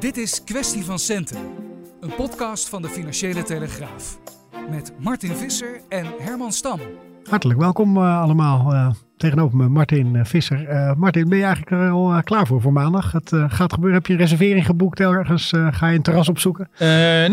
Dit 0.00 0.16
is 0.16 0.44
Kwestie 0.44 0.84
van 0.84 0.98
Centen, 0.98 1.38
een 2.00 2.14
podcast 2.14 2.68
van 2.68 2.82
de 2.82 2.88
Financiële 2.88 3.42
Telegraaf. 3.42 4.18
Met 4.70 4.92
Martin 4.98 5.36
Visser 5.36 5.80
en 5.88 6.06
Herman 6.18 6.52
Stam. 6.52 6.80
Hartelijk 7.24 7.58
welkom 7.58 7.96
uh, 7.96 8.20
allemaal. 8.20 8.74
Uh, 8.74 8.90
tegenover 9.16 9.56
me 9.56 9.68
Martin 9.68 10.14
uh, 10.14 10.24
Visser. 10.24 10.94
Martin, 10.96 11.28
ben 11.28 11.38
je 11.38 11.44
eigenlijk 11.44 11.82
er 11.82 11.90
al 11.90 12.22
klaar 12.22 12.46
voor 12.46 12.60
voor 12.60 12.72
maandag? 12.72 13.12
Het 13.12 13.32
gaat 13.32 13.72
gebeuren. 13.72 13.98
Heb 13.98 14.06
je 14.06 14.12
een 14.12 14.18
reservering 14.18 14.66
geboekt 14.66 15.00
ergens? 15.00 15.52
ga 15.70 15.88
je 15.88 15.96
een 15.96 16.02
terras 16.02 16.28
opzoeken? 16.28 16.68
nee. 16.78 17.28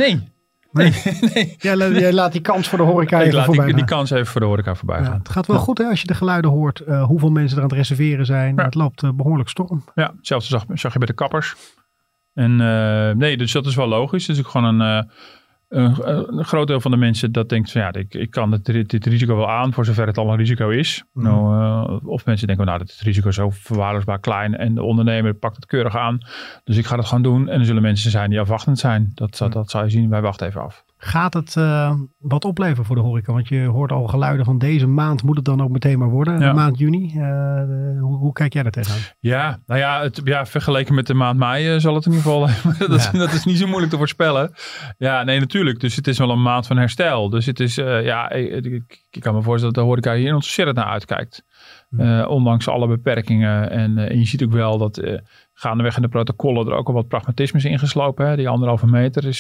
Nee. 0.72 0.94
nee. 1.34 1.56
Jij, 1.58 1.78
jij, 1.78 2.14
laat 2.14 2.32
die 2.32 2.42
kans 2.42 2.68
voor 2.68 2.78
de 2.78 2.84
horeca 2.84 3.18
even 3.18 3.28
Ik 3.28 3.34
laat 3.34 3.66
die, 3.66 3.74
die, 3.74 3.86
kans 3.86 4.12
even 4.12 4.28
voor 4.28 4.42
de 4.42 4.48
horeca 4.48 4.76
voorbij 4.76 5.04
gaan. 5.04 5.18
het 5.18 5.30
gaat 5.30 5.48
wel 5.48 5.60
goed 5.60 5.78
hè, 5.78 5.86
als 5.86 6.02
je 6.02 6.08
de 6.08 6.14
geluiden 6.14 6.52
hoort. 6.52 6.84
hoeveel 6.88 7.32
mensen 7.32 7.58
er 7.58 7.64
aan 7.64 7.70
het 7.70 7.78
reserveren 7.78 8.26
zijn. 8.26 8.56
Ja. 8.56 8.64
Het 8.64 8.76
loopt 8.76 9.16
behoorlijk 9.16 9.50
storm. 9.50 9.84
Ja, 9.96 10.14
hetzelfde 10.18 10.48
zag, 10.48 10.66
zag 10.74 10.94
je 10.94 10.98
bij 10.98 11.08
de 11.08 11.14
kappers. 11.14 11.56
En 12.38 12.56
nee, 13.18 13.38
dus 13.38 13.52
dat 13.52 13.66
is 13.66 13.76
wel 13.76 13.88
logisch. 13.88 14.28
Het 14.28 14.38
is 14.38 14.44
ook 14.44 14.50
gewoon 14.50 14.80
een 14.80 15.10
een, 15.70 16.38
een, 16.38 16.46
groot 16.46 16.68
deel 16.68 16.82
van 16.82 16.92
de 16.92 16.98
mensen 16.98 17.32
dat 17.32 17.50
denkt 17.50 17.72
van 17.72 17.82
ja, 17.82 17.94
ik, 17.94 18.14
ik 18.14 18.32
kan 18.32 18.62
dit, 18.62 18.90
dit, 18.90 19.06
risico 19.06 19.36
wel 19.36 19.50
aan 19.50 19.74
voor 19.74 19.86
zover 19.86 20.08
het 20.08 20.18
al 20.18 20.30
een 20.30 20.38
risico 20.38 20.70
is. 20.70 21.04
Mm. 21.14 21.24
Nou, 21.24 21.62
uh, 21.62 22.10
of 22.10 22.26
mensen 22.26 22.48
denken 22.48 22.66
nou, 22.66 22.80
het 22.80 23.00
risico 23.02 23.28
is 23.28 23.36
zo 23.36 23.50
verwaarloosbaar 23.50 24.20
klein 24.20 24.58
en 24.58 24.76
de 24.76 24.84
ondernemer 24.84 25.34
pakt 25.34 25.56
het 25.56 25.66
keurig 25.66 25.96
aan. 25.96 26.18
Dus 26.64 26.78
ik 26.78 26.86
ga 26.86 26.96
het 26.96 27.06
gewoon 27.06 27.24
doen. 27.24 27.50
En 27.50 27.60
er 27.60 27.66
zullen 27.66 27.82
mensen 27.82 28.12
zijn 28.12 28.30
die 28.30 28.40
afwachtend 28.40 28.80
zijn. 28.80 29.12
Dat, 29.14 29.38
dat, 29.38 29.54
dat 29.54 29.70
zal 29.70 29.84
je 29.84 29.90
zien. 29.90 30.10
Wij 30.10 30.22
wachten 30.22 30.48
even 30.48 30.62
af. 30.62 30.84
Gaat 31.00 31.34
het 31.34 31.56
uh, 31.56 31.94
wat 32.18 32.46
opleveren 32.46 32.86
voor 32.86 32.96
de 32.96 33.02
horeca? 33.02 33.34
Want 33.34 33.48
je 33.48 33.66
hoort 33.66 33.92
al 33.92 34.08
geluiden 34.08 34.46
van 34.46 34.58
deze 34.58 34.88
maand 34.88 35.24
moet 35.24 35.36
het 35.36 35.46
dan 35.46 35.62
ook 35.62 35.70
meteen 35.70 36.00
maar 36.00 36.10
worden. 36.10 36.40
Ja. 36.40 36.54
Maand 36.54 36.78
juni. 36.78 37.14
Uh, 37.16 37.22
hoe, 38.00 38.18
hoe, 38.18 38.34
kijk 38.34 38.54
jij 38.54 38.64
daar 38.64 38.72
tegenaan? 38.72 39.00
Ja, 39.20 39.60
nou 39.66 39.80
ja, 39.80 40.02
het, 40.02 40.22
ja, 40.24 40.46
vergeleken 40.46 40.96
met 40.96 41.08
de 41.08 41.14
maand 41.14 41.40
mei 41.40 41.74
uh, 41.74 41.80
zal 41.80 41.96
het 41.96 42.06
in 42.06 42.12
ieder 42.12 42.32
geval... 42.32 42.48
dat, 42.88 43.10
ja. 43.12 43.20
dat, 43.20 43.34
is 43.34 43.46
niet 43.46 43.58
zo 43.58 43.68
moeilijk 43.68 43.92
te 43.92 43.98
voorspellen. 43.98 44.52
Ja, 44.98 45.24
nee, 45.24 45.40
natuurlijk. 45.40 45.80
Dus 45.80 45.96
het 45.96 46.08
is 46.08 46.18
wel 46.18 46.30
een 46.30 46.42
maand 46.42 46.68
van 46.68 46.78
herstel. 46.78 47.30
Dus 47.30 47.46
het 47.46 47.60
is, 47.60 47.76
ja, 47.76 48.30
ik, 48.32 49.06
ik, 49.10 49.22
kan 49.22 49.34
me 49.34 49.42
voorstellen 49.42 49.74
dat 49.74 49.84
de 49.84 49.90
horeca 49.90 50.14
hier 50.14 50.34
ontzettend 50.34 50.78
naar 50.78 50.88
uitkijkt. 50.88 51.44
Uh, 51.90 52.26
ondanks 52.30 52.68
alle 52.68 52.88
beperkingen. 52.88 53.70
En, 53.70 53.98
en, 53.98 54.20
je 54.20 54.26
ziet 54.26 54.44
ook 54.44 54.52
wel 54.52 54.78
dat 54.78 55.02
gaandeweg 55.60 55.96
in 55.96 56.02
de 56.02 56.08
protocollen 56.08 56.68
er 56.68 56.74
ook 56.74 56.88
al 56.88 56.94
wat 56.94 57.08
pragmatisme 57.08 57.60
is 57.60 57.66
ingeslopen. 57.66 58.28
Hè? 58.28 58.36
Die 58.36 58.50
anderhalve 58.50 58.88
meter 58.88 59.26
is 59.26 59.40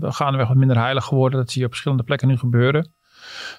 gaandeweg 0.00 0.48
wat 0.48 0.56
minder 0.56 0.78
heilig 0.78 1.04
geworden. 1.04 1.38
Dat 1.38 1.50
zie 1.50 1.58
je 1.58 1.64
op 1.64 1.72
verschillende 1.72 2.04
plekken 2.04 2.28
nu 2.28 2.36
gebeuren. 2.36 2.94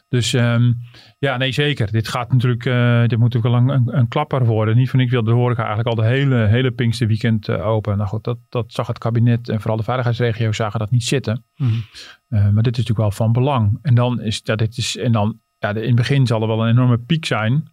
Dus 0.10 0.34
um, 0.34 0.78
ja, 1.20 1.38
nee 1.38 1.52
zeker. 1.52 1.92
Dit 1.92 2.08
gaat 2.08 2.32
natuurlijk, 2.32 2.64
dit 3.10 3.20
moet 3.20 3.34
natuurlijk 3.34 3.66
wel 3.66 3.76
een, 3.76 3.98
een, 3.98 4.08
klapper 4.08 4.46
worden. 4.46 4.76
Niet 4.76 4.90
van 4.90 5.00
ik 5.00 5.10
wil 5.10 5.24
de 5.24 5.32
horeca 5.32 5.66
eigenlijk 5.66 5.90
al 5.90 6.04
de 6.04 6.10
hele, 6.10 6.36
hele 6.36 6.72
Pinkster 6.72 7.08
weekend 7.08 7.50
open. 7.50 7.98
Nou 7.98 8.10
goed, 8.10 8.24
dat, 8.24 8.38
dat 8.50 8.66
zag 8.74 8.88
het 8.88 8.98
kabinet 8.98 9.50
en 9.50 9.60
vooral 9.60 9.78
de 9.78 9.84
veiligheidsregio 9.84 10.52
zagen 10.52 10.80
dat 10.80 10.92
niet 10.92 11.04
zitten. 11.04 11.46
Mm 11.56 11.68
-hmm. 11.68 11.84
maar 12.30 12.64
dit 12.64 12.78
is 12.78 12.86
natuurlijk 12.86 12.98
wel 12.98 13.12
van 13.12 13.32
belang. 13.32 13.80
En 13.82 13.96
dan 13.96 14.22
is 14.22 14.42
dat 14.44 14.58
dit 14.58 14.78
is, 14.78 14.98
en 14.98 15.12
dan 15.12 15.40
ja, 15.60 15.70
in 15.70 15.88
het 15.88 15.96
begin 15.96 16.28
zal 16.28 16.42
er 16.42 16.48
wel 16.48 16.64
een 16.64 16.70
enorme 16.70 16.98
piek 16.98 17.26
zijn. 17.26 17.72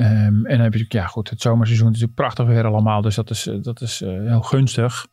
Um, 0.00 0.46
en 0.46 0.56
dan 0.56 0.60
heb 0.60 0.74
je 0.74 0.84
ja 0.88 1.06
goed, 1.06 1.30
het 1.30 1.40
zomerseizoen 1.40 1.86
is 1.86 1.92
natuurlijk 1.92 2.20
prachtig 2.20 2.46
weer 2.46 2.64
allemaal. 2.64 3.02
Dus 3.02 3.14
dat 3.14 3.30
is, 3.30 3.50
dat 3.62 3.80
is 3.80 4.02
uh, 4.02 4.08
heel 4.08 4.40
gunstig. 4.40 5.06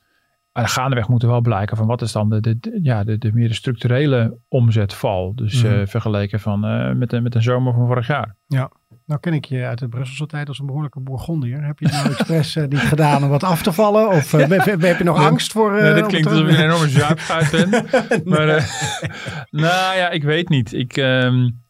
Maar 0.58 0.68
gaandeweg 0.68 1.08
moet 1.08 1.24
er 1.24 1.30
wel 1.30 1.42
blijken 1.42 1.78
van 1.78 1.88
wat 1.88 2.02
is 2.02 2.12
dan 2.12 2.30
de, 2.30 2.80
ja, 2.82 3.04
de, 3.04 3.18
de 3.18 3.34
meer 3.34 3.54
structurele 3.54 4.38
omzetval. 4.48 5.36
Dus 5.36 5.64
mm. 5.64 5.72
uh, 5.72 5.86
vergeleken 5.86 6.40
van, 6.40 6.66
uh, 6.66 6.94
met, 6.94 7.10
de, 7.10 7.22
met 7.22 7.36
een 7.36 7.42
zomer 7.42 7.74
van 7.74 7.88
vorig 7.88 8.08
jaar. 8.08 8.36
Ja, 8.48 8.72
nou 9.06 9.20
ken 9.20 9.34
ik 9.34 9.46
je 9.46 9.66
uit 9.66 9.80
de 9.80 9.88
Brusselse 9.88 10.26
tijd 10.26 10.48
als 10.48 10.60
een 10.60 10.66
behoorlijke 10.66 11.00
Bourgondier. 11.00 11.64
Heb 11.64 11.80
je 11.80 11.86
het 11.86 11.96
nou 11.96 12.10
expres 12.10 12.56
uh, 12.56 12.68
niet 12.68 12.80
gedaan 12.80 13.24
om 13.24 13.30
wat 13.30 13.44
af 13.44 13.62
te 13.62 13.72
vallen? 13.72 14.10
Of 14.10 14.32
heb 14.32 14.98
je 14.98 15.04
nog 15.04 15.18
angst 15.18 15.52
voor... 15.52 15.72
Nee, 15.72 15.94
dit 15.94 16.06
klinkt 16.06 16.28
alsof 16.28 16.48
ik 16.48 16.58
een 16.58 16.64
enorme 16.64 16.90
zuipschuit 16.90 17.52
ben. 17.52 17.70
maar 18.32 18.46
nou 19.66 19.98
ja, 19.98 20.10
ik 20.10 20.24
weet 20.24 20.50
niet. 20.50 20.74
Ik... 20.74 20.98
Um, 20.98 21.66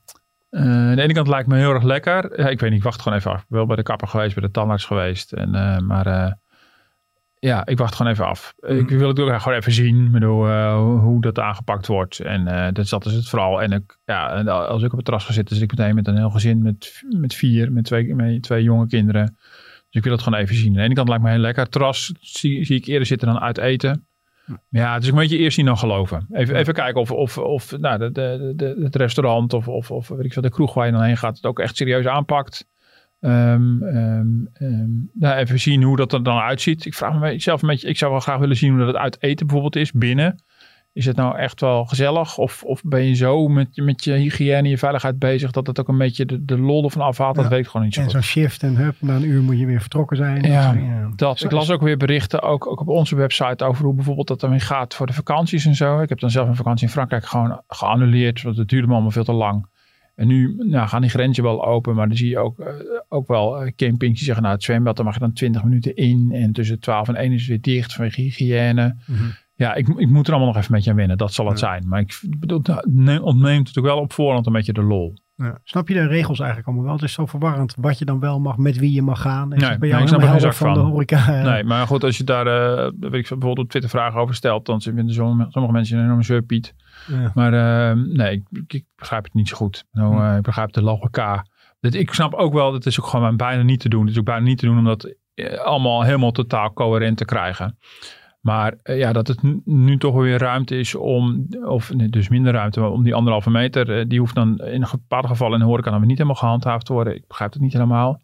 uh, 0.50 0.62
aan 0.62 0.96
de 0.96 1.02
ene 1.02 1.14
kant 1.14 1.28
lijkt 1.28 1.48
me 1.48 1.58
heel 1.58 1.74
erg 1.74 1.84
lekker. 1.84 2.42
Ja, 2.42 2.50
ik 2.50 2.60
weet 2.60 2.70
niet, 2.70 2.80
ik 2.80 2.86
wacht 2.86 3.02
gewoon 3.02 3.18
even 3.18 3.32
af. 3.32 3.42
Ik 3.42 3.46
ben 3.48 3.58
wel 3.58 3.68
bij 3.68 3.76
de 3.76 3.84
kapper 3.84 4.08
geweest, 4.08 4.36
bij 4.36 4.44
de 4.44 4.52
tandarts 4.52 4.86
geweest. 4.86 5.34
En, 5.34 5.56
uh, 5.56 5.78
maar 5.78 6.08
uh, 6.08 6.32
ja, 7.40 7.66
ik 7.66 7.78
wacht 7.78 7.96
gewoon 7.96 8.12
even 8.12 8.26
af. 8.26 8.54
Mm. 8.60 8.78
Ik 8.78 8.90
wil 8.90 9.08
het 9.08 9.20
ook 9.20 9.42
gewoon 9.42 9.58
even 9.58 9.72
zien 9.72 10.12
bedoel, 10.12 10.48
hoe 10.98 11.22
dat 11.22 11.40
aangepakt 11.40 11.88
wordt. 11.88 12.20
En 12.20 12.74
dat, 12.74 12.90
dat 12.90 13.06
is 13.06 13.14
het 13.14 13.30
vooral. 13.30 13.62
En 13.62 13.72
ik, 13.72 13.98
ja, 14.06 14.44
als 14.44 14.84
ik 14.84 14.92
op 14.92 14.96
het 14.96 15.06
terras 15.06 15.26
ga 15.26 15.34
zitten, 15.34 15.56
zit 15.56 15.72
ik 15.72 15.78
meteen 15.78 15.96
met 15.96 16.08
een 16.08 16.18
heel 16.18 16.30
gezin 16.30 16.62
met, 16.62 17.04
met 17.20 17.34
vier, 17.34 17.72
met 17.72 17.84
twee, 17.84 18.16
met 18.16 18.42
twee 18.42 18.64
jonge 18.64 18.88
kinderen. 18.88 19.36
Dus 19.90 19.96
ik 19.96 20.04
wil 20.04 20.12
het 20.12 20.22
gewoon 20.22 20.40
even 20.40 20.56
zien. 20.56 20.68
Aan 20.68 20.74
de 20.74 20.82
ene 20.82 20.94
kant 20.94 21.08
lijkt 21.08 21.24
me 21.24 21.30
heel 21.30 21.40
lekker. 21.40 21.70
Terras 21.70 22.14
zie, 22.20 22.66
zie 22.66 22.76
ik 22.76 22.86
eerder 22.86 23.08
zitten 23.08 23.28
dan 23.28 23.40
uit 23.40 23.58
eten. 23.58 24.08
Ja, 24.70 24.98
is 24.98 25.08
een 25.08 25.16
beetje 25.16 25.38
eerst 25.38 25.56
zien 25.56 25.66
dan 25.66 25.78
geloven. 25.78 26.28
Even, 26.32 26.56
even 26.56 26.74
kijken 26.74 27.02
of, 27.02 27.12
of, 27.12 27.38
of 27.38 27.78
nou, 27.78 27.98
de, 27.98 28.12
de, 28.12 28.54
de, 28.56 28.80
het 28.84 28.96
restaurant 28.96 29.54
of, 29.54 29.68
of, 29.68 29.92
of 29.92 30.08
weet 30.08 30.26
ik 30.26 30.34
veel, 30.34 30.42
de 30.42 30.50
kroeg 30.50 30.74
waar 30.74 30.86
je 30.86 30.92
dan 30.92 31.04
heen 31.04 31.18
gaat 31.18 31.36
het 31.36 31.46
ook 31.46 31.60
echt 31.60 31.78
serieus 31.78 32.06
aanpakt. 32.06 32.68
Um, 33.20 33.84
um, 33.84 34.50
um, 34.62 35.10
nou, 35.14 35.38
even 35.38 35.60
zien 35.60 35.84
hoe 35.84 35.96
dat 35.96 36.14
er 36.14 36.24
dan 36.24 36.38
uitziet. 36.38 36.86
Ik 36.86 36.94
vraag 36.94 37.20
me 37.20 37.40
zelf 37.40 37.62
een 37.62 37.68
beetje, 37.68 37.88
ik 37.88 37.98
zou 37.98 38.12
wel 38.12 38.20
graag 38.20 38.40
willen 38.40 38.56
zien 38.56 38.70
hoe 38.70 38.80
dat 38.80 38.88
het 38.88 38.98
uit 38.98 39.22
eten 39.22 39.46
bijvoorbeeld 39.46 39.76
is 39.76 39.92
binnen. 39.92 40.44
Is 40.98 41.06
het 41.06 41.16
nou 41.16 41.38
echt 41.38 41.62
wel 41.62 41.86
gezellig? 41.86 42.38
Of, 42.38 42.64
of 42.64 42.82
ben 42.84 43.04
je 43.04 43.14
zo 43.14 43.48
met, 43.48 43.68
met 43.76 44.04
je 44.04 44.12
hygiëne 44.12 44.54
en 44.54 44.66
je 44.66 44.78
veiligheid 44.78 45.20
bezig 45.20 45.52
dat 45.52 45.68
het 45.68 45.80
ook 45.80 45.88
een 45.88 45.98
beetje 45.98 46.26
de, 46.26 46.46
de 46.46 46.58
lol 46.58 46.84
ervan 46.84 47.02
afhaalt? 47.02 47.36
Ja. 47.36 47.42
Dat 47.42 47.52
weet 47.52 47.60
ik 47.60 47.68
gewoon 47.68 47.86
niet 47.86 47.96
zo 47.96 48.02
En 48.02 48.10
zo'n 48.10 48.22
shift 48.22 48.64
en 48.64 48.76
hup, 48.76 48.96
na 49.00 49.16
een 49.16 49.26
uur 49.26 49.42
moet 49.42 49.60
je 49.60 49.66
weer 49.66 49.80
vertrokken 49.80 50.18
zijn. 50.18 50.44
Ja, 50.44 50.74
ja. 50.74 51.12
dat. 51.16 51.44
Ik 51.44 51.52
las 51.52 51.72
ook 51.72 51.82
weer 51.82 51.98
berichten, 51.98 52.42
ook, 52.42 52.68
ook 52.68 52.80
op 52.80 52.88
onze 52.88 53.16
website, 53.16 53.64
over 53.64 53.86
hoe 53.86 53.94
bijvoorbeeld 53.94 54.28
dat 54.28 54.44
ermee 54.44 54.60
gaat 54.60 54.96
voor 54.96 55.06
de 55.08 55.14
vakanties 55.14 55.66
en 55.66 55.76
zo. 55.76 56.02
Ik 56.02 56.10
heb 56.10 56.20
dan 56.20 56.30
zelf 56.30 56.48
een 56.48 56.56
vakantie 56.56 56.86
in 56.86 56.94
Frankrijk 56.94 57.26
gewoon 57.26 57.62
geannuleerd, 57.68 58.42
want 58.42 58.58
het 58.58 58.70
duurde 58.70 58.88
me 58.88 58.94
allemaal 58.94 59.12
veel 59.12 59.24
te 59.24 59.34
lang. 59.34 59.68
En 60.16 60.28
nu 60.28 60.56
nou, 60.58 60.88
gaan 60.88 61.02
die 61.02 61.10
grenzen 61.10 61.44
wel 61.44 61.66
open, 61.66 61.96
maar 61.96 62.08
dan 62.08 62.18
zie 62.18 62.30
je 62.30 62.40
ook, 62.40 62.60
uh, 62.60 62.68
ook 63.10 63.28
wel 63.28 63.66
uh, 63.66 63.72
campings 63.76 64.16
die 64.16 64.26
zeggen, 64.26 64.44
nou 64.44 64.56
het 64.56 64.64
zwembad, 64.64 64.96
daar 64.96 65.06
mag 65.06 65.14
je 65.14 65.20
dan 65.20 65.34
20 65.34 65.64
minuten 65.64 65.96
in. 65.96 66.30
En 66.34 66.52
tussen 66.52 66.80
12 66.80 67.08
en 67.08 67.16
1 67.16 67.32
is 67.32 67.40
het 67.40 67.50
weer 67.50 67.62
dicht 67.62 67.94
vanwege 67.94 68.22
hygiëne. 68.22 68.96
Mm 69.06 69.16
-hmm. 69.16 69.34
Ja, 69.58 69.74
ik, 69.74 69.88
ik 69.88 70.10
moet 70.10 70.28
er 70.28 70.34
allemaal 70.34 70.54
nog 70.54 70.62
even 70.62 70.72
met 70.74 70.84
je 70.84 70.90
aan 70.90 70.96
wennen. 70.96 71.18
Dat 71.18 71.34
zal 71.34 71.48
het 71.48 71.60
ja. 71.60 71.68
zijn. 71.68 71.88
Maar 71.88 72.00
ik 72.00 72.20
bedoel, 72.40 72.62
ontneemt 73.22 73.68
het 73.68 73.78
ook 73.78 73.86
wel 73.86 74.00
op 74.00 74.14
voorhand 74.14 74.46
een 74.46 74.54
beetje 74.54 74.74
de 74.74 74.84
lol. 74.84 75.14
Ja. 75.36 75.60
Snap 75.64 75.88
je 75.88 75.94
de 75.94 76.08
regels 76.08 76.40
eigenlijk 76.40 76.68
allemaal 76.68 76.86
wel? 76.86 76.96
Het 76.96 77.04
is 77.04 77.14
zo 77.14 77.26
verwarrend 77.26 77.76
wat 77.80 77.98
je 77.98 78.06
dan 78.06 78.20
wel 78.20 78.40
mag, 78.40 78.58
met 78.58 78.78
wie 78.78 78.94
je 78.94 79.02
mag 79.02 79.22
gaan. 79.22 79.54
Is 79.54 79.62
nee, 79.62 79.78
bij 79.78 79.88
jou 79.90 80.04
nee, 80.04 80.12
ik 80.12 80.20
snap 80.22 80.36
er 80.36 80.42
van, 80.42 80.54
van 80.54 80.74
de 80.74 80.80
horeca? 80.80 81.42
Nee, 81.52 81.64
maar 81.64 81.88
goed, 81.88 82.04
als 82.04 82.18
je 82.18 82.24
daar 82.24 82.48
uh, 82.48 82.92
weet 83.00 83.14
ik, 83.14 83.30
bijvoorbeeld 83.30 83.60
op 83.60 83.70
Twitter 83.70 83.90
vragen 83.90 84.20
over 84.20 84.36
stelt, 84.36 84.66
dan 84.66 84.82
vinden 84.82 85.14
sommige 85.14 85.72
mensen 85.72 85.98
een 85.98 86.04
enorme. 86.04 86.44
Ja. 87.08 87.32
Maar 87.34 87.54
uh, 87.54 88.04
nee, 88.06 88.32
ik, 88.32 88.64
ik, 88.68 88.86
begrijp 88.96 89.24
het 89.24 89.34
niet 89.34 89.48
zo 89.48 89.56
goed. 89.56 89.86
Nou, 89.92 90.24
uh, 90.24 90.36
ik 90.38 90.44
begrijp 90.44 90.72
de 90.72 90.82
logica. 90.82 91.46
Dat, 91.80 91.94
ik 91.94 92.14
snap 92.14 92.34
ook 92.34 92.54
wel, 92.54 92.72
dat 92.72 92.86
is 92.86 93.00
ook 93.00 93.08
gewoon 93.08 93.38
bijna 93.38 93.64
niet 93.64 93.80
te 93.80 93.90
doen. 93.90 94.02
Het 94.02 94.10
is 94.10 94.20
ook 94.20 94.26
bijna 94.26 94.46
niet 94.46 94.58
te 94.58 94.66
doen 94.66 94.78
om 94.78 94.84
dat 94.84 95.16
allemaal 95.64 96.04
helemaal 96.04 96.32
totaal 96.32 96.74
coherent 96.74 97.18
te 97.18 97.26
krijgen. 97.26 97.78
Maar 98.48 98.74
uh, 98.84 98.98
ja, 98.98 99.14
dat 99.14 99.28
het 99.28 99.66
nu 99.66 99.98
toch 99.98 100.16
weer 100.16 100.38
ruimte 100.38 100.80
is 100.80 100.96
om, 100.96 101.48
of 101.66 101.94
nee, 101.94 102.10
dus 102.10 102.30
minder 102.30 102.54
ruimte, 102.54 102.80
maar 102.80 102.92
om 102.92 103.04
die 103.04 103.16
anderhalve 103.16 103.50
meter, 103.50 104.00
uh, 104.00 104.06
die 104.08 104.20
hoeft 104.20 104.36
dan 104.36 104.58
in 104.58 104.82
een 104.82 104.88
bepaalde 104.92 105.28
gevallen 105.28 105.54
in 105.54 105.60
de 105.60 105.66
horeca 105.66 105.90
dan 105.90 106.00
weer 106.00 106.08
niet 106.08 106.18
helemaal 106.18 106.40
gehandhaafd 106.40 106.86
te 106.86 106.94
worden. 106.94 107.16
Ik 107.16 107.28
begrijp 107.28 107.54
het 107.54 107.62
niet 107.62 107.74
helemaal. 107.74 108.22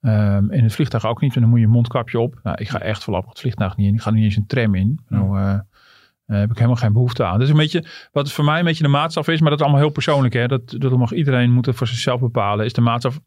Um, 0.00 0.50
in 0.50 0.62
het 0.62 0.74
vliegtuig 0.74 1.06
ook 1.06 1.20
niet, 1.20 1.34
dan 1.34 1.48
moet 1.48 1.58
je 1.58 1.64
een 1.64 1.70
mondkapje 1.70 2.20
op. 2.20 2.40
Nou, 2.42 2.56
ik 2.60 2.68
ga 2.68 2.80
echt 2.80 3.04
voorlopig 3.04 3.28
het 3.28 3.40
vliegtuig 3.40 3.76
niet 3.76 3.86
in. 3.86 3.94
Ik 3.94 4.00
ga 4.00 4.10
niet 4.10 4.24
eens 4.24 4.36
een 4.36 4.46
tram 4.46 4.74
in. 4.74 5.00
Nou, 5.08 5.38
uh, 5.38 5.58
heb 6.26 6.50
ik 6.50 6.56
helemaal 6.56 6.76
geen 6.76 6.92
behoefte 6.92 7.24
aan. 7.24 7.42
Is 7.42 7.50
een 7.50 7.56
beetje, 7.56 7.84
wat 8.12 8.32
voor 8.32 8.44
mij 8.44 8.58
een 8.58 8.64
beetje 8.64 8.82
de 8.82 8.88
maatstaf 8.88 9.28
is, 9.28 9.40
maar 9.40 9.50
dat 9.50 9.58
is 9.58 9.64
allemaal 9.64 9.84
heel 9.84 9.92
persoonlijk. 9.92 10.34
Hè? 10.34 10.46
Dat, 10.46 10.74
dat 10.78 10.96
mag 10.96 11.12
iedereen 11.12 11.52
moeten 11.52 11.74
voor 11.74 11.86
zichzelf 11.86 12.20
bepalen. 12.20 12.64
Is 12.64 12.72
de 12.72 12.80
maatstaf, 12.80 13.20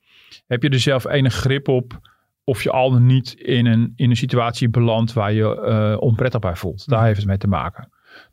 heb 0.48 0.64
je 0.64 0.70
er 0.70 0.80
zelf 0.80 1.06
enig 1.06 1.34
grip 1.34 1.68
op 1.68 2.11
of 2.44 2.64
je 2.64 2.72
al 2.72 2.92
dan 2.92 3.06
niet 3.06 3.34
in 3.34 3.66
een, 3.66 3.94
in 3.96 4.10
een 4.10 4.16
situatie 4.16 4.70
belandt 4.70 5.14
waar 5.14 5.34
je 5.34 5.68
uh, 5.68 6.02
onprettig 6.02 6.40
bij 6.40 6.56
voelt. 6.56 6.88
Daar 6.88 7.06
heeft 7.06 7.18
het 7.18 7.28
mee 7.28 7.38
te 7.38 7.48
maken. 7.48 7.90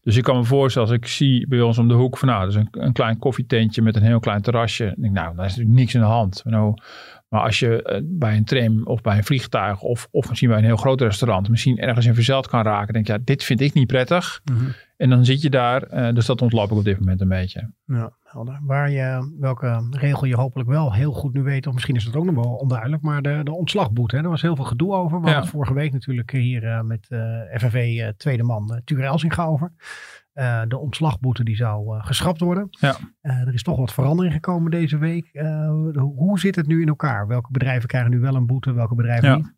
Dus 0.09 0.17
ik 0.17 0.23
kan 0.23 0.37
me 0.37 0.45
voorstellen, 0.45 0.89
als 0.89 0.97
ik 0.97 1.07
zie 1.07 1.49
bij 1.49 1.61
ons 1.61 1.79
om 1.79 1.89
de 1.89 1.95
hoek 1.95 2.19
van 2.19 2.29
nou, 2.29 2.41
dat 2.41 2.49
is 2.49 2.55
een, 2.55 2.69
een 2.71 2.93
klein 2.93 3.19
koffietentje 3.19 3.83
met 3.83 3.97
een 3.97 4.03
heel 4.03 4.21
klein 4.21 4.43
terrasje. 4.43 4.95
Denk, 4.99 5.15
nou, 5.15 5.37
daar 5.37 5.45
is 5.45 5.51
natuurlijk 5.51 5.79
niks 5.79 5.95
in 5.95 6.01
de 6.01 6.07
hand. 6.07 6.43
Nou, 6.45 6.75
Maar 7.29 7.41
als 7.43 7.59
je 7.59 7.83
eh, 7.83 8.01
bij 8.05 8.37
een 8.37 8.45
tram 8.45 8.87
of 8.87 9.01
bij 9.01 9.17
een 9.17 9.25
vliegtuig 9.25 9.81
of, 9.83 10.09
of 10.11 10.29
misschien 10.29 10.49
bij 10.49 10.59
een 10.59 10.65
heel 10.65 10.77
groot 10.77 11.01
restaurant 11.01 11.49
misschien 11.49 11.79
ergens 11.79 12.07
in 12.07 12.15
verzeld 12.15 12.47
kan 12.49 12.63
raken, 12.63 12.93
denk 12.93 13.07
je, 13.07 13.13
ja, 13.13 13.19
dit 13.25 13.45
vind 13.45 13.61
ik 13.61 13.75
niet 13.75 13.87
prettig. 13.87 14.41
Mhm. 14.45 14.65
En 14.97 15.11
dan 15.11 15.25
zit 15.25 15.43
je 15.43 15.51
daar, 15.51 15.83
eh, 15.83 16.15
dus 16.15 16.27
dat 16.27 16.43
ontloop 16.43 16.71
ik 16.71 16.77
op 16.77 16.85
dit 16.85 16.99
moment 16.99 17.21
een 17.21 17.29
beetje. 17.29 17.71
Ja, 17.85 18.13
helder. 18.25 18.61
Waar 18.63 18.91
je, 18.91 19.37
welke 19.41 19.89
regel 19.91 20.27
je 20.27 20.35
hopelijk 20.37 20.69
wel 20.69 20.93
heel 20.93 21.13
goed 21.13 21.33
nu 21.35 21.43
weet, 21.43 21.67
of 21.67 21.75
misschien 21.75 21.97
is 21.97 22.05
het 22.05 22.17
ook 22.17 22.25
nog 22.25 22.35
wel 22.35 22.55
onduidelijk, 22.55 23.03
maar 23.03 23.23
de, 23.23 23.41
de 23.45 23.53
ontslagboete. 23.53 24.17
Hè? 24.17 24.23
Er 24.23 24.29
was 24.29 24.43
heel 24.43 24.57
veel 24.57 24.65
gedoe 24.65 24.95
over. 24.95 25.21
We 25.21 25.27
Ja. 25.27 25.33
hadden 25.33 25.51
vorige 25.51 25.75
week 25.75 25.93
natuurlijk 25.93 26.31
hier 26.31 26.65
eh, 26.65 26.81
met 26.83 27.07
FNV 27.57 28.11
tweede 28.17 28.43
man 28.43 28.71
uh, 28.73 28.79
Tuur 28.85 29.05
Elsinga 29.05 29.45
over. 29.45 29.73
Eh, 30.33 30.63
de 30.69 30.79
ontslagboete 30.79 31.45
die 31.45 31.57
zou 31.57 31.97
eh, 31.97 32.07
geschrapt 32.07 32.41
worden. 32.41 32.67
Ja. 32.71 32.97
Eh, 33.21 33.41
er 33.41 33.55
is 33.55 33.63
toch 33.63 33.79
wat 33.79 33.93
verandering 33.93 34.35
gekomen 34.35 34.71
deze 34.71 34.99
week. 34.99 35.31
Hoe 35.95 36.39
zit 36.39 36.57
het 36.57 36.67
nu 36.67 36.81
in 36.81 36.89
elkaar? 36.89 37.27
Welke 37.27 37.51
bedrijven 37.53 37.89
krijgen 37.89 38.11
nu 38.11 38.21
wel 38.21 38.35
een 38.35 38.47
boete, 38.47 38.73
welke 38.73 38.95
bedrijven 38.95 39.29
Ja. 39.29 39.37
niet? 39.37 39.53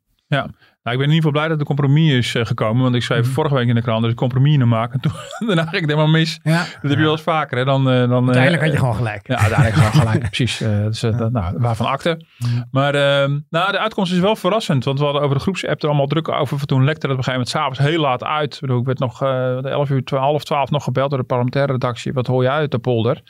Nou, 0.82 0.96
ik 0.96 1.02
ben 1.02 1.10
in 1.10 1.14
ieder 1.14 1.30
geval 1.30 1.30
blij 1.30 1.48
dat 1.48 1.58
er 1.60 1.64
compromis 1.74 2.12
is 2.12 2.34
eh, 2.34 2.44
gekomen. 2.46 2.82
Want 2.82 2.94
ik 2.94 3.02
schreef 3.02 3.24
Mhm. 3.24 3.30
vorige 3.32 3.54
week 3.54 3.68
in 3.68 3.74
de 3.74 3.82
krant 3.82 4.02
dat 4.02 4.10
ik 4.10 4.16
compromis 4.16 4.54
in 4.54 4.68
maken. 4.68 4.92
En 4.92 5.00
toen, 5.10 5.46
daarna 5.46 5.62
ging 5.62 5.80
het 5.80 5.90
helemaal 5.90 6.06
mis. 6.12 6.40
Ja. 6.42 6.58
Dat 6.58 6.90
heb 6.90 6.90
je 6.98 7.02
wel 7.04 7.10
eens 7.10 7.22
vaker. 7.22 7.58
Hè? 7.58 7.64
Dan, 7.64 7.90
eh, 7.90 8.08
dan, 8.08 8.24
Uiteindelijk 8.24 8.54
eh, 8.54 8.60
had 8.62 8.72
je 8.72 8.78
gewoon 8.78 8.94
gelijk. 8.94 9.26
Ja, 9.28 9.36
uiteindelijk 9.36 9.76
gewoon 9.76 10.06
gelijk. 10.06 10.20
Precies. 10.30 10.58
dus, 10.58 11.00
dat- 11.00 11.32
nou, 11.32 11.54
waarvan 11.58 11.86
akte. 11.86 12.24
Mhm. 12.38 12.62
Maar 12.70 12.94
ehm, 12.94 13.38
nou, 13.50 13.72
de 13.72 13.78
uitkomst 13.78 14.12
is 14.12 14.18
wel 14.18 14.36
verrassend. 14.36 14.84
Want 14.84 14.98
we 14.98 15.04
hadden 15.04 15.22
over 15.22 15.36
de 15.36 15.42
groepsapp 15.42 15.82
er 15.82 15.88
allemaal 15.88 16.06
druk 16.06 16.28
over. 16.28 16.66
Toen 16.66 16.84
lekte 16.84 17.06
dat 17.06 17.16
op 17.16 17.18
een 17.18 17.24
gegeven 17.24 17.32
moment 17.32 17.48
s'avonds 17.48 17.78
heel 17.78 18.00
laat 18.00 18.24
uit. 18.24 18.54
Ik, 18.54 18.60
bedoel, 18.60 18.78
ik 18.78 18.86
werd 18.86 18.98
nog 18.98 19.22
eh 19.22 19.64
11 19.64 19.90
uur, 19.90 20.04
12, 20.04 20.24
half 20.24 20.44
12 20.44 20.70
nog 20.70 20.84
gebeld 20.84 21.10
door 21.10 21.18
de 21.18 21.24
parlementaire 21.24 21.72
redactie. 21.72 22.12
Wat 22.12 22.26
hoor 22.26 22.42
je 22.42 22.50
uit 22.50 22.70
de 22.70 22.78
polder? 22.78 23.22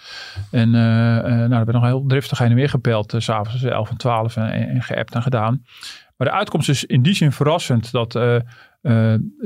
En 0.51 0.71
nou, 0.71 1.49
ben 1.49 1.61
ik 1.67 1.73
nog 1.73 1.85
heel 1.85 2.05
driftig 2.07 2.39
heen 2.39 2.49
en 2.51 2.55
weer 2.55 2.69
gebeld. 2.69 3.15
s 3.19 3.25
s'avonds 3.25 3.51
tussen 3.51 3.73
11 3.73 3.91
en 3.91 3.97
12 3.97 4.37
en, 4.37 4.51
en 4.69 4.83
geappt 4.83 5.15
en 5.15 5.23
gedaan. 5.23 5.63
Maar 6.21 6.29
de 6.29 6.35
uitkomst 6.35 6.69
is 6.69 6.85
in 6.85 7.03
die 7.03 7.15
zin 7.15 7.33
verrassend. 7.33 7.93
Dat 7.93 8.15
eh, 8.15 8.37
eh, 8.37 8.43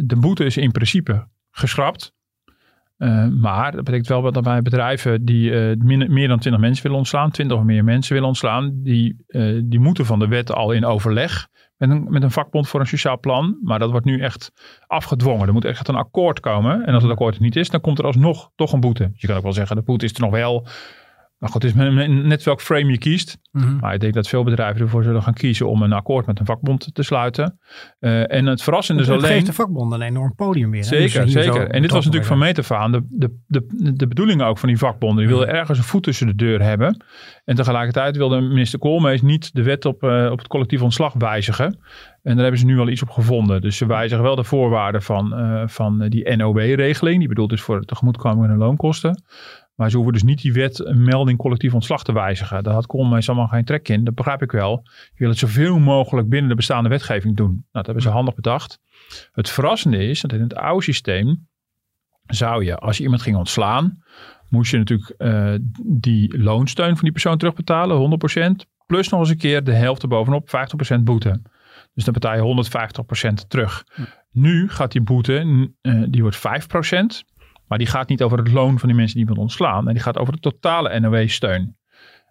de 0.04 0.16
boete 0.16 0.44
is 0.44 0.56
in 0.56 0.70
principe 0.70 1.28
geschrapt. 1.50 2.12
Eh, 2.96 3.26
maar 3.28 3.72
dat 3.72 3.84
betekent 3.84 4.08
wel 4.08 4.32
dat 4.32 4.42
bij 4.42 4.62
bedrijven 4.62 5.24
die 5.24 5.50
meer 6.08 6.28
dan 6.28 6.38
20 6.38 6.60
mensen 6.60 6.82
willen 6.82 6.98
ontslaan, 6.98 7.30
20 7.30 7.56
of 7.56 7.62
meer 7.62 7.84
mensen 7.84 8.12
willen 8.12 8.28
ontslaan, 8.28 8.72
die, 8.82 9.24
die 9.64 9.80
moeten 9.80 10.06
van 10.06 10.18
de 10.18 10.28
wet 10.28 10.52
al 10.52 10.72
in 10.72 10.84
overleg 10.84 11.48
met 11.76 11.90
een, 11.90 12.06
met 12.08 12.22
een 12.22 12.30
vakbond 12.30 12.68
voor 12.68 12.80
een 12.80 12.86
sociaal 12.86 13.20
plan. 13.20 13.58
Maar 13.62 13.78
dat 13.78 13.90
wordt 13.90 14.06
nu 14.06 14.20
echt 14.20 14.52
afgedwongen. 14.86 15.46
Er 15.46 15.52
moet 15.52 15.64
echt 15.64 15.88
een 15.88 15.94
akkoord 15.94 16.40
komen. 16.40 16.86
En 16.86 16.94
als 16.94 17.02
het 17.02 17.12
akkoord 17.12 17.34
er 17.34 17.42
niet 17.42 17.56
is, 17.56 17.70
dan 17.70 17.80
komt 17.80 17.98
er 17.98 18.04
alsnog 18.04 18.50
toch 18.54 18.72
een 18.72 18.80
boete. 18.80 19.10
Je 19.14 19.26
kan 19.26 19.36
ook 19.36 19.42
wel 19.42 19.52
zeggen, 19.52 19.76
de 19.76 19.82
boete 19.82 20.04
is 20.04 20.14
er 20.14 20.20
nog 20.20 20.30
wel. 20.30 20.66
Maar 21.44 21.52
goed, 21.52 21.62
het 21.62 21.76
is 21.76 22.08
net 22.08 22.42
welk 22.42 22.60
frame 22.60 22.90
je 22.90 22.98
kiest. 22.98 23.38
Mhm. 23.52 23.76
Maar 23.76 23.94
ik 23.94 24.00
denk 24.00 24.14
dat 24.14 24.28
veel 24.28 24.44
bedrijven 24.44 24.80
ervoor 24.80 25.02
zullen 25.02 25.22
gaan 25.22 25.34
kiezen 25.34 25.68
om 25.68 25.82
een 25.82 25.92
akkoord 25.92 26.26
met 26.26 26.38
een 26.38 26.46
vakbond 26.46 26.94
te 26.94 27.02
sluiten. 27.02 27.58
Eh, 27.98 28.32
en 28.32 28.46
het 28.46 28.62
verrassende 28.62 29.02
is 29.02 29.08
Het 29.08 29.16
alleen... 29.16 29.30
geeft 29.30 29.46
de 29.46 29.52
vakbonden 29.52 30.00
een 30.00 30.06
enorm 30.06 30.34
podium 30.34 30.70
weer. 30.70 30.84
hè? 30.84 30.88
Dus 30.90 31.12
Zeker, 31.12 31.28
zeker. 31.28 31.68
En 31.70 31.82
dit 31.82 31.90
was 31.90 32.04
natuurlijk 32.04 32.30
van 32.30 32.38
Metafaan 32.38 32.92
de, 32.92 33.06
de, 33.08 33.36
de, 33.46 33.92
de 33.94 34.06
bedoeling 34.06 34.42
ook 34.42 34.58
van 34.58 34.68
die 34.68 34.78
vakbonden. 34.78 35.18
Die 35.18 35.26
wilden 35.36 35.48
ergens 35.54 35.78
een 35.78 35.84
voet 35.84 36.02
tussen 36.02 36.26
de 36.26 36.34
deur 36.34 36.62
hebben. 36.62 37.04
En 37.44 37.54
tegelijkertijd 37.54 38.16
wilde 38.16 38.40
minister 38.40 38.78
Koolmees 38.78 39.22
niet 39.22 39.54
de 39.54 39.62
wet 39.62 39.84
op, 39.84 40.02
eh, 40.02 40.28
op 40.30 40.38
het 40.38 40.48
collectief 40.48 40.82
ontslag 40.82 41.12
wijzigen. 41.18 41.78
En 42.22 42.32
daar 42.34 42.42
hebben 42.42 42.60
ze 42.60 42.66
nu 42.66 42.76
wel 42.76 42.88
iets 42.88 43.02
op 43.02 43.10
gevonden. 43.10 43.60
Dus 43.60 43.76
ze 43.76 43.86
wijzigen 43.86 44.24
wel 44.24 44.36
de 44.36 44.44
voorwaarden 44.44 45.02
van, 45.02 45.34
eh, 45.34 45.62
van 45.66 46.08
die 46.08 46.36
NOW-regeling. 46.36 47.18
Die 47.18 47.28
bedoeld 47.28 47.52
is 47.52 47.60
voor 47.60 47.80
de 47.80 47.86
tegemoetkoming 47.86 48.52
en 48.52 48.56
loonkosten. 48.56 49.22
Maar 49.74 49.90
ze 49.90 49.96
hoeven 49.96 50.14
dus 50.14 50.22
niet 50.22 50.42
die 50.42 50.52
wet 50.52 50.86
een 50.86 51.04
melding 51.04 51.38
collectief 51.38 51.74
ontslag 51.74 52.04
te 52.04 52.12
wijzigen. 52.12 52.62
Daar 52.62 52.74
had 52.74 52.86
Koolmees 52.86 53.28
allemaal 53.28 53.48
geen 53.48 53.64
trek 53.64 53.88
in. 53.88 54.04
Dat 54.04 54.14
begrijp 54.14 54.42
ik 54.42 54.52
wel. 54.52 54.82
Je 54.84 55.18
wil 55.18 55.28
het 55.28 55.38
zoveel 55.38 55.78
mogelijk 55.78 56.28
binnen 56.28 56.48
de 56.48 56.56
bestaande 56.56 56.88
wetgeving 56.88 57.36
doen. 57.36 57.50
Nou, 57.50 57.64
dat 57.72 57.84
hebben 57.84 58.02
ze 58.02 58.08
handig 58.08 58.34
bedacht. 58.34 58.80
Het 59.32 59.50
verrassende 59.50 60.08
is 60.08 60.20
dat 60.20 60.32
in 60.32 60.40
het 60.40 60.54
oude 60.54 60.82
systeem 60.82 61.46
zou 62.26 62.64
je, 62.64 62.76
als 62.76 62.96
je 62.96 63.02
iemand 63.02 63.22
ging 63.22 63.36
ontslaan, 63.36 64.02
moest 64.48 64.70
je 64.70 64.78
natuurlijk 64.78 65.14
eh, 65.18 65.54
die 65.82 66.38
loonsteun 66.38 66.94
van 66.94 67.02
die 67.02 67.12
persoon 67.12 67.38
terugbetalen, 67.38 68.18
100%, 68.66 68.68
plus 68.86 69.08
nog 69.08 69.20
eens 69.20 69.28
een 69.28 69.36
keer 69.36 69.64
de 69.64 69.72
helft 69.72 70.02
erbovenop, 70.02 70.48
50% 70.98 71.00
boete. 71.02 71.40
Dus 71.94 72.04
dan 72.04 72.12
betaal 72.12 72.36
je 72.36 72.64
150% 73.42 73.46
terug. 73.48 73.84
Nu 74.30 74.68
gaat 74.68 74.92
die 74.92 75.00
boete, 75.00 75.70
eh, 75.80 76.02
die 76.08 76.22
wordt 76.22 76.36
5%, 76.36 77.24
maar 77.68 77.78
die 77.78 77.86
gaat 77.86 78.08
niet 78.08 78.22
over 78.22 78.38
het 78.38 78.52
loon 78.52 78.78
van 78.78 78.88
die 78.88 78.96
mensen 78.96 79.16
die 79.16 79.26
iemand 79.26 79.42
ontslaan, 79.42 79.88
en 79.88 79.94
die 79.94 80.02
gaat 80.02 80.18
over 80.18 80.32
de 80.32 80.40
totale 80.40 81.00
NOW-steun. 81.00 81.76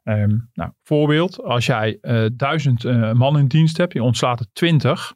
Ehm, 0.04 0.38
nou, 0.54 0.72
voorbeeld, 0.84 1.44
als 1.44 1.66
jij 1.66 1.98
eh, 2.02 2.26
duizend 2.34 2.86
eh, 2.86 3.12
man 3.12 3.38
in 3.38 3.48
dienst 3.48 3.78
hebt, 3.78 3.94
je 3.94 4.04
ontslaat 4.04 4.40
er 4.40 4.46
20, 4.54 5.14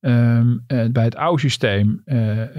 Ehm, 0.00 0.56
eh, 0.66 0.86
bij 0.90 1.04
het 1.04 1.16
oude 1.16 1.40
systeem 1.40 2.02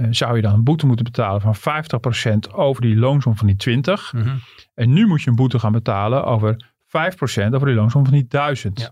zou 0.10 0.36
je 0.36 0.42
dan 0.42 0.54
een 0.54 0.64
boete 0.64 0.86
moeten 0.86 1.06
betalen 1.06 1.42
van 1.42 1.56
50% 1.56 2.54
over 2.54 2.82
die 2.82 2.96
loonsom 2.96 3.38
van 3.38 3.48
die 3.48 3.56
20. 3.56 4.14
Mhm. 4.14 4.36
En 4.74 4.94
nu 4.94 5.08
moet 5.08 5.22
je 5.22 5.30
een 5.30 5.36
boete 5.36 5.60
gaan 5.60 5.72
betalen 5.72 6.26
over 6.26 6.74
5% 6.86 7.54
over 7.54 7.68
die 7.68 7.76
loonsom 7.76 8.04
van 8.04 8.14
die 8.14 8.28
1000. 8.28 8.80
Ja. 8.80 8.92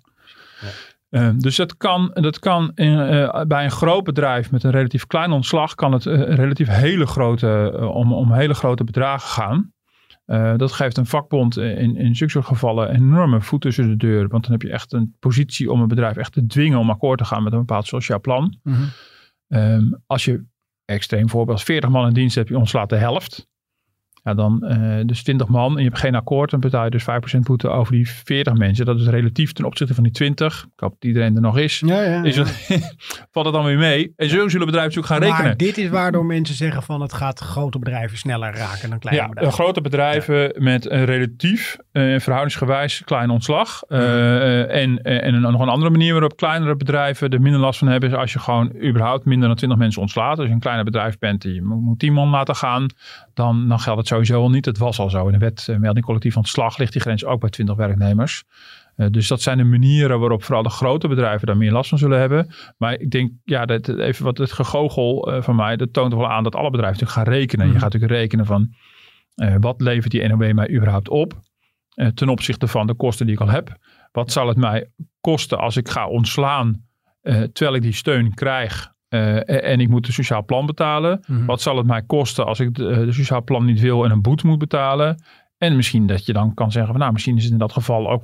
Ehm, 1.10 1.38
dus 1.38 1.56
dat 1.56 1.78
kan, 1.78 2.12
dat 2.14 2.40
kan 2.40 2.72
in, 2.76 3.00
eh, 3.00 3.42
bij 3.46 3.64
een 3.64 3.72
groot 3.72 4.04
bedrijf 4.04 4.52
met 4.52 4.64
een 4.64 4.72
relatief 4.72 5.06
klein 5.06 5.32
ontslag 5.32 5.76
kan 5.76 5.92
het 5.92 6.06
eh, 6.06 6.22
relatief 6.22 6.68
hele 6.68 7.06
grote, 7.06 7.78
eh, 7.80 7.96
om, 7.96 8.14
om 8.14 8.32
hele 8.32 8.54
grote 8.54 8.84
bedragen 8.84 9.30
gaan. 9.30 9.72
Dat 10.58 10.72
geeft 10.72 10.98
een 10.98 11.06
vakbond 11.06 11.58
in, 11.58 11.96
in 11.96 12.16
zulke 12.16 12.34
soort 12.34 12.46
gevallen 12.46 12.90
enorme 12.90 13.42
voet 13.42 13.62
tussen 13.62 13.88
de 13.88 13.98
deur. 13.98 14.28
Want 14.28 14.44
dan 14.44 14.52
heb 14.52 14.62
je 14.62 14.72
echt 14.72 14.94
een 14.94 15.16
positie 15.20 15.72
om 15.72 15.82
een 15.82 15.88
bedrijf 15.88 16.18
echt 16.18 16.34
te 16.34 16.46
dwingen 16.46 16.80
om 16.80 16.90
akkoord 16.90 17.18
te 17.18 17.26
gaan 17.26 17.44
met 17.44 17.54
een 17.54 17.60
bepaald 17.60 17.88
sociaal 17.88 18.22
plan. 18.22 18.60
Mhm. 18.64 18.84
Ehm, 19.48 19.84
als 20.06 20.26
je, 20.26 20.46
extreem 20.86 21.30
voorbeeld, 21.30 21.64
40 21.64 21.90
man 21.90 22.08
in 22.08 22.14
dienst 22.14 22.36
hebt, 22.36 22.50
je 22.50 22.58
ontslaat 22.58 22.90
de 22.90 22.96
helft. 22.96 23.48
Ja, 24.28 24.34
dan 24.34 24.64
eh, 24.64 25.06
dus 25.06 25.24
20 25.24 25.48
man 25.48 25.72
en 25.72 25.84
je 25.84 25.88
hebt 25.88 26.00
geen 26.00 26.16
akkoord, 26.16 26.50
dan 26.50 26.60
betaal 26.60 26.84
je 26.84 26.90
dus 26.90 27.06
5% 27.36 27.40
boete 27.40 27.68
over 27.68 27.94
die 27.94 28.10
40 28.10 28.54
mensen. 28.54 28.86
Dat 28.86 29.00
is 29.00 29.08
relatief 29.08 29.54
ten 29.54 29.66
opzichte 29.66 29.94
van 29.94 30.04
die 30.04 30.12
20. 30.12 30.64
Ik 30.64 30.80
hoop 30.80 30.96
dat 31.00 31.04
iedereen 31.04 31.36
er 31.36 31.42
nog 31.42 31.58
is. 31.58 31.84
Ja, 31.86 32.02
ja, 32.02 32.24
is 32.24 32.36
ja. 32.36 32.44
het, 32.44 32.96
valt 33.32 33.46
het 33.46 33.56
dan 33.56 33.66
weer 33.66 33.78
mee. 33.78 34.14
En 34.16 34.30
zo 34.30 34.48
zullen 34.50 34.66
bedrijven 34.66 34.96
natuurlijk 34.96 35.08
gaan 35.08 35.20
rekenen. 35.20 35.46
Maar 35.46 35.58
dit 35.58 35.78
is 35.78 35.90
waardoor 35.90 36.26
mensen 36.26 36.56
zeggen 36.56 36.84
van 36.84 37.02
het 37.02 37.14
gaat 37.14 37.40
grote 37.40 37.80
bedrijven 37.80 38.18
sneller 38.18 38.56
raken 38.56 38.90
dan 38.90 39.00
kleine 39.00 39.22
Ja, 39.22 39.30
bedrijven. 39.30 39.54
grote 39.54 39.82
bedrijven 39.82 40.54
met 40.58 40.90
een 40.92 41.06
relatief 41.06 41.78
eh, 41.92 42.20
verhoudingsgewijs 42.20 43.02
klein 43.06 43.30
ontslag. 43.30 43.84
Eh, 43.88 44.00
eh, 44.00 44.84
en, 44.84 45.02
en 45.02 45.34
een, 45.34 45.42
nog 45.42 45.62
een 45.62 45.70
andere 45.70 45.92
manier 45.92 46.12
waarop 46.12 46.38
kleinere 46.38 46.76
bedrijven 46.76 47.30
er 47.30 47.42
minder 47.42 47.62
last 47.62 47.80
van 47.80 47.88
hebben. 47.88 48.10
Is 48.10 48.16
als 48.16 48.34
je 48.34 48.40
gewoon 48.40 48.76
überhaupt 48.84 49.26
minder 49.26 49.48
dan 49.48 49.58
20 49.58 49.78
mensen 49.78 50.02
ontslaat. 50.02 50.38
Als 50.38 50.48
je 50.48 50.54
een 50.54 50.60
kleiner 50.60 50.86
bedrijf 50.86 51.18
bent 51.18 51.42
die 51.42 51.62
moet 51.62 51.82
moet 51.82 52.00
10 52.00 52.14
man 52.14 52.30
laten 52.30 52.56
gaan. 52.56 52.86
Dan, 53.34 53.68
dan 53.68 53.80
geldt 53.80 54.00
het 54.00 54.08
sowieso 54.26 54.42
al 54.42 54.50
niet. 54.50 54.66
Het 54.66 54.78
was 54.78 55.00
al 55.00 55.10
zo. 55.10 55.26
In 55.26 55.32
de 55.32 55.38
wet 55.38 55.68
eh, 55.68 55.78
melding 55.78 56.06
collectief 56.06 56.38
ontslag 56.38 56.78
ligt 56.78 56.92
die 56.92 57.02
grens 57.02 57.26
ook 57.26 57.40
bij 57.40 57.50
20 57.50 57.76
werknemers. 57.76 58.44
Eh, 58.96 59.08
dus 59.12 59.28
dat 59.28 59.42
zijn 59.42 59.58
de 59.58 59.64
manieren 59.64 60.20
waarop 60.20 60.44
vooral 60.44 60.64
de 60.64 60.70
grote 60.70 61.08
bedrijven 61.08 61.48
daar 61.48 61.58
meer 61.58 61.72
last 61.72 61.90
van 61.90 61.98
zullen 61.98 62.20
hebben. 62.20 62.54
Maar 62.78 63.00
ik 63.00 63.12
denk, 63.12 63.32
ja, 63.44 63.66
dat, 63.66 63.88
even 63.88 64.26
wat 64.26 64.38
het 64.38 64.52
gegogel 64.52 65.32
eh, 65.32 65.42
van 65.42 65.56
mij, 65.56 65.76
dat 65.76 65.94
toont 65.94 66.14
wel 66.14 66.30
aan 66.30 66.44
dat 66.44 66.56
alle 66.56 66.70
bedrijven 66.70 67.00
natuurlijk 67.00 67.28
gaan 67.28 67.40
rekenen. 67.40 67.66
Mhm. 67.66 67.76
Je 67.76 67.82
gaat 67.82 67.94
natuurlijk 67.94 68.22
rekenen 68.22 68.46
van 68.46 68.74
wat 69.60 69.82
levert 69.82 70.12
die 70.12 70.28
NOW 70.28 70.54
mij 70.54 70.70
überhaupt 70.70 71.10
op 71.10 71.34
ten 72.14 72.30
opzichte 72.30 72.68
van 72.68 72.88
de 72.88 72.94
kosten 72.94 73.26
die 73.26 73.36
ik 73.36 73.42
al 73.42 73.50
heb. 73.50 73.78
Wat 74.12 74.32
zal 74.32 74.48
het 74.48 74.58
mij 74.58 74.92
kosten 75.22 75.58
als 75.58 75.78
ik 75.78 75.90
ga 75.90 76.08
ontslaan 76.08 76.86
terwijl 77.22 77.76
ik 77.76 77.82
die 77.82 77.94
steun 77.94 78.34
krijg 78.34 78.92
eh, 79.10 79.36
en, 79.36 79.64
en 79.64 79.80
ik 79.80 79.90
moet 79.90 80.08
een 80.08 80.14
sociaal 80.14 80.46
plan 80.46 80.66
betalen. 80.66 81.24
Mhm. 81.28 81.46
Wat 81.46 81.62
zal 81.62 81.78
het 81.78 81.88
mij 81.88 82.02
kosten 82.02 82.46
als 82.46 82.60
ik 82.60 82.76
de, 82.76 83.06
de 83.06 83.12
sociaal 83.12 83.44
plan 83.44 83.66
niet 83.66 83.80
wil 83.80 84.06
en 84.06 84.12
een 84.12 84.22
boete 84.22 84.48
moet 84.48 84.60
betalen? 84.60 85.24
En 85.58 85.76
misschien 85.76 86.08
dat 86.08 86.26
je 86.26 86.34
dan 86.34 86.54
kan 86.54 86.72
zeggen 86.72 86.92
van 86.92 87.00
nou, 87.00 87.14
misschien 87.14 87.38
is 87.38 87.44
het 87.44 87.52
in 87.52 87.58
dat 87.58 87.72
geval 87.72 88.10
ook, 88.12 88.24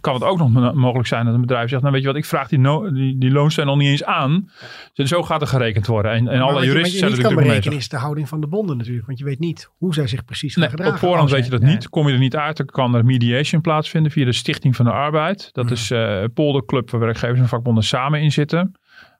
kan 0.00 0.14
het 0.14 0.22
ook 0.24 0.38
nog 0.38 0.50
mo- 0.50 0.72
mogelijk 0.72 1.08
zijn 1.08 1.24
dat 1.24 1.34
een 1.34 1.40
bedrijf 1.40 1.68
zegt, 1.68 1.80
nou 1.82 1.92
weet 1.94 2.02
je 2.02 2.08
wat, 2.08 2.16
ik 2.16 2.24
vraag 2.24 2.48
die, 2.48 2.58
no, 2.58 2.92
die, 2.92 3.18
die 3.18 3.30
loonsteun 3.30 3.68
al 3.68 3.76
niet 3.76 3.88
eens 3.88 4.04
aan. 4.04 4.48
Dus 4.94 5.08
zo 5.08 5.22
gaat 5.22 5.40
er 5.40 5.46
gerekend 5.46 5.86
worden. 5.86 6.12
En, 6.12 6.28
en 6.28 6.40
alle 6.40 6.52
wat 6.52 6.62
juristen 6.64 6.92
je 6.92 6.98
zijn 6.98 7.10
er 7.10 7.16
natuurlijk 7.16 7.36
mee 7.40 7.46
berekenen 7.48 7.78
is 7.78 7.88
de 7.88 7.96
houding 7.96 8.28
van 8.28 8.40
de 8.40 8.46
bonden 8.46 8.76
natuurlijk. 8.76 9.06
Want 9.06 9.18
je 9.18 9.24
weet 9.24 9.38
niet 9.38 9.70
hoe 9.78 9.94
zij 9.94 10.06
zich 10.06 10.24
precies 10.24 10.54
gaan 10.54 10.70
gedragen. 10.70 10.92
op 10.94 10.98
voorhand 10.98 11.30
weet 11.30 11.44
je- 11.44 11.50
dat 11.50 11.60
nee. 11.60 11.70
niet. 11.72 11.88
Kom 11.88 12.06
je 12.08 12.12
er 12.12 12.18
niet 12.18 12.36
uit, 12.36 12.56
dan 12.56 12.66
kan 12.66 12.94
er 12.94 13.04
mediation 13.04 13.60
plaatsvinden 13.60 14.12
via 14.12 14.24
de 14.24 14.32
Stichting 14.32 14.76
van 14.76 14.84
de 14.84 14.92
Arbeid. 14.92 15.48
Dat 15.52 15.64
Mhm. 15.64 15.72
is 15.72 15.90
eh, 15.90 16.20
een 16.20 16.32
polderclub 16.32 16.90
waar 16.90 17.00
werkgevers 17.00 17.40
en 17.40 17.48
vakbonden 17.48 17.84
samen 17.84 18.20
in 18.20 18.32
zitten. 18.32 18.72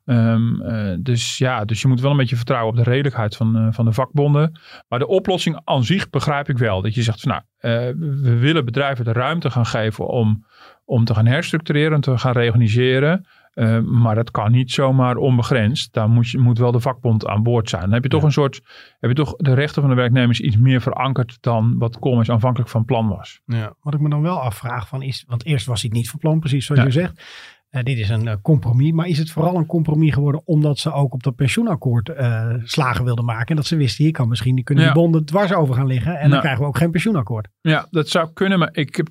Ehm, 0.05 0.61
eh, 0.61 0.97
dus 0.99 1.39
ja, 1.39 1.65
dus 1.65 1.83
je 1.83 1.89
moet 1.89 2.01
wel 2.01 2.11
een 2.11 2.17
beetje 2.17 2.37
vertrouwen 2.37 2.71
op 2.71 2.85
de 2.85 2.91
redelijkheid 2.91 3.37
van, 3.37 3.57
eh, 3.57 3.67
van 3.71 3.85
de 3.85 3.93
vakbonden. 3.93 4.61
Maar 4.89 4.99
de 4.99 5.07
oplossing 5.07 5.61
aan 5.65 5.85
zich 5.85 6.11
begrijp 6.11 6.49
ik 6.49 6.59
wel. 6.59 6.83
Dat 6.83 6.95
je 6.95 7.03
zegt 7.03 7.21
van 7.21 7.31
nou, 7.31 7.43
eh, 7.59 7.95
we 8.23 8.37
willen 8.37 8.65
bedrijven 8.65 9.05
de 9.05 9.13
ruimte 9.13 9.51
gaan 9.51 9.67
geven 9.67 10.07
om, 10.07 10.47
om 10.85 11.05
te 11.05 11.15
gaan 11.15 11.27
herstructureren, 11.27 12.01
te 12.01 12.19
gaan 12.19 12.33
reorganiseren. 12.33 13.27
Uh, 13.55 13.81
maar 13.81 14.15
dat 14.15 14.31
kan 14.31 14.51
niet 14.53 14.71
zomaar 14.71 15.17
onbegrensd. 15.17 15.93
Daar 15.93 16.09
moet, 16.09 16.31
je, 16.31 16.39
moet 16.39 16.59
wel 16.59 16.73
de 16.73 16.81
vakbond 16.81 17.27
aan 17.27 17.43
boord 17.43 17.69
zijn. 17.69 17.83
Dan 17.83 17.93
heb 17.93 18.03
je 18.03 18.09
toch 18.09 18.23
een 18.23 18.33
soort, 18.33 18.61
heb 19.01 19.11
je 19.11 19.17
toch 19.17 19.35
de 19.37 19.55
rechten 19.55 19.83
van 19.83 19.91
de 19.91 19.97
werknemers 19.97 20.41
iets 20.41 20.57
meer 20.57 20.81
verankerd 20.81 21.37
dan 21.41 21.79
wat 21.79 21.99
Colmens 21.99 22.31
aanvankelijk 22.31 22.71
van 22.71 22.85
plan 22.85 23.09
was. 23.09 23.41
Ja. 23.45 23.75
Wat 23.81 23.95
ik 23.95 24.01
me 24.01 24.09
dan 24.09 24.23
wel 24.23 24.41
afvraag 24.41 24.89
van 24.89 25.03
is, 25.03 25.25
want 25.29 25.45
eerst 25.45 25.67
was 25.67 25.83
hij 25.83 25.91
niet 25.91 26.11
van 26.11 26.19
plan, 26.19 26.41
precies 26.41 26.67
zoals 26.67 26.83
je 26.83 26.91
zegt. 26.91 27.23
Uh, 27.73 27.83
dit 27.83 27.99
is 27.99 28.09
een 28.09 28.27
uh, 28.27 28.33
compromis, 28.43 28.93
maar 28.93 29.07
is 29.07 29.19
het 29.19 29.31
vooral 29.31 29.57
een 29.57 29.67
compromis 29.67 30.13
geworden 30.13 30.43
omdat 30.45 30.79
ze 30.79 30.93
ook 30.93 31.13
op 31.13 31.23
dat 31.23 31.35
pensioenakkoord 31.35 32.09
uh, 32.09 32.55
slagen 32.63 33.05
wilden 33.05 33.25
maken? 33.25 33.47
En 33.47 33.57
dat 33.57 33.67
ze 33.67 33.77
wisten, 33.77 34.05
hier 34.05 34.13
kan 34.13 34.29
misschien, 34.29 34.55
die 34.55 34.65
kunnen 34.65 34.85
ja. 34.85 34.93
die 34.93 35.03
bonden 35.03 35.25
dwars 35.25 35.53
over 35.53 35.75
gaan 35.75 35.87
liggen 35.87 36.13
en 36.13 36.19
nou. 36.19 36.31
dan 36.31 36.41
krijgen 36.41 36.63
we 36.63 36.69
ook 36.69 36.77
geen 36.77 36.91
pensioenakkoord. 36.91 37.49
Ja, 37.61 37.87
dat 37.91 38.09
zou 38.09 38.31
kunnen, 38.33 38.59
maar 38.59 38.69
ik 38.73 38.97
heb, 38.97 39.07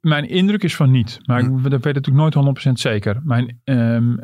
mijn 0.00 0.28
indruk 0.28 0.62
is 0.62 0.76
van 0.76 0.90
niet. 0.90 1.18
Maar 1.24 1.40
hm. 1.40 1.56
ik 1.56 1.70
dat 1.70 1.84
weet 1.84 1.94
natuurlijk 1.94 2.34
nooit 2.34 2.68
100% 2.68 2.72
zeker. 2.72 3.20
Mijn, 3.24 3.60
um, 3.64 4.16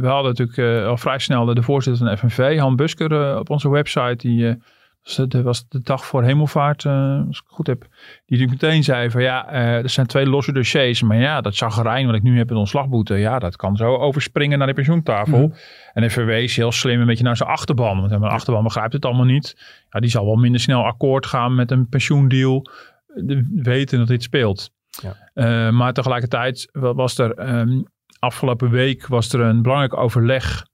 we 0.00 0.06
hadden 0.06 0.34
natuurlijk 0.34 0.86
al 0.86 0.96
vrij 0.96 1.18
snel 1.18 1.44
de, 1.44 1.54
de 1.54 1.62
voorzitter 1.62 2.06
van 2.06 2.14
de 2.14 2.16
FNV, 2.16 2.58
Han 2.58 2.76
Busker, 2.76 3.38
op 3.38 3.50
onze 3.50 3.68
website, 3.68 4.28
die 4.28 4.56
dus 5.04 5.14
dat 5.14 5.42
was 5.42 5.68
de 5.68 5.80
dag 5.80 6.06
voor 6.06 6.22
hemelvaart, 6.22 6.84
uh, 6.84 7.26
als 7.26 7.38
ik 7.38 7.44
het 7.44 7.54
goed 7.54 7.66
heb. 7.66 7.80
Die 7.80 7.90
natuurlijk 8.38 8.62
meteen 8.62 8.84
zei 8.84 9.10
van 9.10 9.22
ja, 9.22 9.52
uh, 9.52 9.82
er 9.82 9.88
zijn 9.88 10.06
twee 10.06 10.26
losse 10.26 10.52
dossiers. 10.52 11.02
Maar 11.02 11.16
ja, 11.16 11.40
dat 11.40 11.54
zagrijn 11.54 12.06
wat 12.06 12.14
ik 12.14 12.22
nu 12.22 12.38
heb 12.38 12.50
in 12.50 12.56
ontslagboete. 12.56 13.14
Ja, 13.14 13.38
dat 13.38 13.56
kan 13.56 13.76
zo 13.76 13.96
overspringen 13.96 14.58
naar 14.58 14.66
de 14.66 14.74
pensioentafel. 14.74 15.38
Mm. 15.38 15.54
En 15.92 16.02
hij 16.02 16.10
verwees 16.10 16.56
heel 16.56 16.72
slim 16.72 17.00
een 17.00 17.06
beetje 17.06 17.24
naar 17.24 17.36
zijn 17.36 17.48
achterban. 17.48 18.00
Want 18.00 18.10
mijn 18.18 18.32
achterban 18.32 18.62
begrijpt 18.62 18.92
het 18.92 19.04
allemaal 19.04 19.24
niet. 19.24 19.56
Ja, 19.90 20.00
die 20.00 20.10
zal 20.10 20.24
wel 20.24 20.36
minder 20.36 20.60
snel 20.60 20.84
akkoord 20.84 21.26
gaan 21.26 21.54
met 21.54 21.70
een 21.70 21.88
pensioendeal. 21.88 22.70
De, 23.06 23.48
weten 23.54 23.98
dat 23.98 24.08
dit 24.08 24.22
speelt. 24.22 24.70
Ja. 25.02 25.16
Uh, 25.34 25.72
maar 25.72 25.92
tegelijkertijd 25.92 26.68
was 26.72 27.18
er 27.18 27.58
um, 27.58 27.84
afgelopen 28.18 28.70
week 28.70 29.06
was 29.06 29.32
er 29.32 29.40
een 29.40 29.62
belangrijk 29.62 29.96
overleg 29.96 30.66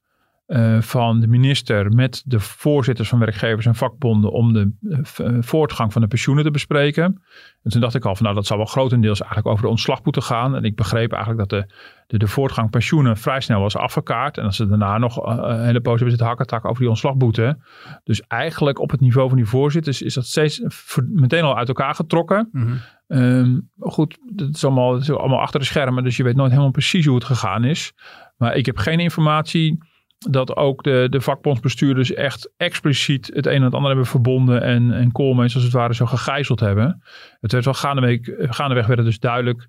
uh, 0.50 0.80
van 0.80 1.21
de 1.21 1.26
minister 1.26 1.92
met 1.92 2.23
de 2.26 2.40
voorzitters 2.40 3.09
van 3.09 3.19
werkgevers 3.19 3.66
en 3.66 3.75
vakbonden 3.75 4.33
om 4.33 4.52
de 4.52 4.73
uh, 4.83 5.37
voortgang 5.40 5.92
van 5.92 6.02
de 6.02 6.09
pensioenen 6.09 6.45
te 6.45 6.50
bespreken. 6.50 7.23
En 7.62 7.71
toen 7.71 7.80
dacht 7.80 7.95
ik 7.95 8.04
al 8.04 8.14
van 8.14 8.25
nou 8.25 8.37
dat 8.37 8.47
zal 8.47 8.57
wel 8.57 8.66
grotendeels 8.66 9.19
eigenlijk 9.21 9.50
over 9.50 9.62
de 9.62 9.71
ontslagboete 9.71 10.21
gaan. 10.21 10.57
En 10.57 10.64
ik 10.64 10.76
begreep 10.76 11.12
eigenlijk 11.12 11.49
dat 11.49 11.61
de, 11.61 11.75
de, 12.07 12.19
de 12.19 12.26
voortgang 12.26 12.71
pensioenen 12.71 13.16
vrij 13.16 13.40
snel 13.40 13.61
was 13.61 13.76
afgekaart. 13.76 14.38
En 14.38 14.45
dat 14.45 14.54
ze 14.54 14.66
daarna 14.66 14.99
nog 14.99 15.26
uh, 15.26 15.35
een 15.37 15.64
hele 15.64 15.80
poos 15.80 15.92
hebben 15.92 16.11
zitten 16.11 16.26
hakketak 16.26 16.64
over 16.64 16.80
die 16.80 16.88
ontslagboete. 16.88 17.59
Dus 18.04 18.21
eigenlijk 18.21 18.78
op 18.78 18.90
het 18.90 19.00
niveau 19.00 19.28
van 19.28 19.37
die 19.37 19.47
voorzitters 19.47 20.02
is 20.02 20.14
dat 20.14 20.26
steeds 20.26 20.62
meteen 21.12 21.42
al 21.42 21.57
uit 21.57 21.69
elkaar 21.69 21.95
getrokken. 21.95 22.49
Mm 22.52 22.66
-hmm. 22.66 23.19
um, 23.19 23.71
goed, 23.78 24.19
dat 24.33 24.54
is, 24.54 24.64
allemaal, 24.64 24.92
dat 24.92 25.00
is 25.00 25.11
allemaal 25.11 25.40
achter 25.40 25.61
de 25.61 25.66
schermen, 25.66 26.04
dus 26.04 26.16
je 26.16 26.23
weet 26.23 26.37
nooit 26.37 26.50
helemaal 26.50 26.71
precies 26.71 27.07
hoe 27.07 27.14
het 27.14 27.25
gegaan 27.25 27.64
is. 27.64 27.92
Maar 28.37 28.57
ik 28.57 28.66
heb 28.66 28.76
geen 28.76 29.00
informatie 29.00 29.78
dat 30.29 30.57
ook 30.57 30.83
de, 30.83 31.07
de 31.11 31.21
vakbondsbestuurders 31.21 32.12
echt 32.12 32.53
expliciet 32.57 33.31
het 33.35 33.47
een 33.47 33.53
en 33.53 33.62
het 33.62 33.75
ander 33.75 33.89
hebben 33.89 34.07
verbonden 34.07 34.62
en, 34.62 34.93
en 34.93 35.12
Koolmees 35.12 35.55
als 35.55 35.65
het 35.65 35.73
ware 35.73 35.95
zo 35.95 36.07
gegijzeld 36.07 36.61
hebben. 36.61 37.03
Het 37.41 37.53
werd 37.53 37.65
wel 37.65 37.75
gaandeweg, 37.75 38.19
gaandeweg 38.39 38.87
werd 38.87 38.99
het 38.99 39.09
dus 39.09 39.19
duidelijk 39.19 39.69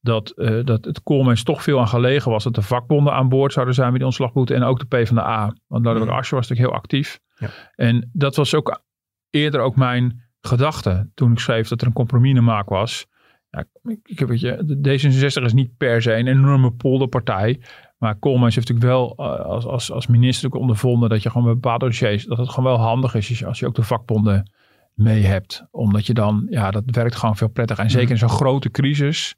dat, 0.00 0.32
uh, 0.36 0.64
dat 0.64 0.84
het 0.84 1.02
Koolmees 1.02 1.42
toch 1.42 1.62
veel 1.62 1.80
aan 1.80 1.88
gelegen 1.88 2.30
was 2.30 2.44
dat 2.44 2.54
de 2.54 2.62
vakbonden 2.62 3.12
aan 3.12 3.28
boord 3.28 3.52
zouden 3.52 3.74
zijn 3.74 3.88
met 3.88 3.96
die 3.96 4.06
ontslagboete 4.06 4.54
en 4.54 4.62
ook 4.62 4.78
de 4.78 4.86
PvdA. 4.86 5.54
Want 5.66 5.84
Lodewijk 5.84 6.10
mm. 6.10 6.16
Asscher 6.16 6.36
was 6.36 6.48
natuurlijk 6.48 6.74
heel 6.74 6.82
actief. 6.82 7.20
Ja. 7.36 7.48
En 7.74 8.10
dat 8.12 8.36
was 8.36 8.54
ook 8.54 8.82
eerder 9.30 9.60
ook 9.60 9.76
mijn 9.76 10.22
gedachte 10.40 11.10
toen 11.14 11.32
ik 11.32 11.38
schreef 11.38 11.68
dat 11.68 11.80
er 11.80 11.86
een 11.86 11.92
compromis 11.92 12.34
in 12.34 12.44
maak 12.44 12.68
was. 12.68 13.06
Ja, 13.50 13.64
ik 14.04 14.18
heb 14.18 14.28
het 14.28 14.40
je, 14.40 14.78
D66 14.78 15.42
is 15.42 15.52
niet 15.52 15.76
per 15.76 16.02
se 16.02 16.14
een 16.14 16.26
enorme 16.26 16.70
polderpartij. 16.70 17.60
Maar 17.98 18.14
Koolmees 18.14 18.54
heeft 18.54 18.68
natuurlijk 18.68 18.96
wel 18.96 19.14
uh, 19.18 19.40
als, 19.44 19.66
als, 19.66 19.92
als 19.92 20.06
minister 20.06 20.46
ook 20.46 20.60
ondervonden 20.60 21.08
dat 21.08 21.22
je 21.22 21.30
gewoon 21.30 21.46
bij 21.46 21.54
bepaalde 21.54 21.84
dossiers, 21.84 22.24
dat 22.24 22.38
het 22.38 22.48
gewoon 22.48 22.76
wel 22.76 22.86
handig 22.86 23.14
is 23.14 23.44
als 23.44 23.58
je 23.58 23.66
ook 23.66 23.74
de 23.74 23.82
vakbonden 23.82 24.50
mee 24.94 25.22
hebt. 25.22 25.66
Omdat 25.70 26.06
je 26.06 26.14
dan, 26.14 26.46
ja, 26.50 26.70
dat 26.70 26.82
werkt 26.86 27.16
gewoon 27.16 27.36
veel 27.36 27.48
prettiger. 27.48 27.84
En 27.84 27.90
zeker 27.90 28.10
in 28.10 28.18
zo'n 28.18 28.28
grote 28.28 28.70
crisis. 28.70 29.34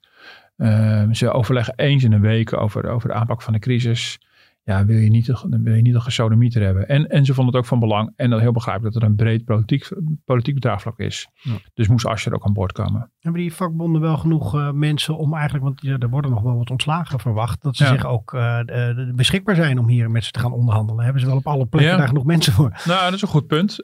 Uh, 0.57 1.03
ze 1.13 1.31
overleggen 1.31 1.75
eens 1.77 2.05
in 2.05 2.13
een 2.13 2.21
week 2.21 2.53
over, 2.53 2.89
over 2.89 3.09
de 3.09 3.15
aanpak 3.15 3.43
van 3.43 3.53
de 3.53 3.59
crisis 3.59 4.21
ja, 4.69 4.85
wil 4.85 4.97
je 4.97 5.11
niet, 5.11 5.27
dan 5.27 5.63
wil 5.63 5.75
je 5.75 5.83
niet 5.83 5.95
een 5.95 6.03
gesodemieter 6.03 6.63
hebben. 6.63 6.89
En, 6.89 7.09
en 7.09 7.25
ze 7.25 7.35
vonden 7.35 7.55
het 7.55 7.63
ook 7.63 7.69
van 7.69 7.79
belang, 7.79 8.13
en 8.17 8.31
dat 8.31 8.41
heel 8.41 8.53
begrijpelijk, 8.53 8.95
dat 8.95 9.03
er 9.03 9.09
een 9.09 9.17
breed 9.17 9.45
politiek, 9.45 9.89
politiek 10.25 10.61
draagvlak 10.61 10.99
is. 10.99 11.29
Ja. 11.35 11.53
Dus 11.75 11.89
moest 11.89 12.07
Asscher 12.07 12.35
ook 12.35 12.45
aan 12.45 12.53
boord 12.53 12.73
komen. 12.73 13.11
Hebben 13.21 13.41
die 13.41 13.55
vakbonden 13.55 14.01
wel 14.01 14.17
genoeg 14.17 14.55
uh, 14.55 14.71
mensen 14.71 15.17
om 15.17 15.35
eigenlijk, 15.35 15.65
want 15.65 15.81
ja, 15.81 15.97
er 15.99 16.09
worden 16.09 16.31
nog 16.31 16.43
wel 16.43 16.57
wat 16.57 16.71
ontslagen 16.71 17.21
verwacht, 17.21 17.63
dat 17.63 17.77
ze 17.77 17.85
ja. 17.85 17.91
zich 17.91 18.07
ook 18.07 18.33
uh, 18.33 18.59
uh, 18.67 19.15
beschikbaar 19.15 19.55
zijn 19.55 19.79
om 19.79 19.89
hier 19.89 20.11
met 20.11 20.25
ze 20.25 20.31
te 20.31 20.39
gaan 20.39 20.53
onderhandelen? 20.53 21.05
Hebben 21.05 21.21
ze 21.23 21.29
wel 21.29 21.37
op 21.37 21.47
alle 21.47 21.67
plekken 21.67 21.99
daar 21.99 22.09
genoeg 22.09 22.25
mensen 22.25 22.53
voor? 22.53 22.81
Nou, 22.85 23.05
dat 23.05 23.13
is 23.13 23.23
een 23.23 23.29
goed 23.29 23.47
punt. 23.47 23.77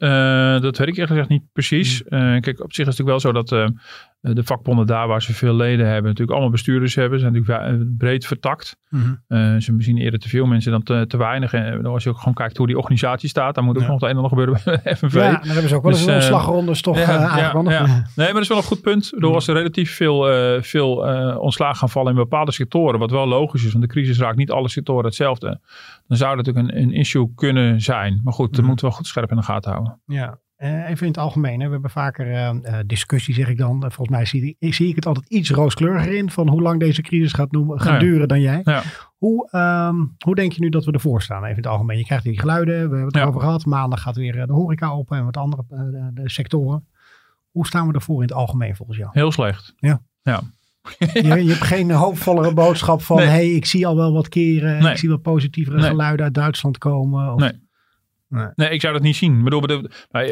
dat 0.62 0.78
weet 0.78 0.88
ik 0.88 0.96
eerlijk 0.96 1.06
gezegd 1.06 1.28
niet 1.28 1.52
precies. 1.52 2.02
Mm. 2.02 2.40
kijk, 2.40 2.60
op 2.60 2.72
zich 2.72 2.86
is 2.86 2.96
het 2.96 2.98
natuurlijk 2.98 3.08
wel 3.08 3.20
zo 3.20 3.32
dat 3.32 3.72
de 4.32 4.44
vakbonden 4.44 4.86
daar 4.86 5.08
waar 5.08 5.22
ze 5.22 5.34
veel 5.34 5.54
leden 5.54 5.86
hebben, 5.86 6.04
natuurlijk 6.04 6.30
allemaal 6.30 6.50
bestuurders 6.50 6.94
hebben. 6.94 7.20
Zijn 7.20 7.32
natuurlijk 7.32 7.96
breed 7.98 8.26
vertakt. 8.26 8.76
Mm 8.88 9.20
-hmm. 9.28 9.60
ze 9.60 9.74
zien 9.78 9.98
eerder 9.98 10.20
te 10.20 10.28
veel 10.28 10.46
mensen 10.46 10.70
dan 10.70 10.82
te, 10.82 11.04
te 11.08 11.16
weinig. 11.16 11.52
En 11.52 11.86
als 11.86 12.02
je 12.02 12.10
ook 12.10 12.18
gewoon 12.18 12.34
kijkt 12.34 12.56
hoe 12.56 12.66
die 12.66 12.78
organisatie 12.78 13.28
staat, 13.28 13.54
dan 13.54 13.64
moet 13.64 13.76
ook 13.76 13.82
ja. 13.82 13.88
nog 13.88 14.00
het 14.00 14.10
een 14.10 14.16
en 14.16 14.22
ander 14.22 14.38
gebeuren 14.38 14.60
bij 14.64 14.80
de 14.84 14.96
FNV. 14.96 15.14
Ja, 15.14 15.30
dan 15.30 15.48
hebben 15.48 15.68
ze 15.68 15.74
ook 15.74 15.82
wel 15.82 15.92
eens 15.92 16.00
dus, 16.00 16.08
een 16.08 16.14
ontslagrondes 16.14 16.80
toch 16.80 16.98
ja, 16.98 17.02
uh, 17.02 17.62
ja, 17.64 17.70
ja, 17.70 17.86
Nee, 17.86 18.26
maar 18.26 18.32
dat 18.32 18.42
is 18.42 18.48
wel 18.48 18.56
een 18.56 18.62
goed 18.62 18.80
punt. 18.80 19.12
Door 19.16 19.34
als 19.34 19.48
er 19.48 19.54
relatief 19.54 19.94
veel, 19.94 20.32
uh, 20.32 20.62
veel 20.62 20.94
ontslagen 21.38 21.76
gaan 21.76 21.88
vallen 21.88 22.10
in 22.10 22.16
bepaalde 22.16 22.52
sectoren, 22.52 22.98
wat 22.98 23.10
wel 23.10 23.26
logisch 23.26 23.64
is, 23.64 23.72
want 23.72 23.84
de 23.84 23.90
crisis 23.90 24.18
raakt 24.18 24.36
niet 24.36 24.50
alle 24.50 24.68
sectoren 24.68 25.04
hetzelfde. 25.04 25.60
Dan 26.06 26.16
zou 26.16 26.36
dat 26.36 26.46
natuurlijk 26.46 26.74
een, 26.74 26.82
een 26.82 26.92
issue 26.92 27.32
kunnen 27.34 27.80
zijn. 27.80 28.20
Maar 28.24 28.32
goed, 28.32 28.46
mm 28.46 28.52
-hmm. 28.52 28.60
dat 28.60 28.66
moeten 28.66 28.84
we 28.84 28.90
wel 28.90 29.00
goed 29.00 29.06
scherp 29.06 29.30
in 29.30 29.36
de 29.36 29.42
gaten 29.42 29.70
houden. 29.70 30.00
Ja, 30.06 30.38
even 30.64 31.00
in 31.00 31.12
het 31.12 31.18
algemeen, 31.18 31.60
hè. 31.60 31.66
we 31.66 31.72
hebben 31.72 31.90
vaker 31.90 32.26
uh, 32.26 32.52
uh, 32.62 32.78
discussie, 32.86 33.34
zeg 33.34 33.48
ik 33.48 33.58
dan. 33.58 33.80
volgens 33.80 34.08
mij 34.08 34.24
zie, 34.24 34.56
zie, 34.58 34.88
ik 34.88 34.94
het 34.94 35.06
altijd 35.06 35.28
iets 35.28 35.50
rooskleuriger 35.50 36.14
in 36.14 36.30
van 36.30 36.48
hoe 36.48 36.62
lang 36.62 36.80
deze 36.80 37.02
crisis 37.02 37.32
gaat, 37.32 37.52
noemen, 37.52 37.80
gaat 37.80 37.92
ja. 37.92 37.98
duren 37.98 38.28
dan 38.28 38.40
jij. 38.40 38.60
Ja. 38.64 38.82
Hoe, 39.16 39.48
um, 39.52 40.14
hoe 40.24 40.34
denk 40.34 40.52
je 40.52 40.60
nu 40.60 40.68
dat 40.68 40.84
we 40.84 40.92
ervoor 40.92 41.22
staan, 41.22 41.38
even 41.38 41.50
in 41.50 41.56
het 41.56 41.66
algemeen? 41.66 41.98
Je 41.98 42.04
krijgt 42.04 42.24
die 42.24 42.40
geluiden, 42.40 42.74
we 42.74 42.80
hebben 42.80 43.04
het 43.04 43.16
erover 43.16 43.40
gehad. 43.40 43.64
Maandag 43.64 44.02
gaat 44.02 44.16
weer 44.16 44.46
de 44.46 44.52
horeca 44.52 44.90
open 44.90 45.18
en 45.18 45.24
wat 45.24 45.36
andere 45.36 45.64
de, 46.14 46.22
sectoren. 46.24 46.86
Hoe 47.50 47.66
staan 47.66 47.88
we 47.88 47.94
ervoor 47.94 48.16
in 48.16 48.28
het 48.28 48.36
algemeen 48.36 48.76
volgens 48.76 48.98
jou? 48.98 49.10
Heel 49.12 49.32
slecht. 49.32 49.74
Ja. 49.76 50.02
ja. 50.22 50.40
je, 50.98 51.22
je, 51.22 51.48
hebt 51.48 51.64
geen 51.64 51.90
hoopvollere 51.90 52.54
boodschap 52.54 53.02
van, 53.02 53.16
nee. 53.16 53.26
hey, 53.26 53.50
ik 53.50 53.66
zie 53.66 53.86
al 53.86 53.96
wel 53.96 54.12
wat 54.12 54.28
keren. 54.28 54.82
Nee. 54.82 54.92
Ik 54.92 54.98
zie 54.98 55.08
wel 55.08 55.18
positievere 55.18 55.80
nee. 55.80 55.88
geluiden 55.90 56.24
uit 56.24 56.34
Duitsland 56.34 56.78
komen. 56.78 57.32
Of... 57.32 57.40
Nee. 57.40 57.62
Nee. 58.34 58.46
nee. 58.54 58.70
ik 58.70 58.80
zou 58.80 58.92
dat 58.92 59.02
niet 59.02 59.16
zien. 59.16 59.38
Ik 59.38 59.44
bedoel, 59.44 59.60
bedoel, 59.60 59.88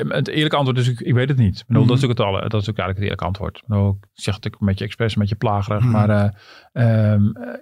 het 0.08 0.28
eerlijke 0.28 0.56
antwoord 0.56 0.78
is, 0.78 0.88
ik, 0.88 1.00
ik 1.00 1.14
weet 1.14 1.28
het 1.28 1.38
niet. 1.38 1.58
Ik 1.58 1.66
bedoel, 1.66 1.82
mm 1.82 1.88
-hmm. 1.88 1.88
Dat 1.88 1.96
is 1.96 2.02
natuurlijk 2.02 2.18
het 2.18 2.28
alle, 2.28 2.48
dat 2.48 2.62
is 2.62 2.70
ook 2.70 2.78
eigenlijk 2.78 2.98
het 2.98 3.02
eerlijke 3.02 3.24
antwoord. 3.24 3.56
Ik, 3.56 3.64
bedoel, 3.66 3.98
ik 4.00 4.08
zeg 4.12 4.34
het 4.34 4.44
een 4.44 4.66
beetje 4.66 4.84
expres, 4.84 5.14
een 5.14 5.20
beetje 5.20 5.36
plagerig. 5.36 5.82
Mm 5.82 5.94
-hmm. 5.94 6.06
Maar 6.06 6.32
uh, 6.72 7.12
um, 7.12 7.32
uh, 7.36 7.54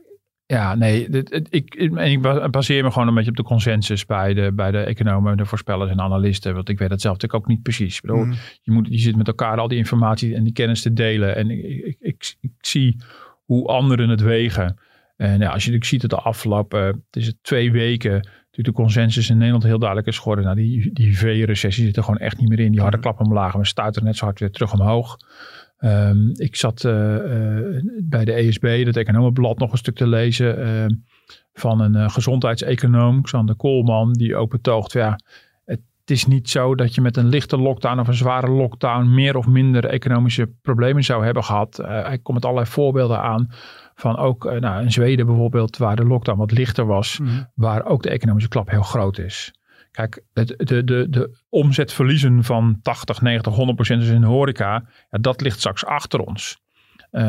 ja, 0.50 0.74
nee, 0.74 1.08
dit, 1.08 1.30
het, 1.30 1.46
ik, 1.50 1.74
ik 1.74 2.50
baseer 2.50 2.84
me 2.84 2.90
gewoon 2.90 3.08
een 3.08 3.14
beetje 3.14 3.30
op 3.30 3.36
de 3.36 3.42
consensus 3.42 4.06
bij 4.06 4.34
de, 4.34 4.52
bij 4.52 4.70
de 4.70 4.78
economen, 4.78 5.36
de 5.36 5.46
voorspellers 5.46 5.90
en 5.90 6.00
analisten. 6.00 6.54
Want 6.54 6.68
ik 6.68 6.78
weet 6.78 6.88
dat 6.88 7.00
zelf 7.00 7.14
natuurlijk 7.14 7.42
ook 7.42 7.48
niet 7.48 7.62
precies. 7.62 7.96
Ik 7.96 8.02
bedoel, 8.02 8.24
mm. 8.24 8.34
je, 8.62 8.72
moet, 8.72 8.86
je 8.90 8.98
zit 8.98 9.16
met 9.16 9.26
elkaar 9.26 9.58
al 9.58 9.68
die 9.68 9.78
informatie 9.78 10.34
en 10.34 10.44
die 10.44 10.52
kennis 10.52 10.82
te 10.82 10.92
delen. 10.92 11.36
En 11.36 11.50
ik, 11.50 11.64
ik, 11.64 11.96
ik, 12.00 12.36
ik 12.40 12.52
zie 12.60 12.96
hoe 13.44 13.66
anderen 13.66 14.08
het 14.08 14.20
wegen. 14.20 14.78
En 15.16 15.38
ja, 15.38 15.50
als 15.50 15.64
je 15.64 15.76
ziet 15.80 16.00
dat 16.00 16.10
de 16.10 16.16
afgelopen 16.16 16.80
het 16.84 17.04
is 17.10 17.26
het 17.26 17.36
twee 17.42 17.72
weken 17.72 18.28
de 18.62 18.72
consensus 18.72 19.30
in 19.30 19.36
Nederland 19.36 19.62
heel 19.62 19.78
duidelijk 19.78 20.08
is 20.08 20.18
geworden. 20.18 20.44
Nou, 20.44 20.56
die, 20.56 20.92
die 20.92 21.18
V-recessie 21.18 21.84
zit 21.84 21.96
er 21.96 22.02
gewoon 22.02 22.18
echt 22.18 22.38
niet 22.38 22.48
meer 22.48 22.60
in. 22.60 22.72
Die 22.72 22.80
harde 22.80 22.98
klappen 22.98 23.26
omlaag, 23.26 23.52
we 23.52 23.66
stuiten 23.66 24.04
net 24.04 24.16
zo 24.16 24.24
hard 24.24 24.38
weer 24.38 24.50
terug 24.50 24.72
omhoog. 24.72 25.16
Um, 25.80 26.32
ik 26.36 26.56
zat 26.56 26.84
uh, 26.84 26.92
uh, 26.92 27.82
bij 28.02 28.24
de 28.24 28.32
ESB, 28.32 28.84
dat 28.84 28.96
economenblad, 28.96 29.58
nog 29.58 29.72
een 29.72 29.78
stuk 29.78 29.96
te 29.96 30.06
lezen 30.06 30.58
uh, 30.58 30.84
van 31.52 31.80
een 31.80 31.96
uh, 31.96 32.08
gezondheidseconoom, 32.08 33.22
Xander 33.22 33.56
Koolman, 33.56 34.12
die 34.12 34.36
ook 34.36 34.50
betoogt, 34.50 34.92
ja, 34.92 35.18
het 35.64 35.80
is 36.04 36.26
niet 36.26 36.48
zo 36.48 36.74
dat 36.74 36.94
je 36.94 37.00
met 37.00 37.16
een 37.16 37.28
lichte 37.28 37.56
lockdown 37.56 37.98
of 37.98 38.08
een 38.08 38.14
zware 38.14 38.50
lockdown 38.50 39.14
meer 39.14 39.36
of 39.36 39.46
minder 39.46 39.84
economische 39.86 40.50
problemen 40.62 41.04
zou 41.04 41.24
hebben 41.24 41.44
gehad. 41.44 41.76
hij 41.76 42.18
komt 42.18 42.36
met 42.36 42.44
allerlei 42.44 42.70
voorbeelden 42.70 43.22
aan 43.22 43.48
van 44.00 44.16
ook 44.16 44.44
nou, 44.60 44.82
in 44.82 44.92
Zweden 44.92 45.26
bijvoorbeeld, 45.26 45.76
waar 45.76 45.96
de 45.96 46.04
lockdown 46.04 46.38
wat 46.38 46.52
lichter 46.52 46.86
was, 46.86 47.18
mm. 47.18 47.50
waar 47.54 47.84
ook 47.84 48.02
de 48.02 48.10
economische 48.10 48.48
klap 48.48 48.70
heel 48.70 48.82
groot 48.82 49.18
is. 49.18 49.52
Kijk, 49.90 50.22
het, 50.32 50.54
de, 50.56 50.84
de, 50.84 51.06
de 51.08 51.38
omzetverliezen 51.48 52.44
van 52.44 52.78
80, 52.82 53.20
90, 53.20 53.54
100 53.54 53.76
procent 53.76 54.02
in 54.02 54.20
de 54.20 54.26
horeca, 54.26 54.84
ja, 55.10 55.18
dat 55.18 55.40
ligt 55.40 55.58
straks 55.58 55.84
achter 55.84 56.20
ons. 56.20 56.58
Uh, 57.12 57.22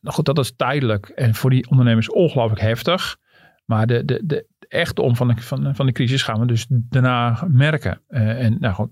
nou 0.00 0.14
goed, 0.14 0.24
dat 0.24 0.38
is 0.38 0.56
tijdelijk 0.56 1.08
en 1.08 1.34
voor 1.34 1.50
die 1.50 1.70
ondernemers 1.70 2.10
ongelooflijk 2.10 2.60
heftig. 2.60 3.16
Maar 3.64 3.86
de, 3.86 4.04
de, 4.04 4.22
de 4.24 4.46
echte 4.68 5.02
om 5.02 5.16
van 5.16 5.28
de, 5.28 5.36
van, 5.36 5.74
van 5.74 5.86
de 5.86 5.92
crisis 5.92 6.22
gaan 6.22 6.40
we 6.40 6.46
dus 6.46 6.66
daarna 6.68 7.44
merken. 7.48 8.00
Uh, 8.08 8.44
en 8.44 8.56
nou 8.60 8.74
goed, 8.74 8.90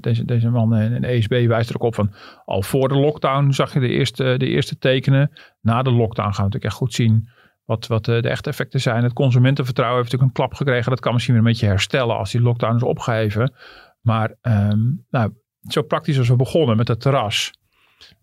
deze, 0.00 0.24
deze 0.24 0.50
man 0.50 0.76
in 0.76 1.00
de 1.00 1.06
ESB 1.06 1.46
wijst 1.46 1.68
er 1.68 1.74
ook 1.74 1.82
op 1.82 1.94
van 1.94 2.12
al 2.44 2.62
voor 2.62 2.88
de 2.88 2.98
lockdown 2.98 3.50
zag 3.50 3.72
je 3.72 3.80
de 3.80 3.88
eerste, 3.88 4.34
de 4.36 4.46
eerste 4.46 4.78
tekenen. 4.78 5.30
Na 5.60 5.82
de 5.82 5.90
lockdown 5.90 6.28
gaan 6.28 6.36
we 6.36 6.42
natuurlijk 6.42 6.64
echt 6.64 6.74
goed 6.74 6.94
zien 6.94 7.28
wat, 7.64 7.86
wat 7.86 8.04
de, 8.04 8.22
de 8.22 8.28
echte 8.28 8.48
effecten 8.48 8.80
zijn. 8.80 9.02
Het 9.02 9.12
consumentenvertrouwen 9.12 9.98
heeft 9.98 10.12
natuurlijk 10.12 10.38
een 10.38 10.44
klap 10.44 10.58
gekregen. 10.58 10.90
Dat 10.90 11.00
kan 11.00 11.12
misschien 11.12 11.34
weer 11.34 11.42
een 11.42 11.50
beetje 11.50 11.66
herstellen 11.66 12.16
als 12.16 12.30
die 12.30 12.40
lockdown 12.40 12.76
is 12.76 12.82
opgeheven. 12.82 13.52
Maar 14.00 14.34
ehm, 14.40 14.80
nou, 15.10 15.32
zo 15.60 15.82
praktisch 15.82 16.18
als 16.18 16.28
we 16.28 16.36
begonnen 16.36 16.76
met 16.76 16.88
het 16.88 17.00
terras. 17.00 17.52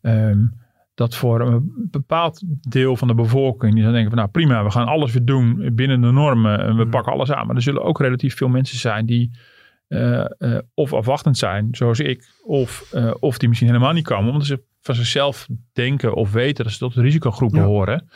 Um, 0.01 0.61
dat 0.95 1.15
voor 1.15 1.41
een 1.41 1.87
bepaald 1.91 2.43
deel 2.69 2.95
van 2.95 3.07
de 3.07 3.13
bevolking, 3.13 3.73
die 3.73 3.83
dan 3.83 3.91
denken 3.91 4.09
van 4.09 4.19
nou 4.19 4.31
prima, 4.31 4.63
we 4.63 4.71
gaan 4.71 4.87
alles 4.87 5.13
weer 5.13 5.25
doen 5.25 5.75
binnen 5.75 6.01
de 6.01 6.11
normen 6.11 6.59
en 6.59 6.75
we 6.75 6.83
mm. 6.83 6.89
pakken 6.89 7.13
alles 7.13 7.31
aan. 7.31 7.47
Maar 7.47 7.55
er 7.55 7.61
zullen 7.61 7.83
ook 7.83 7.99
relatief 7.99 8.35
veel 8.37 8.47
mensen 8.47 8.77
zijn 8.77 9.05
die 9.05 9.31
of 10.73 10.93
afwachtend 10.93 11.37
zijn, 11.37 11.67
zoals 11.71 11.99
ik, 11.99 12.31
of, 12.43 12.91
uh, 12.95 13.13
of 13.19 13.37
die 13.37 13.47
misschien 13.47 13.69
helemaal 13.69 13.93
niet 13.93 14.05
komen, 14.05 14.31
omdat 14.31 14.47
ze 14.47 14.63
van 14.83 14.95
zichzelf 14.95 15.47
denken 15.73 16.13
of 16.13 16.31
weten 16.31 16.63
dat 16.63 16.73
ze 16.73 16.79
tot 16.79 16.93
de 16.93 17.01
risicogroep 17.01 17.51
behoren. 17.51 18.09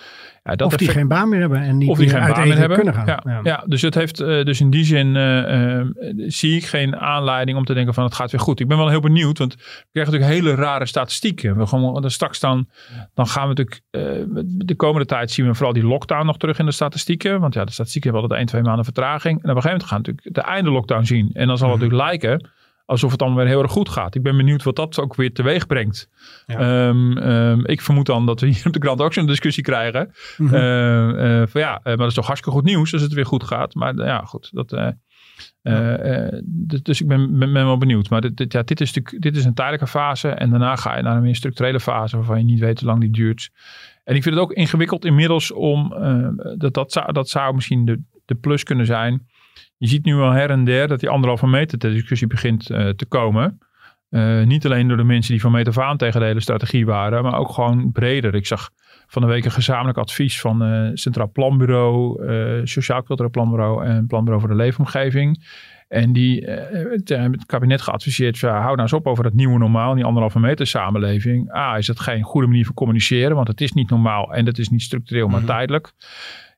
Ja, 0.44 0.56
dat 0.56 0.68
of 0.68 0.78
die 0.78 0.88
geen 0.88 1.08
baan 1.08 1.30
meer 1.30 1.40
hebben 1.40 1.62
en 1.62 1.78
niet 1.78 1.90
of 1.90 1.98
die 1.98 2.10
geen 2.10 2.20
baan 2.20 2.48
meer 2.48 2.58
hebben. 2.58 2.78
kunnen 2.78 2.94
gaan. 2.94 3.22
Ja, 3.24 3.40
ja. 3.44 3.64
dus, 3.66 3.82
het 3.82 3.96
heeft, 3.96 4.22
uh, 4.22 4.44
dus 4.44 4.60
in 4.60 4.70
die 4.70 4.84
zin 4.84 5.16
uh, 5.16 5.78
uh, 5.78 5.86
zie 6.28 6.56
ik 6.56 6.66
geen 6.66 6.96
aanleiding 6.96 7.58
om 7.58 7.66
te 7.66 7.74
denken 7.74 7.94
van 7.94 8.04
het 8.04 8.14
gaat 8.14 8.32
weer 8.32 8.40
goed. 8.40 8.60
Ik 8.60 8.68
ben 8.68 8.78
wel 8.78 8.90
heel 8.90 9.00
benieuwd, 9.00 9.38
want 9.38 9.54
we 9.56 9.62
krijgen 9.92 10.14
natuurlijk 10.14 10.42
hele 10.42 10.56
rare 10.56 10.86
statistieken. 10.86 11.58
We 11.58 11.66
gaan, 11.66 12.12
straks 12.12 12.40
dan, 12.40 12.70
dan 13.14 13.28
gaan 13.28 13.42
we 13.42 13.48
natuurlijk, 13.48 13.82
de 14.66 14.76
komende 14.76 15.06
tijd 15.06 15.32
zien 15.32 15.48
we 15.48 15.54
vooral 15.54 15.74
die 15.74 15.86
lockdown 15.86 16.26
nog 16.26 16.38
terug 16.38 16.60
in 16.60 16.66
de 16.66 16.72
statistieken. 16.72 17.40
Want 17.40 17.54
ja, 17.54 17.66
de 17.66 17.72
statistieken 17.72 18.12
hebben 18.12 18.30
altijd 18.30 18.50
1, 18.50 18.60
2 18.60 18.62
maanden 18.62 18.86
vertraging. 18.86 19.44
En 19.44 19.50
op 19.50 19.56
een 19.56 19.62
gegeven 19.62 19.70
moment 19.70 19.90
gaan 19.90 20.02
we 20.02 20.08
natuurlijk 20.08 20.36
de 20.36 20.52
einde 20.52 20.70
lockdown 20.70 21.04
zien. 21.04 21.30
En 21.34 21.48
dan 21.48 21.58
zal 21.58 21.70
het 21.70 21.80
mhm. 21.80 21.86
natuurlijk 21.86 22.22
lijken 22.22 22.50
alsof 22.88 23.10
het 23.12 23.20
dan 23.20 23.36
weer 23.36 23.46
heel 23.46 23.62
erg 23.62 23.72
goed 23.72 23.90
gaat. 23.90 24.16
Ik 24.16 24.22
ben 24.22 24.38
benieuwd 24.38 24.64
wat 24.64 24.76
dat 24.76 25.00
ook 25.00 25.16
weer 25.16 25.34
teweeg 25.34 25.68
brengt. 25.68 26.10
Ja. 26.46 26.88
Um, 26.88 27.18
um, 27.18 27.66
ik 27.66 27.82
vermoed 27.82 28.06
dan 28.06 28.26
dat 28.26 28.40
we 28.40 28.48
hier 28.48 28.66
op 28.66 28.74
de 28.74 28.80
krant 28.80 29.02
ook 29.02 29.14
zo'n 29.14 29.26
discussie 29.26 29.64
krijgen. 29.64 30.12
Mm 30.38 30.48
-hmm. 30.48 30.56
uh, 30.56 31.40
uh, 31.40 31.48
van 31.48 31.62
ja, 31.62 31.80
maar 31.84 31.98
dat 31.98 32.08
is 32.08 32.14
toch 32.14 32.26
hartstikke 32.26 32.58
goed 32.58 32.68
nieuws 32.68 32.94
als 32.94 33.02
het 33.02 33.14
weer 33.14 33.26
goed 33.26 33.44
gaat. 33.44 33.74
Maar 33.74 33.96
ja, 33.96 34.20
goed. 34.20 34.50
Dat, 34.54 34.74
uh, 34.74 34.88
dus 36.84 37.02
ik 37.02 37.08
ben, 37.08 37.40
ben, 37.40 37.54
ben, 37.54 37.66
wel 37.66 37.78
benieuwd. 37.78 38.10
Maar 38.10 38.22
dit, 38.22 38.38
dit, 38.38 38.54
ja, 38.54 38.64
dit, 38.64 38.82
is 38.82 38.94
natuurlijk, 38.94 39.24
dit 39.24 39.36
is 39.36 39.46
een 39.46 39.54
tijdelijke 39.54 39.88
fase. 39.88 40.30
En 40.30 40.50
daarna 40.50 40.76
ga 40.76 40.98
je 40.98 41.04
naar 41.04 41.16
een 41.16 41.22
meer 41.22 41.36
structurele 41.36 41.80
fase 41.80 42.16
waarvan 42.16 42.38
je 42.38 42.44
niet 42.44 42.60
weet 42.60 42.80
hoe 42.80 42.90
lang 42.90 43.02
die 43.02 43.12
duurt. 43.12 43.50
En 44.04 44.16
ik 44.16 44.24
vind 44.24 44.36
het 44.36 44.44
ook 44.44 44.54
ingewikkeld 44.54 45.06
inmiddels 45.06 45.52
om, 45.52 45.90
dat, 46.58 46.74
dat, 46.74 46.92
zou, 46.92 47.14
dat 47.14 47.30
zou 47.30 47.56
misschien 47.56 47.86
de, 47.86 48.02
de 48.26 48.36
plus 48.36 48.64
kunnen 48.64 48.86
zijn 48.86 49.28
je 49.78 49.88
ziet 49.88 50.06
nu 50.06 50.16
wel 50.16 50.32
her 50.32 50.50
en 50.50 50.64
der 50.64 50.88
dat 50.88 51.00
die 51.00 51.10
anderhalve 51.10 51.48
meter 51.48 51.78
ter 51.78 51.92
discussie 51.92 52.28
begint 52.28 52.70
uh, 52.70 52.90
te 52.90 53.06
komen. 53.06 53.60
Uh, 54.10 54.44
niet 54.44 54.66
alleen 54.66 54.88
door 54.88 54.98
de 54.98 55.04
mensen 55.04 55.32
die 55.32 55.42
van 55.42 55.52
meet 55.52 55.68
af 55.68 55.78
aan 55.78 55.98
tegen 55.98 56.20
de 56.20 56.26
hele 56.26 56.40
strategie 56.40 56.86
waren, 56.86 57.24
maar 57.24 57.40
ook 57.40 57.52
gewoon 57.52 57.92
breder. 57.92 58.36
Ik 58.36 58.46
zag 58.46 58.70
van 59.08 59.22
de 59.22 59.28
week 59.28 59.46
een 59.46 59.52
gezamenlijk 59.52 59.98
advies 59.98 60.42
van 60.42 60.64
uh, 60.64 60.90
Centraal 60.94 61.32
Planbureau, 61.32 62.22
Sociaal 62.68 63.04
Cultureel 63.04 63.32
Planbureau 63.32 63.86
en 63.86 64.08
Planbureau 64.08 64.40
voor 64.40 64.56
de 64.56 64.64
Leefomgeving. 64.64 65.46
En 65.88 66.14
die 66.14 66.46
hebben 66.46 67.32
het 67.32 67.46
kabinet 67.46 67.82
geadviseerd, 67.82 68.42
hou 68.42 68.62
nou 68.62 68.82
eens 68.82 68.94
op 68.94 69.08
over 69.08 69.24
dat 69.24 69.34
nieuwe 69.34 69.58
normaal, 69.58 69.96
die 69.96 70.04
anderhalve 70.04 70.40
meter 70.40 70.68
samenleving. 70.68 71.56
A, 71.56 71.78
is 71.78 71.88
het 71.88 72.00
geen 72.00 72.24
goede 72.24 72.48
manier 72.48 72.66
van 72.66 72.74
communiceren, 72.74 73.36
want 73.36 73.48
het 73.48 73.62
is 73.62 73.72
niet 73.72 73.90
normaal 73.90 74.34
en 74.34 74.46
dat 74.46 74.58
is 74.58 74.70
niet 74.70 74.82
structureel, 74.82 75.28
maar 75.28 75.40
mm 75.40 75.46
-hmm. 75.46 75.56
tijdelijk. 75.56 75.92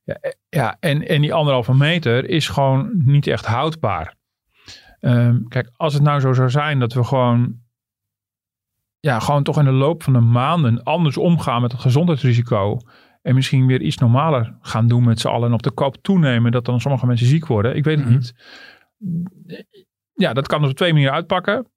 Ja, 0.10 0.16
eh, 0.16 0.32
ja 0.50 0.78
en, 0.80 1.08
en 1.08 1.22
die 1.22 1.34
anderhalve 1.34 1.74
meter 1.74 2.30
is 2.30 2.48
gewoon 2.48 2.92
niet 3.06 3.28
echt 3.28 3.46
houdbaar. 3.46 4.16
Um, 5.00 5.48
kijk, 5.48 5.70
als 5.76 5.94
het 5.94 6.04
nou 6.04 6.20
zo 6.20 6.34
zou 6.34 6.50
zijn 6.50 6.80
dat 6.80 6.94
we 6.94 7.04
gewoon, 7.04 7.60
ja, 9.00 9.20
gewoon 9.20 9.44
toch 9.44 9.58
in 9.58 9.66
de 9.66 9.72
loop 9.72 10.04
van 10.04 10.14
de 10.14 10.20
maanden 10.20 10.84
anders 10.84 11.18
omgaan 11.18 11.62
met 11.62 11.72
het 11.72 11.82
gezondheidsrisico. 11.82 12.78
En 13.22 13.36
misschien 13.36 13.66
weer 13.66 13.82
iets 13.82 13.98
normaler 13.98 14.58
gaan 14.62 14.88
doen 14.88 15.04
met 15.04 15.20
z'n 15.20 15.28
allen. 15.28 15.48
En 15.48 15.54
op 15.54 15.64
de 15.64 15.72
koop 15.72 15.98
toenemen 16.02 16.52
dat 16.52 16.66
dan 16.66 16.82
sommige 16.82 17.06
mensen 17.06 17.28
ziek 17.28 17.48
worden. 17.48 17.76
Ik 17.76 17.84
weet 17.84 17.98
het 17.98 18.06
mm 18.06 18.12
-hmm. 18.12 18.20
niet. 18.20 19.66
Ja, 20.14 20.34
dat 20.34 20.48
kan 20.48 20.66
op 20.66 20.72
twee 20.72 20.92
manieren 20.92 21.16
uitpakken 21.16 21.68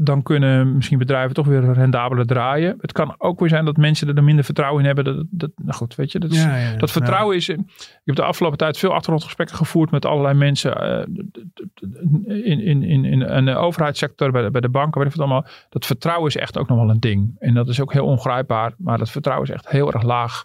dan 0.00 0.22
kunnen 0.22 0.74
misschien 0.74 0.98
bedrijven 0.98 1.34
toch 1.34 1.46
weer 1.46 1.72
rendabeler 1.72 2.26
draaien. 2.26 2.76
Het 2.80 2.92
kan 2.92 3.14
ook 3.18 3.40
weer 3.40 3.48
zijn 3.48 3.64
dat 3.64 3.76
mensen 3.76 4.16
er 4.16 4.24
minder 4.24 4.44
vertrouwen 4.44 4.80
in 4.80 4.86
hebben. 4.86 5.04
Dat, 5.04 5.26
dat, 5.30 5.50
nou 5.56 5.72
goed, 5.72 5.94
weet 5.94 6.12
je, 6.12 6.18
dat, 6.18 6.30
is, 6.30 6.42
ja, 6.42 6.56
ja, 6.56 6.76
dat 6.76 6.90
vertrouwen 6.90 7.36
is. 7.36 7.48
Ik 7.48 7.58
heb 8.04 8.16
de 8.16 8.22
afgelopen 8.22 8.58
tijd 8.58 8.78
veel 8.78 8.92
achtergrondgesprekken 8.92 9.56
gevoerd 9.56 9.90
met 9.90 10.04
allerlei 10.04 10.34
mensen 10.34 11.06
uh, 11.08 12.44
in, 12.44 12.60
in, 12.60 12.82
in, 12.82 13.04
in, 13.04 13.44
de 13.44 13.56
overheidssector, 13.56 14.30
bij 14.30 14.42
de, 14.42 14.50
bij 14.50 14.60
de 14.60 14.68
banken, 14.68 15.00
weet 15.00 15.10
ik 15.10 15.16
wat 15.16 15.26
allemaal. 15.26 15.46
Dat 15.68 15.86
vertrouwen 15.86 16.28
is 16.28 16.36
echt 16.36 16.58
ook 16.58 16.68
nog 16.68 16.78
wel 16.78 16.90
een 16.90 17.00
ding. 17.00 17.36
En 17.38 17.54
dat 17.54 17.68
is 17.68 17.80
ook 17.80 17.92
heel 17.92 18.06
ongrijpbaar, 18.06 18.74
maar 18.76 18.98
dat 18.98 19.10
vertrouwen 19.10 19.48
is 19.48 19.54
echt 19.54 19.68
heel 19.68 19.92
erg 19.92 20.02
laag. 20.02 20.44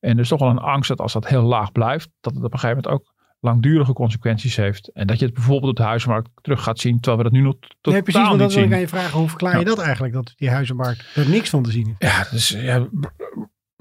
En 0.00 0.10
er 0.10 0.20
is 0.20 0.28
toch 0.28 0.40
wel 0.40 0.50
een 0.50 0.58
angst 0.58 0.88
dat 0.88 1.00
als 1.00 1.12
dat 1.12 1.28
heel 1.28 1.42
laag 1.42 1.72
blijft, 1.72 2.10
dat 2.20 2.34
het 2.34 2.44
op 2.44 2.52
een 2.52 2.58
gegeven 2.58 2.82
moment 2.82 3.02
ook 3.02 3.11
langdurige 3.42 3.92
consequenties 3.92 4.56
heeft. 4.56 4.88
En 4.88 5.06
dat 5.06 5.18
je 5.18 5.24
het 5.24 5.34
bijvoorbeeld 5.34 5.70
op 5.70 5.76
de 5.76 5.82
huizenmarkt 5.82 6.30
terug 6.42 6.62
gaat 6.62 6.78
zien, 6.78 7.00
terwijl 7.00 7.16
we 7.16 7.22
dat 7.22 7.32
nu 7.32 7.40
nog 7.40 7.54
totaal 7.58 7.92
nee, 7.92 8.02
precies, 8.02 8.20
niet 8.20 8.30
zien. 8.30 8.36
Precies, 8.38 8.54
dat 8.54 8.54
wil 8.54 8.64
ik 8.64 8.72
aan 8.72 8.80
je 8.80 8.88
vragen. 8.88 9.18
Hoe 9.18 9.28
verklaar 9.28 9.58
je 9.58 9.64
dat 9.64 9.78
eigenlijk, 9.78 10.14
dat 10.14 10.32
die 10.36 10.50
huizenmarkt 10.50 11.04
er 11.14 11.28
niks 11.28 11.50
van 11.50 11.62
te 11.62 11.70
zien 11.70 11.96
is? 11.98 12.08
Ja, 12.08 12.26
dus 12.30 12.48
ja, 12.48 12.88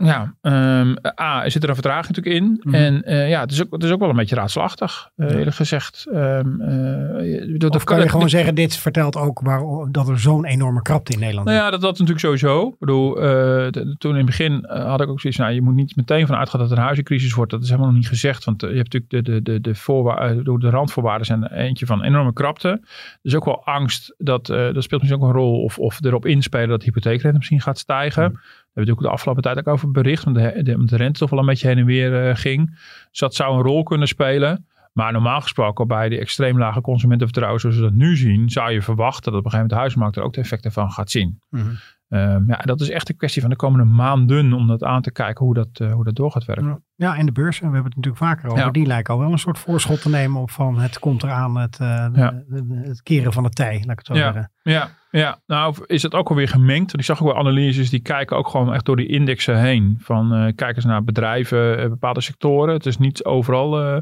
ja, 0.06 0.34
um, 0.42 0.96
A, 1.22 1.50
zit 1.50 1.64
er 1.64 1.70
een 1.70 1.76
vertraging 1.76 2.16
natuurlijk 2.16 2.44
in. 2.44 2.62
Mm. 2.64 2.74
En 2.74 3.02
uh, 3.06 3.30
ja, 3.30 3.40
het 3.40 3.52
is, 3.52 3.62
ook, 3.62 3.72
het 3.72 3.84
is 3.84 3.92
ook 3.92 4.00
wel 4.00 4.10
een 4.10 4.16
beetje 4.16 4.36
raadselachtig, 4.36 5.10
uh, 5.16 5.30
eerlijk 5.30 5.56
gezegd. 5.56 6.08
Um, 6.14 6.62
uh, 6.62 7.60
dat, 7.60 7.76
of 7.76 7.84
kan 7.84 8.00
je 8.00 8.10
gewoon 8.10 8.30
zeggen, 8.30 8.56
dit 8.56 8.76
vertelt 8.76 9.16
ook 9.16 9.40
waar, 9.42 9.62
dat 9.92 10.10
er 10.10 10.20
zo'n 10.20 10.46
enorme 10.46 10.82
krapte 10.82 11.14
in 11.14 11.20
Nederland 11.20 11.48
is? 11.48 11.54
Nou 11.54 11.66
ja, 11.66 11.72
dat, 11.72 11.82
dat 11.82 11.92
natuurlijk 11.92 12.20
sowieso. 12.20 12.68
Ik 12.68 12.80
bedoel, 12.80 13.14
de, 13.14 13.96
toen 13.98 14.12
in 14.12 14.18
het 14.18 14.26
begin 14.26 14.66
had 14.68 15.02
ik 15.02 15.10
ook 15.10 15.20
zoiets 15.20 15.40
nou, 15.40 15.54
je 15.54 15.62
moet 15.62 15.76
niet 15.76 15.96
meteen 15.96 16.28
van 16.28 16.36
uitgaan 16.36 16.60
dat 16.60 16.72
er 16.72 16.78
een 16.78 16.84
huizencrisis 16.84 17.34
wordt. 17.34 17.52
Dat 17.52 17.62
is 17.62 17.68
helemaal 17.68 17.90
nog 17.90 17.98
niet 17.98 18.08
gezegd, 18.08 18.44
want 18.44 18.62
je 18.62 18.68
hebt 18.68 18.94
natuurlijk 18.94 19.12
de, 19.12 19.22
de, 19.22 19.42
de, 19.42 19.62
de, 19.62 19.76
voorwaarden, 19.76 20.60
de 20.60 20.70
randvoorwaarden 20.70 21.26
zijn 21.26 21.46
eentje 21.46 21.86
van 21.86 22.04
enorme 22.04 22.34
krapte. 22.34 22.70
Er 22.70 23.20
is 23.22 23.36
ook 23.36 23.46
wel 23.46 23.66
angst, 23.66 24.16
dat, 24.18 24.46
dat 24.46 24.84
speelt 24.84 25.02
misschien 25.02 25.22
ook 25.22 25.28
een 25.28 25.36
rol, 25.36 25.64
of, 25.64 25.80
of 25.80 26.04
erop 26.04 26.26
inspelen 26.26 26.70
dat 26.70 26.80
de 26.80 26.86
hypotheekrente 26.86 27.38
misschien 27.38 27.62
gaat 27.62 27.78
stijgen. 27.78 28.24
Mm 28.24 28.40
hebben 28.74 28.94
we 28.94 29.00
natuurlijk 29.00 29.08
de 29.08 29.14
afgelopen 29.14 29.44
tijd 29.44 29.58
ook 29.58 29.74
over 29.74 29.92
bericht. 29.92 30.24
Want 30.24 30.36
de, 30.36 30.64
de, 30.64 30.86
de 30.86 30.96
rente 30.96 31.20
toch 31.20 31.30
wel 31.30 31.40
een 31.40 31.46
beetje 31.46 31.68
heen 31.68 31.78
en 31.78 31.86
weer 31.86 32.28
uh, 32.28 32.36
ging. 32.36 32.70
Dus 33.10 33.20
dat 33.20 33.36
zou 33.36 33.56
een 33.56 33.64
rol 33.64 33.84
kunnen 33.84 34.08
spelen. 34.08 34.66
Maar 34.94 35.12
normaal 35.12 35.42
gesproken 35.42 35.88
bij 35.88 36.10
de 36.10 36.20
extreem 36.20 36.58
lage 36.58 36.82
consumentenvertrouwen 36.82 37.62
zoals 37.62 37.76
we 37.76 37.82
dat 37.82 37.94
nu 37.94 38.16
zien, 38.16 38.50
zou 38.50 38.72
je 38.72 38.82
verwachten 38.82 39.32
dat 39.32 39.40
op 39.40 39.46
een 39.46 39.52
gegeven 39.52 39.58
moment 39.58 39.70
de 39.70 39.76
huismarkt 39.76 40.16
er 40.16 40.24
ook 40.24 40.34
de 40.34 40.42
effecten 40.42 40.72
van 40.72 40.92
gaat 40.92 41.12
zien. 41.12 41.42
-hmm. 41.50 41.78
Um, 42.14 42.44
ja, 42.48 42.58
dat 42.58 42.82
is 42.82 42.90
echt 42.90 43.10
een 43.10 43.18
kwestie 43.18 43.42
van 43.42 43.50
de 43.50 43.56
komende 43.56 43.86
maanden 43.86 44.54
om 44.54 44.68
dat 44.68 44.84
aan 44.84 45.02
te 45.02 45.12
kijken 45.12 45.46
hoe 45.46 45.54
dat, 45.54 45.80
uh, 45.82 45.94
hoe 45.94 46.04
dat 46.04 46.16
door 46.16 46.32
gaat 46.32 46.46
werken. 46.46 46.84
Ja, 46.96 47.16
en 47.16 47.26
de 47.26 47.32
beurs, 47.32 47.60
we 47.60 47.64
hebben 47.64 47.84
het 47.84 47.96
natuurlijk 47.96 48.24
vaker 48.24 48.50
over, 48.50 48.64
ja. 48.64 48.72
die 48.72 48.86
lijken 48.86 49.14
al 49.14 49.20
wel 49.20 49.32
een 49.32 49.40
soort 49.40 49.60
voorschot 49.60 50.02
te 50.02 50.10
nemen 50.10 50.42
op 50.42 50.52
van 50.52 50.80
het 50.80 51.00
komt 51.00 51.24
eraan, 51.24 51.58
het, 51.58 51.80
uh, 51.82 51.88
ja. 52.14 52.44
het 52.70 53.02
keren 53.02 53.34
van 53.34 53.44
de 53.44 53.50
tij, 53.50 53.74
laat 53.74 53.92
ik 53.92 53.98
het 53.98 54.06
zo 54.06 54.14
ja. 54.14 54.22
zeggen. 54.22 54.52
Ja, 54.62 54.90
ja, 55.12 55.42
nou 55.46 55.76
is 55.86 56.04
het 56.04 56.14
ook 56.14 56.30
alweer 56.30 56.48
gemengd. 56.48 56.94
Ik 56.94 57.04
zag 57.04 57.22
ook 57.22 57.28
wel 57.28 57.38
analyses 57.38 57.90
die 57.90 58.02
kijken 58.02 58.38
ook 58.38 58.48
gewoon 58.48 58.74
echt 58.74 58.86
door 58.86 58.96
die 58.96 59.08
indexen 59.08 59.60
heen. 59.60 59.98
Van 60.00 60.36
uh, 60.36 60.52
kijken 60.56 60.82
ze 60.82 60.88
naar 60.88 61.04
bedrijven, 61.04 61.90
bepaalde 61.90 62.22
sectoren. 62.22 62.74
Het 62.74 62.86
is 62.86 62.98
niet 62.98 63.26
overal... 63.26 64.02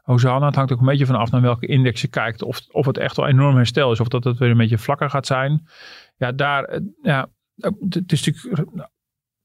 Hosanna. 0.00 0.46
Het 0.46 0.54
hangt 0.54 0.72
ook 0.72 0.80
een 0.80 0.86
beetje 0.86 1.06
vanaf 1.06 1.30
naar 1.30 1.40
welke 1.40 1.66
index 1.66 2.00
je 2.00 2.08
kijkt. 2.08 2.42
Of, 2.42 2.60
of 2.70 2.86
het 2.86 2.98
echt 2.98 3.16
wel 3.16 3.26
enorm 3.26 3.56
herstel 3.56 3.92
is. 3.92 4.00
Of 4.00 4.08
dat 4.08 4.24
het 4.24 4.38
weer 4.38 4.50
een 4.50 4.56
beetje 4.56 4.78
vlakker 4.78 5.10
gaat 5.10 5.26
zijn. 5.26 5.66
Ja, 6.16 6.32
daar, 6.32 6.80
ja, 7.02 7.26
het 7.88 8.12
is 8.12 8.26
natuurlijk, 8.26 8.74
nou, 8.74 8.88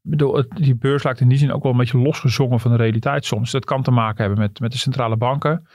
bedoel, 0.01 0.43
die 0.55 0.75
beurs 0.75 1.03
lijkt 1.03 1.19
in 1.19 1.29
die 1.29 1.37
zin 1.37 1.51
ook 1.51 1.63
wel 1.63 1.71
een 1.71 1.77
beetje 1.77 1.97
losgezongen 1.97 2.59
van 2.59 2.71
de 2.71 2.77
realiteit 2.77 3.25
soms. 3.25 3.51
Dat 3.51 3.65
kan 3.65 3.83
te 3.83 3.91
maken 3.91 4.23
hebben 4.25 4.39
met, 4.39 4.59
met 4.59 4.71
de 4.71 4.77
centrale 4.77 5.17
banken. 5.17 5.67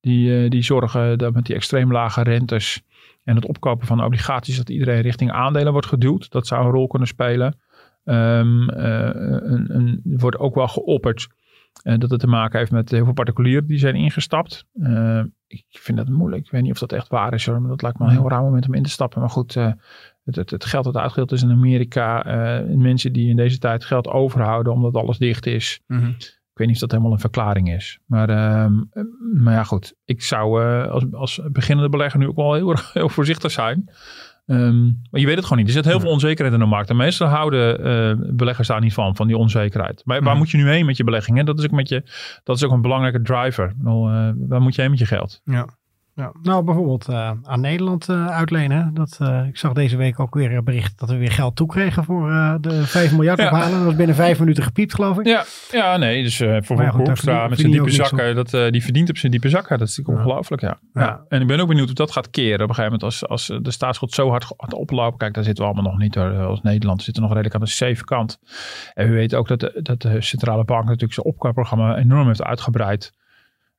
Die, 0.00 0.44
uh, 0.44 0.50
die 0.50 0.62
zorgen 0.62 1.18
dat 1.18 1.34
met 1.34 1.44
die 1.44 1.54
extreem 1.54 1.92
lage 1.92 2.22
rentes 2.22 2.82
en 3.24 3.34
het 3.34 3.46
opkopen 3.46 3.86
van 3.86 4.04
obligaties, 4.04 4.56
dat 4.56 4.70
iedereen 4.70 5.00
richting 5.00 5.32
aandelen 5.32 5.72
wordt 5.72 5.86
geduwd. 5.86 6.30
Dat 6.30 6.46
zou 6.46 6.64
een 6.64 6.70
rol 6.70 6.86
kunnen 6.86 7.08
spelen. 7.08 7.58
Um, 8.04 8.70
uh, 8.70 9.10
een, 9.12 9.74
een, 9.74 10.00
wordt 10.04 10.38
ook 10.38 10.54
wel 10.54 10.68
geopperd 10.68 11.28
uh, 11.84 11.98
dat 11.98 12.10
het 12.10 12.20
te 12.20 12.26
maken 12.26 12.58
heeft 12.58 12.70
met 12.70 12.90
heel 12.90 13.04
veel 13.04 13.12
particulieren 13.12 13.66
die 13.66 13.78
zijn 13.78 13.94
ingestapt. 13.94 14.66
ik 15.46 15.64
vind 15.68 15.98
dat 15.98 16.08
moeilijk. 16.08 16.44
Ik 16.44 16.50
weet 16.50 16.62
niet 16.62 16.72
of 16.72 16.78
dat 16.78 16.92
echt 16.92 17.08
waar 17.08 17.34
is, 17.34 17.46
maar 17.46 17.62
dat 17.62 17.82
lijkt 17.82 17.98
me 17.98 18.04
een 18.04 18.12
heel 18.12 18.28
raar 18.28 18.42
moment 18.42 18.66
om 18.66 18.74
in 18.74 18.82
te 18.82 18.90
stappen. 18.90 19.20
Maar 19.20 19.30
goed, 19.30 19.56
het, 20.24 20.36
het, 20.36 20.50
het, 20.50 20.64
geld 20.64 20.84
dat 20.84 20.96
uitgedeeld 20.96 21.32
is 21.32 21.42
in 21.42 21.50
Amerika. 21.50 22.26
Uh, 22.26 22.76
mensen 22.76 23.12
die 23.12 23.28
in 23.28 23.36
deze 23.36 23.58
tijd 23.58 23.84
geld 23.84 24.08
overhouden 24.08 24.72
omdat 24.72 24.94
alles 24.94 25.18
dicht 25.18 25.46
is. 25.46 25.80
Mm 25.86 25.98
-hmm. 25.98 26.14
Ik 26.50 26.66
weet 26.66 26.66
niet 26.66 26.76
of 26.76 26.80
dat 26.80 26.90
helemaal 26.90 27.12
een 27.12 27.30
verklaring 27.30 27.74
is. 27.74 27.98
Maar, 28.06 28.30
uh, 28.30 29.04
maar 29.34 29.54
ja, 29.54 29.64
goed. 29.64 29.94
Ik 30.04 30.22
zou 30.22 30.62
uh, 30.62 30.90
als, 30.90 31.04
als 31.12 31.40
beginnende 31.52 31.90
belegger 31.90 32.18
nu 32.18 32.28
ook 32.28 32.36
wel 32.36 32.54
heel, 32.54 32.76
heel 32.92 33.08
voorzichtig 33.08 33.50
zijn. 33.50 33.90
Um, 34.46 35.00
maar 35.10 35.20
je 35.20 35.26
weet 35.26 35.36
het 35.36 35.44
gewoon 35.44 35.58
niet. 35.58 35.68
Er 35.68 35.74
zit 35.74 35.84
heel 35.84 36.00
veel 36.00 36.10
onzekerheid 36.10 36.54
in 36.54 36.60
de 36.60 36.66
markt. 36.66 36.90
En 36.90 36.96
meestal 36.96 37.28
houden 37.28 37.86
uh, 37.86 38.34
beleggers 38.36 38.68
daar 38.68 38.80
niet 38.80 38.94
van, 38.94 39.16
van 39.16 39.26
die 39.26 39.36
onzekerheid. 39.36 40.02
Maar 40.04 40.22
waar 40.22 40.36
moet 40.36 40.50
je 40.50 40.56
nu 40.56 40.68
heen 40.68 40.86
met 40.86 40.96
je 40.96 41.04
beleggingen? 41.04 41.44
Dat 41.44 41.58
is 41.58 41.64
ook, 41.64 41.70
met 41.70 41.88
je, 41.88 42.02
dat 42.42 42.56
is 42.56 42.64
ook 42.64 42.72
een 42.72 42.82
belangrijke 42.82 43.22
driver. 43.22 43.72
Bedoel, 43.76 44.02
waar 44.48 44.60
moet 44.60 44.74
je 44.74 44.80
heen 44.80 44.90
met 44.90 44.98
je 44.98 45.06
geld? 45.06 45.40
Ja. 45.44 45.68
Ja, 46.20 46.32
nou, 46.42 46.64
bijvoorbeeld 46.64 47.08
uh, 47.08 47.30
aan 47.42 47.60
Nederland 47.60 48.08
uh, 48.08 48.26
uitlenen. 48.26 48.94
Dat, 48.94 49.18
uh, 49.22 49.46
ik 49.46 49.56
zag 49.56 49.72
deze 49.72 49.96
week 49.96 50.20
ook 50.20 50.34
weer 50.34 50.52
een 50.52 50.64
bericht 50.64 50.98
dat 50.98 51.08
we 51.08 51.16
weer 51.16 51.30
geld 51.30 51.56
toekregen 51.56 52.04
voor 52.04 52.28
de 52.60 52.86
5 52.86 53.12
miljard 53.12 53.38
ja. 53.38 53.46
ophalen. 53.46 53.70
Dat 53.70 53.84
was 53.84 53.94
binnen 53.94 54.16
vijf 54.16 54.38
minuten 54.38 54.62
gepiept, 54.62 54.94
geloof 54.94 55.18
ik. 55.18 55.26
Ja, 55.26 55.44
ja 55.70 55.96
nee, 55.96 56.22
dus 56.22 56.36
voor 56.36 56.82
ja, 56.82 56.90
Hoekstra 56.90 57.48
met 57.48 57.58
zijn 57.58 57.72
diepe 57.72 57.90
zakken, 57.90 58.34
dat, 58.34 58.50
die 58.50 58.82
verdient 58.82 59.08
op 59.08 59.16
zijn 59.16 59.32
diepe 59.32 59.48
zakken. 59.48 59.78
Dat 59.78 59.88
is 59.88 59.96
natuurlijk 59.96 60.24
ongelooflijk, 60.24 60.62
ja. 60.62 60.78
ja. 60.92 61.24
En 61.28 61.40
ik 61.40 61.46
ben 61.46 61.60
ook 61.60 61.68
benieuwd 61.68 61.86
hoe 61.86 61.94
dat 61.94 62.12
gaat 62.12 62.30
keren 62.30 62.62
op 62.62 62.68
een 62.68 62.74
gegeven 62.74 62.98
moment. 62.98 63.02
Als, 63.02 63.28
als 63.28 63.46
de 63.62 63.70
staatsschuld 63.70 64.12
zo 64.12 64.28
hard 64.28 64.44
gaat 64.44 64.74
oplopen. 64.74 65.18
Kijk, 65.18 65.34
daar 65.34 65.44
zitten 65.44 65.64
we 65.64 65.70
allemaal 65.70 65.92
nog 65.92 66.00
niet 66.00 66.16
als 66.18 66.60
Nederland. 66.62 66.98
We 66.98 67.04
zitten 67.04 67.22
nog 67.22 67.32
redelijk 67.32 67.54
aan 67.54 67.60
de 67.64 67.68
safe 67.70 68.04
kant. 68.04 68.38
En 68.94 69.08
we 69.08 69.14
weten 69.14 69.38
ook 69.38 69.48
dat 69.48 69.60
de, 69.60 69.80
dat 69.82 70.02
de 70.02 70.22
centrale 70.22 70.64
bank 70.64 70.84
natuurlijk 70.84 71.12
zijn 71.12 71.26
opkoopprogramma 71.26 71.96
enorm 71.96 72.26
heeft 72.26 72.42
uitgebreid. 72.42 73.12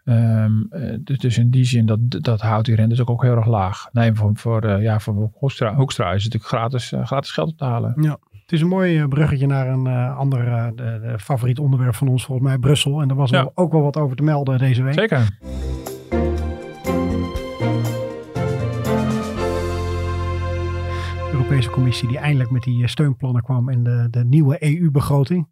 Um, 0.06 0.70
dus, 1.00 1.18
dus, 1.18 1.38
in 1.38 1.50
die 1.50 1.64
zin, 1.64 1.86
dat, 1.86 2.00
dat 2.10 2.42
houdt 2.42 2.66
die 2.66 2.76
rente 2.76 2.90
dus 2.90 3.02
ook, 3.02 3.10
ook 3.10 3.22
heel 3.22 3.36
erg 3.36 3.46
laag. 3.46 3.90
Nee, 3.92 4.14
voor, 4.14 4.32
voor, 4.34 4.66
uh, 4.66 4.82
ja, 4.82 5.00
voor 5.00 5.32
Hoekstra, 5.34 5.76
Hoekstra 5.76 6.12
is 6.12 6.24
het 6.24 6.34
natuurlijk 6.34 6.62
gratis, 6.62 6.92
uh, 6.92 7.06
gratis 7.06 7.32
geld 7.32 7.50
op 7.50 7.58
te 7.58 7.64
halen. 7.64 7.94
Ja. 8.02 8.18
Het 8.32 8.52
is 8.52 8.62
een 8.62 8.68
mooi 8.68 9.08
bruggetje 9.08 9.48
naar 9.48 9.68
een 9.68 9.88
ander 10.16 10.72
de, 10.76 11.00
de 11.02 11.20
favoriet 11.20 11.60
onderwerp 11.60 11.96
van 11.96 12.08
ons, 12.08 12.26
volgens 12.26 12.48
mij 12.48 12.58
Brussel. 12.58 13.02
En 13.02 13.08
daar 13.08 13.18
was 13.18 13.30
ja. 13.30 13.52
ook 13.54 13.72
wel 13.72 13.82
wat 13.82 13.98
over 13.98 14.16
te 14.16 14.24
melden 14.24 14.58
deze 14.58 14.84
week. 14.84 14.94
Zeker. 14.94 15.38
De 21.16 21.32
Europese 21.32 21.70
Commissie 21.70 22.08
die 22.08 22.18
eindelijk 22.18 22.52
met 22.52 22.64
die 22.64 22.88
steunplannen 22.88 23.44
kwam 23.44 23.70
in 23.70 23.84
de, 23.84 24.08
de 24.10 24.26
nieuwe 24.26 24.64
EU-begroting. 24.64 25.48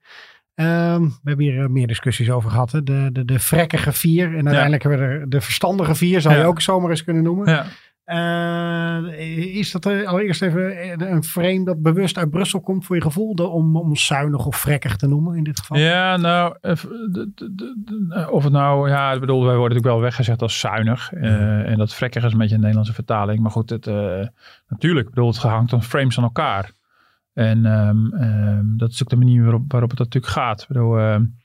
Um, 0.61 1.07
we 1.07 1.29
hebben 1.29 1.45
hier 1.45 1.63
eh, 1.63 1.69
meer 1.69 1.87
discussies 1.87 2.31
over 2.31 2.49
gehad. 2.49 2.71
Hè? 2.71 2.83
De, 2.83 3.09
de, 3.11 3.25
de 3.25 3.39
vrekkige 3.39 3.91
vier. 3.91 4.27
En 4.35 4.45
uiteindelijk 4.45 4.83
hebben 4.83 4.99
we 4.99 5.05
er 5.05 5.29
de 5.29 5.41
verstandige 5.41 5.95
vier, 5.95 6.21
zou 6.21 6.37
je 6.37 6.43
ook 6.43 6.61
zomaar 6.61 6.89
eens 6.89 7.03
kunnen 7.03 7.23
noemen. 7.23 7.49
Ja. 7.49 7.65
Uh, 8.05 9.19
is 9.55 9.71
dat 9.71 9.85
er 9.85 10.05
allereerst 10.05 10.41
even 10.41 11.11
een 11.11 11.23
frame 11.23 11.63
dat 11.63 11.81
bewust 11.81 12.17
uit 12.17 12.29
Brussel 12.29 12.61
komt 12.61 12.85
voor 12.85 12.95
je 12.95 13.01
gevoel? 13.01 13.33
om, 13.33 13.77
om 13.77 13.95
zuinig 13.95 14.45
of 14.45 14.55
vrekkig 14.55 14.95
te 14.95 15.07
noemen 15.07 15.37
in 15.37 15.43
dit 15.43 15.59
geval? 15.59 15.77
Ja, 15.77 16.17
nou, 16.17 16.55
of 18.31 18.43
het 18.43 18.51
nou, 18.51 18.89
ja, 18.89 19.11
ik 19.11 19.19
bedoel, 19.19 19.45
wij 19.45 19.55
worden 19.55 19.77
natuurlijk 19.77 19.93
wel 19.93 20.01
weggezegd 20.01 20.41
als 20.41 20.59
zuinig. 20.59 21.13
Uh, 21.13 21.69
en 21.69 21.77
dat 21.77 21.93
vrekkig 21.93 22.23
is 22.23 22.31
een 22.31 22.37
beetje 22.37 22.53
een 22.53 22.61
Nederlandse 22.61 22.93
vertaling. 22.93 23.39
Maar 23.39 23.51
goed, 23.51 23.69
het, 23.69 23.85
natuurlijk, 24.67 25.07
ik 25.07 25.13
bedoel, 25.13 25.29
het 25.29 25.37
hangt 25.37 25.71
dan 25.71 25.83
frames 25.83 26.17
aan 26.17 26.23
elkaar. 26.23 26.71
En 27.39 27.65
um, 27.65 28.13
um, 28.13 28.77
dat 28.77 28.89
is 28.89 29.01
ook 29.01 29.09
de 29.09 29.15
manier 29.15 29.41
waarop, 29.41 29.71
waarop 29.71 29.89
het 29.89 29.99
natuurlijk 29.99 30.33
gaat. 30.33 30.61
Ik 30.61 30.67
bedoel, 30.67 30.99
um, 30.99 31.35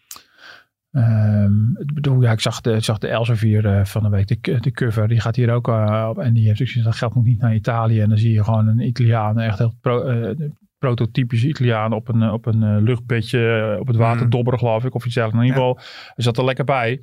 ik, 1.80 1.94
bedoel 1.94 2.22
ja, 2.22 2.32
ik 2.32 2.40
zag 2.40 2.60
de, 2.60 2.72
ik 2.72 2.84
zag 2.84 2.98
de 2.98 3.08
Elsevier 3.08 3.64
uh, 3.64 3.84
van 3.84 4.02
de 4.02 4.08
week, 4.08 4.42
de, 4.42 4.60
de 4.60 4.72
cover, 4.72 5.08
die 5.08 5.20
gaat 5.20 5.36
hier 5.36 5.52
ook 5.52 5.68
uh, 5.68 6.06
op. 6.10 6.18
En 6.18 6.34
die 6.34 6.46
heeft 6.46 6.58
gezegd, 6.58 6.84
dat 6.84 6.96
geld 6.96 7.14
moet 7.14 7.24
niet 7.24 7.40
naar 7.40 7.54
Italië. 7.54 8.00
En 8.00 8.08
dan 8.08 8.18
zie 8.18 8.32
je 8.32 8.44
gewoon 8.44 8.66
een 8.66 8.80
Italiaan, 8.80 9.40
echt 9.40 9.58
heel 9.58 9.74
pro, 9.80 10.10
uh, 10.10 10.48
prototypisch 10.78 11.44
Italiaan 11.44 11.92
op 11.92 12.08
een, 12.08 12.30
op 12.30 12.46
een 12.46 12.82
luchtbedje 12.82 13.76
op 13.80 13.86
het 13.86 13.96
water 13.96 14.24
mm. 14.24 14.30
dobberen, 14.30 14.58
geloof 14.58 14.84
ik. 14.84 14.94
Of 14.94 15.06
iets 15.06 15.14
dergelijks. 15.14 15.48
In 15.48 15.54
ieder 15.54 15.68
geval, 15.68 15.84
hij 16.14 16.24
zat 16.24 16.38
er 16.38 16.44
lekker 16.44 16.64
bij 16.64 17.02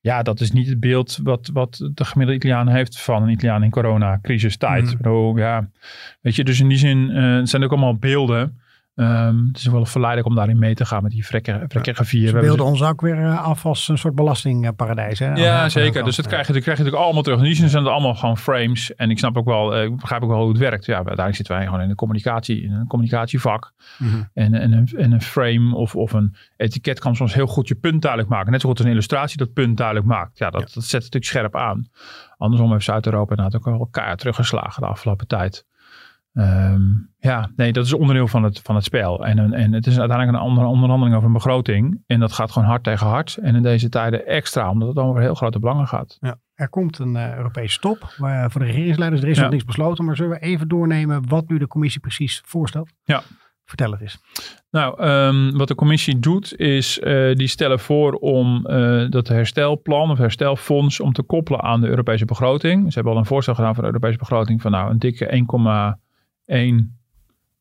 ja, 0.00 0.22
dat 0.22 0.40
is 0.40 0.52
niet 0.52 0.68
het 0.68 0.80
beeld 0.80 1.18
wat, 1.22 1.50
wat 1.52 1.90
de 1.94 2.04
gemiddelde 2.04 2.44
Italiaan 2.44 2.68
heeft 2.68 3.00
van 3.00 3.22
een 3.22 3.28
Italiaan 3.28 3.62
in 3.62 3.70
coronacrisistijd. 3.70 4.96
Mm. 5.02 5.38
ja, 5.38 5.70
weet 6.20 6.36
je, 6.36 6.44
dus 6.44 6.60
in 6.60 6.68
die 6.68 6.78
zin 6.78 7.10
uh, 7.10 7.36
het 7.36 7.48
zijn 7.48 7.64
ook 7.64 7.70
allemaal 7.70 7.96
beelden 7.96 8.60
Um, 9.00 9.46
het 9.46 9.56
is 9.56 9.66
wel 9.66 9.86
verleidelijk 9.86 10.28
om 10.28 10.34
daarin 10.34 10.58
mee 10.58 10.74
te 10.74 10.84
gaan 10.84 11.02
met 11.02 11.12
die 11.12 11.26
vrekkige, 11.26 11.64
vrekkige 11.68 12.04
vier. 12.04 12.28
Ze 12.28 12.38
beelden 12.38 12.66
ons 12.66 12.82
ook 12.82 13.00
weer 13.00 13.18
eh, 13.18 13.44
af 13.44 13.66
als 13.66 13.88
een 13.88 13.98
soort 13.98 14.14
belastingparadijs. 14.14 15.18
Hè? 15.18 15.34
Ja, 15.34 15.68
zeker. 15.68 16.04
Dus 16.04 16.16
dat 16.16 16.26
krijg, 16.26 16.46
je, 16.46 16.52
dat 16.52 16.62
krijg 16.62 16.78
je 16.78 16.84
natuurlijk 16.84 17.04
allemaal 17.04 17.22
terug. 17.22 17.40
Die 17.40 17.54
zin 17.54 17.68
zijn 17.68 17.82
het 17.82 17.92
allemaal 17.92 18.14
gewoon 18.14 18.38
frames. 18.38 18.94
En 18.94 19.10
ik 19.10 19.18
snap 19.18 19.36
ook 19.36 19.44
wel, 19.44 19.74
eh, 19.74 19.84
ik 19.84 19.96
begrijp 19.96 20.22
ook 20.22 20.28
wel 20.28 20.38
hoe 20.40 20.48
het 20.48 20.58
werkt. 20.58 20.84
Ja, 20.84 20.94
uiteindelijk 20.94 21.36
zitten 21.36 21.54
wij 21.54 21.64
gewoon 21.64 21.80
in 21.80 21.90
een 21.90 21.96
communicatie, 21.96 22.62
in 22.62 22.72
een 22.72 22.86
communicatievak. 22.86 23.72
Mhm. 23.98 24.22
en, 24.34 24.54
en, 24.54 24.72
een, 24.72 24.88
en 24.96 25.12
een 25.12 25.22
frame 25.22 25.74
of, 25.74 25.96
of 25.96 26.12
een 26.12 26.36
etiket 26.56 26.98
kan 26.98 27.16
soms 27.16 27.34
heel 27.34 27.46
goed 27.46 27.68
je 27.68 27.74
punt 27.74 28.02
duidelijk 28.02 28.30
maken. 28.30 28.50
Net 28.52 28.60
zo 28.60 28.68
goed 28.68 28.78
als 28.78 28.86
een 28.86 28.92
illustratie 28.92 29.38
dat 29.38 29.52
punt 29.52 29.76
duidelijk 29.76 30.06
maakt. 30.06 30.38
Ja, 30.38 30.50
dat, 30.50 30.60
dat 30.60 30.84
zet 30.84 30.92
natuurlijk 30.92 31.24
scherp 31.24 31.56
aan. 31.56 31.88
Andersom 32.36 32.72
heeft 32.72 32.84
Zuid-Europa 32.84 33.30
inderdaad 33.30 33.60
ook 33.60 33.66
al 33.66 33.78
elkaar 33.78 34.16
teruggeslagen 34.16 34.82
de 34.82 34.88
afgelopen 34.88 35.26
tijd. 35.26 35.66
Um, 36.38 37.10
ja, 37.18 37.50
nee, 37.56 37.72
dat 37.72 37.84
is 37.84 37.92
onderdeel 37.92 38.28
van 38.28 38.42
het, 38.42 38.60
van 38.62 38.74
het 38.74 38.84
spel. 38.84 39.26
En, 39.26 39.52
en 39.52 39.72
het 39.72 39.86
is 39.86 39.98
uiteindelijk 39.98 40.38
een 40.38 40.44
andere 40.44 40.66
onderhandeling 40.66 41.16
over 41.16 41.26
een 41.28 41.34
begroting. 41.34 42.02
En 42.06 42.20
dat 42.20 42.32
gaat 42.32 42.50
gewoon 42.50 42.68
hard 42.68 42.84
tegen 42.84 43.06
hard. 43.06 43.36
En 43.36 43.54
in 43.54 43.62
deze 43.62 43.88
tijden 43.88 44.26
extra, 44.26 44.70
omdat 44.70 44.88
het 44.88 44.98
over 44.98 45.20
heel 45.20 45.34
grote 45.34 45.58
belangen 45.58 45.86
gaat. 45.86 46.16
Ja, 46.20 46.38
er 46.54 46.68
komt 46.68 46.98
een 46.98 47.14
uh, 47.14 47.36
Europese 47.36 47.78
top 47.78 48.14
waar, 48.16 48.50
voor 48.50 48.60
de 48.60 48.66
regeringsleiders. 48.66 49.22
Er 49.22 49.28
is 49.28 49.38
nog 49.38 49.50
niks 49.50 49.64
besloten. 49.64 50.04
Maar 50.04 50.16
zullen 50.16 50.30
we 50.30 50.38
even 50.38 50.68
doornemen 50.68 51.28
wat 51.28 51.48
nu 51.48 51.58
de 51.58 51.66
commissie 51.66 52.00
precies 52.00 52.42
voorstelt? 52.44 52.92
Ja. 53.04 53.22
Vertel 53.64 53.90
het 53.90 54.00
eens. 54.00 54.18
Nou, 54.70 55.02
um, 55.04 55.56
wat 55.56 55.68
de 55.68 55.74
commissie 55.74 56.18
doet 56.18 56.56
is, 56.56 56.98
uh, 56.98 57.34
die 57.34 57.46
stellen 57.46 57.78
voor 57.78 58.12
om 58.12 58.66
uh, 58.66 59.10
dat 59.10 59.28
herstelplan 59.28 60.10
of 60.10 60.18
herstelfonds 60.18 61.00
om 61.00 61.12
te 61.12 61.22
koppelen 61.22 61.62
aan 61.62 61.80
de 61.80 61.88
Europese 61.88 62.24
begroting. 62.24 62.86
Ze 62.86 62.94
hebben 62.94 63.12
al 63.12 63.18
een 63.18 63.26
voorstel 63.26 63.54
gedaan 63.54 63.74
voor 63.74 63.82
de 63.82 63.88
Europese 63.88 64.18
begroting 64.18 64.62
van 64.62 64.70
nou 64.70 64.90
een 64.90 64.98
dikke 64.98 65.26
1, 65.26 65.46
1 66.48 66.98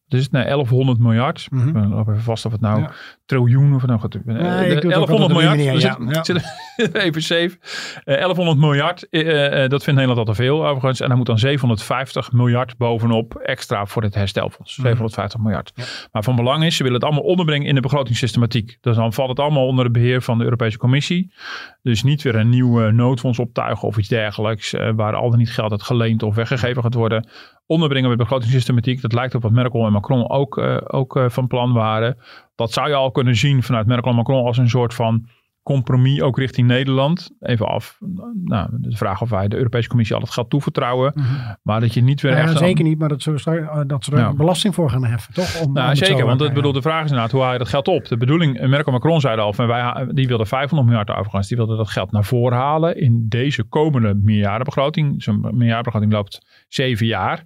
dus 0.07 0.23
het 0.23 0.31
naar 0.31 0.45
1100 0.45 0.99
miljard. 0.99 1.47
Mm 1.49 1.59
-hmm. 1.59 1.67
Ik 1.67 1.73
ben 1.73 1.99
even 1.99 2.21
vast 2.21 2.45
of 2.45 2.51
het 2.51 2.61
nou 2.61 2.81
ja. 2.81 2.91
triljoen 3.25 3.75
of 3.75 3.85
nou 3.85 3.99
gaat. 3.99 4.17
Nee, 4.25 4.79
1100 4.79 5.31
miljard. 5.31 5.57
Manier, 5.57 5.73
ja. 5.73 5.79
zit, 5.79 6.15
ja. 6.15 6.23
zit 6.77 6.95
even 6.95 7.21
safe. 7.21 7.57
Uh, 8.05 8.15
1100 8.15 8.57
miljard, 8.57 9.07
uh, 9.09 9.23
uh, 9.23 9.69
dat 9.69 9.83
vindt 9.83 9.99
Nederland 9.99 10.17
al 10.17 10.33
te 10.33 10.33
veel 10.33 10.67
overigens. 10.67 11.01
En 11.01 11.07
dan 11.07 11.17
moet 11.17 11.25
dan 11.25 11.39
750 11.39 12.31
miljard 12.31 12.77
bovenop 12.77 13.35
extra 13.35 13.85
voor 13.85 14.03
het 14.03 14.15
herstelfonds. 14.15 14.77
Mm 14.77 14.83
-hmm. 14.83 14.95
750 14.95 15.39
miljard. 15.39 15.71
Ja. 15.75 15.83
Maar 16.11 16.23
van 16.23 16.35
belang 16.35 16.63
is, 16.63 16.75
ze 16.75 16.83
willen 16.83 16.97
het 16.97 17.07
allemaal 17.07 17.29
onderbrengen 17.29 17.67
in 17.67 17.75
de 17.75 17.81
begrotingssystematiek. 17.81 18.77
Dus 18.81 18.95
dan 18.95 19.13
valt 19.13 19.29
het 19.29 19.39
allemaal 19.39 19.67
onder 19.67 19.83
het 19.83 19.93
beheer 19.93 20.21
van 20.21 20.37
de 20.37 20.43
Europese 20.43 20.77
Commissie. 20.77 21.33
Dus 21.81 22.03
niet 22.03 22.21
weer 22.21 22.35
een 22.35 22.49
nieuw 22.49 22.89
noodfonds 22.89 23.39
optuigen 23.39 23.87
of 23.87 23.97
iets 23.97 24.07
dergelijks. 24.07 24.71
waar 24.95 25.15
al 25.15 25.29
dan 25.29 25.39
niet 25.39 25.51
geld 25.51 25.71
uit 25.71 25.83
geleend 25.83 26.23
of 26.23 26.35
weggegeven 26.35 26.83
gaat 26.83 26.93
worden 26.93 27.29
onderbrengen 27.67 28.09
met 28.09 28.17
begrotingssystematiek. 28.17 29.01
Dat 29.01 29.13
lijkt 29.13 29.35
op 29.35 29.41
wat 29.41 29.51
Merkel 29.51 29.85
en 29.85 29.91
Macron 29.91 30.29
ook, 30.29 30.57
uh, 30.57 30.77
ook 30.87 31.15
uh, 31.15 31.29
van 31.29 31.47
plan 31.47 31.73
waren. 31.73 32.17
Dat 32.55 32.71
zou 32.71 32.89
je 32.89 32.95
al 32.95 33.11
kunnen 33.11 33.35
zien 33.35 33.63
vanuit 33.63 33.87
Merkel 33.87 34.09
en 34.09 34.15
Macron 34.15 34.45
als 34.45 34.57
een 34.57 34.69
soort 34.69 34.93
van 34.93 35.27
compromis 35.67 36.21
ook 36.21 36.37
richting 36.37 36.67
Nederland. 36.67 37.29
Even 37.39 37.67
af. 37.67 37.97
Nou, 38.43 38.69
de 38.71 38.97
vraag 38.97 39.21
of 39.21 39.29
wij 39.29 39.47
de 39.47 39.55
Europese 39.55 39.87
Commissie 39.87 40.15
al 40.15 40.21
het 40.21 40.31
geld 40.31 40.49
toevertrouwen. 40.49 41.11
Mm 41.15 41.23
-hmm. 41.23 41.57
Maar 41.61 41.79
dat 41.79 41.93
je 41.93 42.01
niet 42.01 42.21
weer 42.21 42.31
ja, 42.31 42.37
echt... 42.37 42.57
Zeker 42.57 42.83
niet, 42.83 42.99
maar 42.99 43.09
dat 43.09 43.21
ze, 43.21 43.31
uh, 43.31 43.81
dat 43.87 44.03
ze 44.03 44.11
er 44.11 44.17
ja. 44.17 44.33
belasting 44.33 44.73
voor 44.75 44.89
gaan 44.89 45.05
heffen, 45.05 45.33
toch? 45.33 45.61
Om, 45.61 45.73
nou, 45.73 45.95
zeker, 45.95 46.25
want 46.25 46.39
het, 46.39 46.53
bedoel, 46.53 46.71
de 46.71 46.81
vraag 46.81 47.03
is 47.03 47.09
inderdaad, 47.09 47.31
hoe 47.31 47.41
haal 47.41 47.51
je 47.51 47.57
dat 47.57 47.67
geld 47.67 47.87
op? 47.87 48.07
De 48.07 48.17
bedoeling, 48.17 48.59
Merkel 48.59 48.85
en 48.85 48.91
Macron 48.91 49.21
zeiden 49.21 49.45
al, 49.45 49.53
van 49.53 49.67
wij, 49.67 50.07
die 50.11 50.27
wilden 50.27 50.47
500 50.47 50.89
miljard 50.89 51.09
overigens, 51.09 51.47
die 51.47 51.57
wilden 51.57 51.77
dat 51.77 51.89
geld 51.89 52.11
naar 52.11 52.25
voren 52.25 52.57
halen 52.57 52.97
in 52.97 53.25
deze 53.29 53.63
komende 53.63 54.13
meerjarenbegroting. 54.13 55.23
Zo'n 55.23 55.47
meerjarenbegroting 55.51 56.11
loopt 56.11 56.65
zeven 56.67 57.05
jaar. 57.05 57.45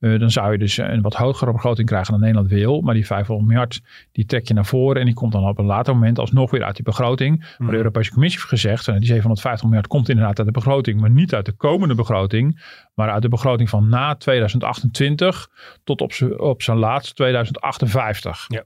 Uh, 0.00 0.20
dan 0.20 0.30
zou 0.30 0.52
je 0.52 0.58
dus 0.58 0.76
een 0.76 1.00
wat 1.00 1.14
hogere 1.14 1.52
begroting 1.52 1.88
krijgen 1.88 2.10
dan 2.10 2.20
Nederland 2.20 2.48
wil. 2.48 2.80
Maar 2.80 2.94
die 2.94 3.06
500 3.06 3.48
miljard, 3.48 3.80
die 4.12 4.24
trek 4.24 4.48
je 4.48 4.54
naar 4.54 4.66
voren. 4.66 5.00
En 5.00 5.06
die 5.06 5.14
komt 5.14 5.32
dan 5.32 5.48
op 5.48 5.58
een 5.58 5.64
later 5.64 5.94
moment 5.94 6.18
alsnog 6.18 6.50
weer 6.50 6.64
uit 6.64 6.74
die 6.74 6.84
begroting. 6.84 7.38
Maar 7.38 7.48
de 7.58 7.64
hmm. 7.64 7.74
Europese 7.74 8.10
Commissie 8.10 8.40
heeft 8.40 8.50
gezegd, 8.52 8.84
die 8.86 9.06
750 9.06 9.64
miljard 9.64 9.86
komt 9.86 10.08
inderdaad 10.08 10.38
uit 10.38 10.46
de 10.46 10.52
begroting. 10.52 11.00
Maar 11.00 11.10
niet 11.10 11.34
uit 11.34 11.46
de 11.46 11.52
komende 11.52 11.94
begroting. 11.94 12.60
Maar 12.94 13.10
uit 13.10 13.22
de 13.22 13.28
begroting 13.28 13.68
van 13.68 13.88
na 13.88 14.14
2028 14.14 15.48
tot 15.84 16.00
op 16.00 16.12
zijn 16.12 16.40
op 16.40 16.62
laatst 16.66 17.16
2058. 17.16 18.44
Ja. 18.48 18.64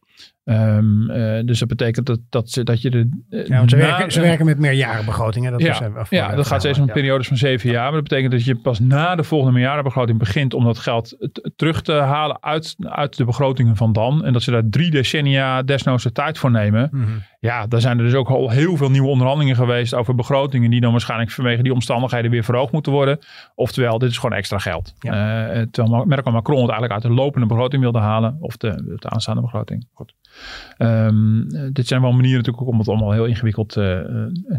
Um, 0.49 1.11
uh, 1.11 1.41
dus 1.45 1.59
dat 1.59 1.69
betekent 1.69 2.07
dat, 2.07 2.21
dat, 2.31 2.51
ze, 2.51 2.65
dat 2.65 2.83
je 2.83 2.91
de. 2.91 3.25
Uh, 3.31 3.47
ja, 3.47 3.69
ze, 3.69 3.77
werken, 3.77 4.13
ze 4.13 4.21
werken 4.21 4.47
met 4.47 4.59
meerjarenbegrotingen. 4.59 5.53
Dat 5.53 5.61
ja, 5.61 5.73
is, 5.73 5.81
uh, 5.81 6.03
ja, 6.11 6.35
dat 6.35 6.47
gaat 6.47 6.61
steeds 6.61 6.79
om 6.79 6.87
ja. 6.87 6.93
periodes 6.93 7.29
van 7.29 7.37
zeven 7.37 7.71
jaar. 7.71 7.83
Maar 7.83 7.93
dat 7.93 8.03
betekent 8.03 8.33
dat 8.33 8.45
je 8.45 8.57
pas 8.57 8.79
na 8.79 9.15
de 9.15 9.25
volgende 9.25 9.53
meerjarenbegroting 9.53 10.19
begint 10.19 10.55
om 10.55 10.65
dat 10.65 10.79
geld 10.79 11.31
terug 11.57 11.83
te 11.83 11.93
halen 11.93 12.43
uit, 12.43 12.75
uit 12.79 13.17
de 13.17 13.25
begrotingen 13.25 13.77
van 13.77 13.93
dan. 13.93 14.25
En 14.25 14.33
dat 14.33 14.43
ze 14.43 14.51
daar 14.51 14.69
drie 14.71 14.91
decennia 14.91 15.63
desnoods 15.63 16.03
de 16.03 16.13
tijd 16.13 16.39
voor 16.39 16.51
nemen. 16.51 16.89
Mm 16.93 17.05
-hmm. 17.05 17.23
Ja, 17.41 17.67
daar 17.67 17.81
zijn 17.81 17.99
er 17.99 18.05
dus 18.05 18.15
ook 18.15 18.29
al 18.29 18.51
heel 18.51 18.77
veel 18.77 18.91
nieuwe 18.91 19.09
onderhandelingen 19.09 19.57
geweest 19.57 19.95
over 19.95 20.15
begrotingen 20.15 20.71
die 20.71 20.81
dan 20.81 20.91
waarschijnlijk 20.91 21.31
vanwege 21.31 21.63
die 21.63 21.73
omstandigheden 21.73 22.31
weer 22.31 22.45
verhoogd 22.45 22.73
moeten 22.73 22.93
worden. 22.93 23.19
Oftewel, 23.55 23.99
dit 23.99 24.11
is 24.11 24.16
gewoon 24.19 24.37
extra 24.37 24.59
geld. 24.59 24.95
Ja. 25.01 25.55
Uh, 25.55 25.67
terwijl 25.71 26.05
Merkel 26.05 26.33
Macron 26.33 26.61
het 26.61 26.71
eigenlijk 26.71 26.93
uit 26.93 27.13
de 27.13 27.21
lopende 27.23 27.47
begroting 27.47 27.83
wilde 27.83 27.99
halen. 27.99 28.37
Of 28.41 28.57
de, 28.57 28.97
de 28.99 29.09
aanstaande 29.09 29.41
begroting. 29.41 29.87
Goed. 29.93 30.15
Um, 30.79 31.49
dit 31.73 31.87
zijn 31.87 32.01
wel 32.01 32.13
manieren 32.13 32.37
natuurlijk 32.37 32.67
om 32.67 32.79
het 32.79 32.89
allemaal 32.89 33.13
heel 33.13 33.25
ingewikkeld 33.25 33.77
uh, 33.77 33.85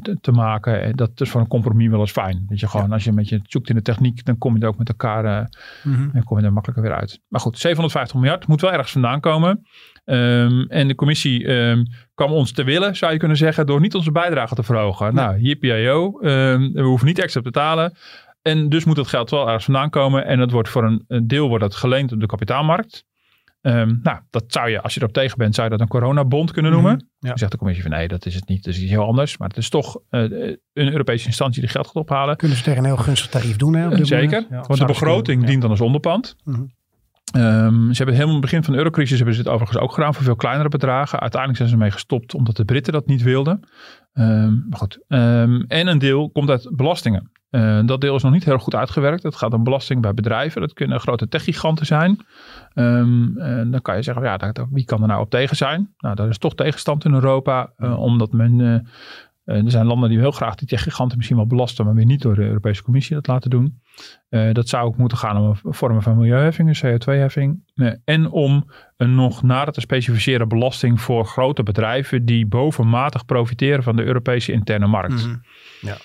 te, 0.02 0.18
te, 0.22 0.32
maken. 0.32 0.82
En 0.82 0.96
dat 0.96 1.22
is 1.22 1.30
voor 1.30 1.42
een 1.42 1.48
compromis 1.48 1.90
wel 1.90 2.00
eens 2.00 2.12
fijn. 2.12 2.46
Dat 2.50 2.60
je 2.60 2.68
gewoon, 2.68 2.88
ja. 2.88 2.94
als 2.94 3.04
je 3.04 3.12
met 3.12 3.30
je 3.30 3.40
zoekt 3.44 3.70
in 3.70 3.76
de 3.76 3.82
techniek, 3.82 4.26
dan 4.26 4.38
kom 4.38 4.56
je 4.56 4.62
er 4.62 4.68
ook 4.68 4.78
met 4.78 4.90
elkaar 4.90 5.26
uh, 5.26 5.46
mm 5.84 5.94
-hmm. 5.94 6.10
en 6.14 6.24
kom 6.24 6.40
je 6.40 6.46
er 6.46 6.54
makkelijker 6.54 6.86
weer 6.86 7.00
uit. 7.00 7.22
Maar 7.28 7.42
goed, 7.42 7.60
750 7.60 8.16
miljard 8.16 8.48
moet 8.48 8.62
wel 8.62 8.72
ergens 8.72 8.92
vandaan 8.92 9.20
komen. 9.20 9.66
Um, 10.06 10.66
en 10.70 10.88
de 10.88 10.96
commissie 10.96 11.48
um, 11.48 11.88
kwam 12.16 12.32
ons 12.32 12.52
te 12.52 12.64
willen, 12.64 12.96
zou 12.96 13.12
je 13.12 13.18
kunnen 13.18 13.38
zeggen, 13.38 13.66
door 13.66 13.80
niet 13.80 13.96
onze 13.96 14.12
bijdrage 14.12 14.56
te 14.56 14.64
verhogen. 14.64 15.14
Nou, 15.14 15.40
JPIO, 15.40 16.20
um, 16.22 16.74
we 16.74 16.82
hoeven 16.82 17.08
niet 17.08 17.20
extra 17.20 17.42
te 17.42 17.52
betalen. 17.52 17.94
En 18.48 18.70
dus 18.70 18.86
moet 18.86 18.98
het 18.98 19.08
geld 19.08 19.30
wel 19.30 19.46
ergens 19.46 19.64
vandaan 19.64 19.90
komen. 19.90 20.26
En 20.26 20.38
dat 20.38 20.52
wordt 20.52 20.70
voor 20.70 20.84
een, 21.08 21.28
deel 21.28 21.48
wordt 21.48 21.64
dat 21.64 21.76
geleend 21.76 22.12
op 22.12 22.20
de 22.20 22.26
kapitaalmarkt. 22.26 23.06
Ehm, 23.62 23.96
nou, 24.02 24.20
dat 24.30 24.44
zou 24.48 24.70
je, 24.70 24.82
als 24.82 24.94
je 24.94 25.00
erop 25.00 25.14
tegen 25.14 25.38
bent, 25.38 25.56
zou 25.56 25.68
je 25.68 25.78
dat 25.78 25.82
een 25.82 25.92
coronabond 25.92 26.52
kunnen 26.52 26.72
noemen. 26.72 26.92
Mm 26.92 27.30
Dan 27.30 27.38
zegt 27.38 27.52
de 27.52 27.58
commissie 27.58 27.86
van 27.86 27.98
nee, 27.98 28.08
dat 28.08 28.26
is 28.26 28.36
het 28.36 28.48
niet. 28.48 28.64
Dat 28.64 28.74
is 28.74 28.82
iets 28.82 28.92
heel 28.92 29.06
anders. 29.06 29.38
Maar 29.38 29.48
het 29.48 29.58
is 29.58 29.70
toch 29.70 30.00
uh, 30.12 30.22
een 30.74 30.92
Europese 30.92 31.26
instantie 31.26 31.62
die 31.62 31.70
geld 31.70 31.86
gaat 31.86 31.96
ophalen. 31.96 32.38
Kunnen 32.38 32.58
ze 32.58 32.64
tegen 32.64 32.80
een 32.80 32.86
heel 32.86 32.98
gunstig 32.98 33.30
tarief 33.30 33.56
doen. 33.56 33.74
Hè, 33.74 34.06
Zeker, 34.06 34.46
want 34.50 34.80
de 34.80 34.86
begroting 34.86 35.46
dient 35.46 35.62
dan 35.62 35.70
als 35.70 35.82
onderpand. 35.82 36.36
Mhm. 36.44 36.62
Ehm, 37.32 37.92
ze 37.92 37.98
hebben 37.98 38.16
helemaal 38.16 38.36
in 38.36 38.42
het 38.42 38.42
begin 38.42 38.64
van 38.64 38.74
de 38.74 38.78
eurocrisis 38.78 39.18
hebben 39.18 39.36
ze 39.36 39.44
dit 39.44 39.52
overigens 39.52 39.80
ook 39.80 39.92
gedaan 39.92 40.14
voor 40.14 40.24
veel 40.24 40.36
kleinere 40.36 40.70
bedragen. 40.70 41.20
Uiteindelijk 41.20 41.58
zijn 41.58 41.70
ze 41.70 41.76
ermee 41.76 41.92
gestopt 41.92 42.34
omdat 42.34 42.56
de 42.56 42.66
Britten 42.66 42.94
dat 42.94 43.08
niet 43.08 43.22
wilden. 43.22 43.60
Um, 44.14 44.66
maar 44.70 44.80
goed. 44.80 45.04
en 45.08 45.88
een 45.88 46.00
deel 46.00 46.30
komt 46.30 46.50
uit 46.50 46.70
belastingen. 46.76 47.32
Uh, 47.52 47.80
dat 47.86 48.02
deel 48.02 48.16
is 48.16 48.24
nog 48.24 48.32
niet 48.32 48.44
heel 48.44 48.58
goed 48.58 48.76
uitgewerkt. 48.76 49.24
Het 49.24 49.36
gaat 49.36 49.54
om 49.54 49.64
belasting 49.64 50.02
bij 50.02 50.14
bedrijven. 50.14 50.62
Dat 50.62 50.74
kunnen 50.74 51.00
grote 51.00 51.28
techgiganten 51.28 51.86
zijn. 51.86 52.26
Um, 52.74 53.38
en 53.38 53.72
dan 53.72 53.82
kan 53.82 53.96
je 53.96 54.02
zeggen, 54.02 54.24
ja, 54.24 54.54
wie 54.72 54.86
kan 54.86 55.02
er 55.02 55.08
nou 55.08 55.22
op 55.22 55.30
tegen 55.30 55.56
zijn? 55.56 55.94
Nou, 55.98 56.16
daar 56.16 56.30
is 56.30 56.38
toch 56.38 56.56
tegenstand 56.56 57.06
in 57.06 57.14
Europa. 57.14 57.74
Uh, 57.78 58.00
omdat 58.00 58.32
men, 58.32 58.60
uh, 58.60 59.64
er 59.64 59.72
zijn 59.72 59.86
landen 59.86 60.10
die 60.10 60.20
heel 60.20 60.32
graag 60.32 60.56
die 60.56 60.68
techgiganten 60.68 61.18
misschien 61.18 61.38
wel 61.38 61.48
belasten. 61.48 61.86
Maar 61.86 61.94
weer 61.94 62.06
niet 62.06 62.22
door 62.22 62.36
de 62.36 62.48
Europese 62.48 62.84
Commissie 62.84 63.16
dat 63.16 63.28
laten 63.28 63.50
doen. 63.50 63.82
dat 64.30 64.68
zou 64.68 64.88
ook 64.88 64.98
moeten 64.98 65.18
gaan 65.18 65.38
om 65.38 65.56
vormen 65.74 66.02
van 66.02 66.18
milieuheffing, 66.18 66.82
een 66.82 67.00
CO2-heffing. 67.00 67.64
en 68.06 68.30
om 68.30 68.72
een 68.98 69.16
nog 69.16 69.44
nader 69.44 69.74
te 69.74 69.82
specificeren 69.82 70.48
belasting 70.48 71.02
voor 71.02 71.26
grote 71.26 71.64
bedrijven 71.64 72.26
die 72.26 72.46
bovenmatig 72.46 73.26
profiteren 73.26 73.84
van 73.84 73.96
de 73.96 74.04
Europese 74.04 74.52
interne 74.52 74.88
markt. 74.88 75.28
Mm 75.28 75.42
ja. 75.82 75.98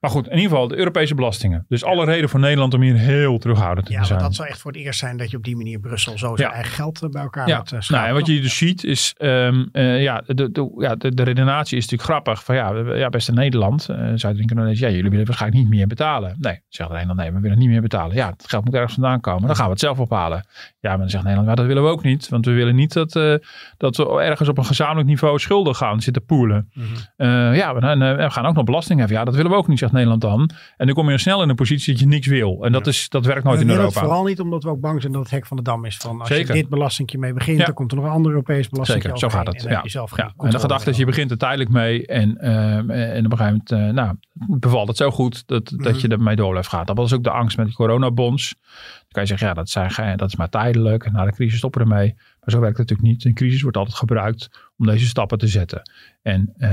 Maar 0.00 0.10
goed, 0.10 0.26
in 0.26 0.36
ieder 0.36 0.50
geval 0.50 0.68
de 0.68 0.76
Europese 0.76 1.14
belastingen. 1.14 1.64
Dus 1.68 1.84
alle 1.84 2.04
reden 2.04 2.28
voor 2.28 2.40
Nederland 2.40 2.74
om 2.74 2.82
hier 2.82 2.94
heel 2.94 3.38
terughoudend 3.38 3.86
te 3.86 3.92
ja, 3.92 4.04
zijn. 4.04 4.18
Ja, 4.18 4.24
dat 4.24 4.34
zou 4.34 4.48
echt 4.48 4.60
voor 4.60 4.72
het 4.72 4.80
eerst 4.80 4.98
zijn 4.98 5.16
dat 5.16 5.30
je 5.30 5.36
op 5.36 5.44
die 5.44 5.56
manier 5.56 5.78
Brussel 5.78 6.18
zo 6.18 6.36
zijn 6.36 6.50
eigen 6.50 6.72
geld 6.72 7.02
eh, 7.02 7.08
bij 7.08 7.22
elkaar 7.22 7.48
ja. 7.48 7.64
Uh, 7.72 7.80
nou, 7.88 8.08
en 8.08 8.14
wat 8.14 8.26
je 8.26 8.40
dus 8.40 8.56
ziet 8.56 8.84
is, 8.84 9.14
um, 9.18 9.68
uh, 9.72 10.02
ja, 10.02 10.22
de, 10.26 10.52
de, 10.52 10.74
ja 10.78 10.94
de, 10.94 11.14
de, 11.14 11.22
redenatie 11.22 11.76
is 11.76 11.82
natuurlijk 11.82 12.10
grappig. 12.10 12.44
Van 12.44 12.54
ja, 12.54 12.94
ja 12.96 13.08
beste 13.08 13.32
Nederland, 13.32 13.88
uh, 13.90 14.16
je 14.16 14.34
denken, 14.34 14.76
ja, 14.76 14.88
jullie 14.88 15.10
willen 15.10 15.26
waarschijnlijk 15.26 15.62
niet 15.62 15.70
meer 15.70 15.86
betalen. 15.86 16.36
Nee, 16.38 16.60
zegt 16.68 16.90
Nederland, 16.90 17.18
nee, 17.18 17.32
we 17.32 17.40
willen 17.40 17.58
niet 17.58 17.68
meer 17.68 17.80
betalen. 17.80 18.16
Ja, 18.16 18.30
het 18.30 18.44
geld 18.48 18.64
moet 18.64 18.74
ergens 18.74 18.94
vandaan 18.94 19.20
komen. 19.20 19.46
Dan 19.46 19.56
gaan 19.56 19.64
we 19.64 19.70
het 19.70 19.80
zelf 19.80 19.98
ophalen. 19.98 20.46
Ja, 20.80 20.90
maar 20.90 20.98
dan 20.98 21.10
zegt 21.10 21.22
Nederland, 21.22 21.46
maar 21.46 21.56
dat 21.56 21.66
willen 21.66 21.82
we 21.82 21.88
ook 21.88 22.02
niet. 22.02 22.28
Want 22.28 22.46
we 22.46 22.52
willen 22.52 22.74
niet 22.74 22.92
dat, 22.92 23.12
dat 23.76 23.96
we 23.96 24.20
ergens 24.20 24.48
op 24.48 24.58
een 24.58 24.64
gezamenlijk 24.64 25.08
niveau 25.08 25.38
schulden 25.38 25.74
gaan 25.74 26.00
zitten 26.00 26.24
poelen. 26.24 26.70
Mm 26.72 26.84
-hmm. 27.16 27.54
ja, 27.54 27.74
we, 27.74 28.14
we, 28.16 28.30
gaan 28.30 28.46
ook 28.46 28.54
nog 28.54 28.64
belasting 28.64 28.98
hebben 28.98 29.15
ja, 29.16 29.24
dat 29.24 29.34
willen 29.34 29.50
we 29.50 29.56
ook 29.56 29.68
niet, 29.68 29.78
zegt 29.78 29.92
Nederland 29.92 30.20
dan. 30.20 30.50
En 30.76 30.86
dan 30.86 30.94
kom 30.94 31.10
je 31.10 31.18
snel 31.18 31.42
in 31.42 31.48
een 31.48 31.54
positie 31.54 31.92
dat 31.92 32.02
je 32.02 32.08
niks 32.08 32.26
wil. 32.26 32.64
En 32.64 32.72
dat, 32.72 32.86
is, 32.86 33.08
dat 33.08 33.26
werkt 33.26 33.44
nooit 33.44 33.60
in 33.60 33.70
Europa. 33.70 34.00
vooral 34.00 34.24
niet 34.24 34.40
omdat 34.40 34.62
we 34.62 34.68
ook 34.68 34.80
bang 34.80 35.00
zijn 35.00 35.12
dat 35.12 35.22
het 35.22 35.30
hek 35.30 35.46
van 35.46 35.56
de 35.56 35.62
dam 35.62 35.84
is. 35.84 35.96
Van 35.96 36.20
als 36.20 36.28
Zeker. 36.28 36.54
je 36.54 36.60
dit 36.60 36.70
belastingje 36.70 37.18
mee 37.18 37.32
begint, 37.32 37.64
dan 37.64 37.74
komt 37.74 37.90
er 37.90 37.96
nog 37.96 38.06
een 38.06 38.12
ander 38.12 38.30
Europees 38.30 38.68
belasting. 38.68 39.02
Zeker, 39.02 39.18
zo 39.18 39.28
gaat 39.28 39.46
het. 39.46 39.64
En, 39.64 39.70
ja. 39.70 39.82
ja. 40.16 40.32
en 40.38 40.50
de 40.50 40.58
gedachte 40.58 40.90
is, 40.90 40.96
je 40.96 41.04
begint 41.04 41.30
er 41.30 41.38
tijdelijk 41.38 41.70
mee. 41.70 42.06
En, 42.06 42.38
uh, 42.40 42.76
en 42.76 43.24
op 43.24 43.32
een 43.32 43.38
gegeven 43.38 43.62
moment 43.68 43.70
uh, 43.70 43.88
nou, 43.88 44.16
bevalt 44.58 44.88
het 44.88 44.96
zo 44.96 45.10
goed 45.10 45.46
dat, 45.46 45.68
dat 45.68 45.92
mhm. 45.92 45.98
je 46.00 46.08
ermee 46.08 46.36
door 46.36 46.50
blijft 46.50 46.68
gaan. 46.68 46.86
Dat 46.86 46.96
was 46.96 47.12
ook 47.12 47.24
de 47.24 47.30
angst 47.30 47.56
met 47.56 47.66
de 47.66 47.72
coronabonds. 47.72 48.54
Dan 48.58 49.08
kan 49.08 49.22
je 49.22 49.28
zeggen, 49.28 49.48
ja, 49.48 49.54
dat, 49.54 49.68
zijn, 49.68 50.16
dat 50.16 50.28
is 50.28 50.36
maar 50.36 50.48
tijdelijk. 50.48 51.12
Na 51.12 51.24
de 51.24 51.32
crisis 51.32 51.58
stoppen 51.58 51.84
we 51.84 51.90
ermee. 51.90 52.14
Maar 52.14 52.50
zo 52.54 52.60
werkt 52.60 52.78
het 52.78 52.88
natuurlijk 52.88 53.16
niet. 53.16 53.24
Een 53.24 53.34
crisis 53.34 53.62
wordt 53.62 53.76
altijd 53.76 53.96
gebruikt 53.96 54.65
om 54.78 54.86
deze 54.86 55.06
stappen 55.06 55.38
te 55.38 55.46
zetten. 55.46 55.90
En 56.22 56.54
uh, 56.58 56.68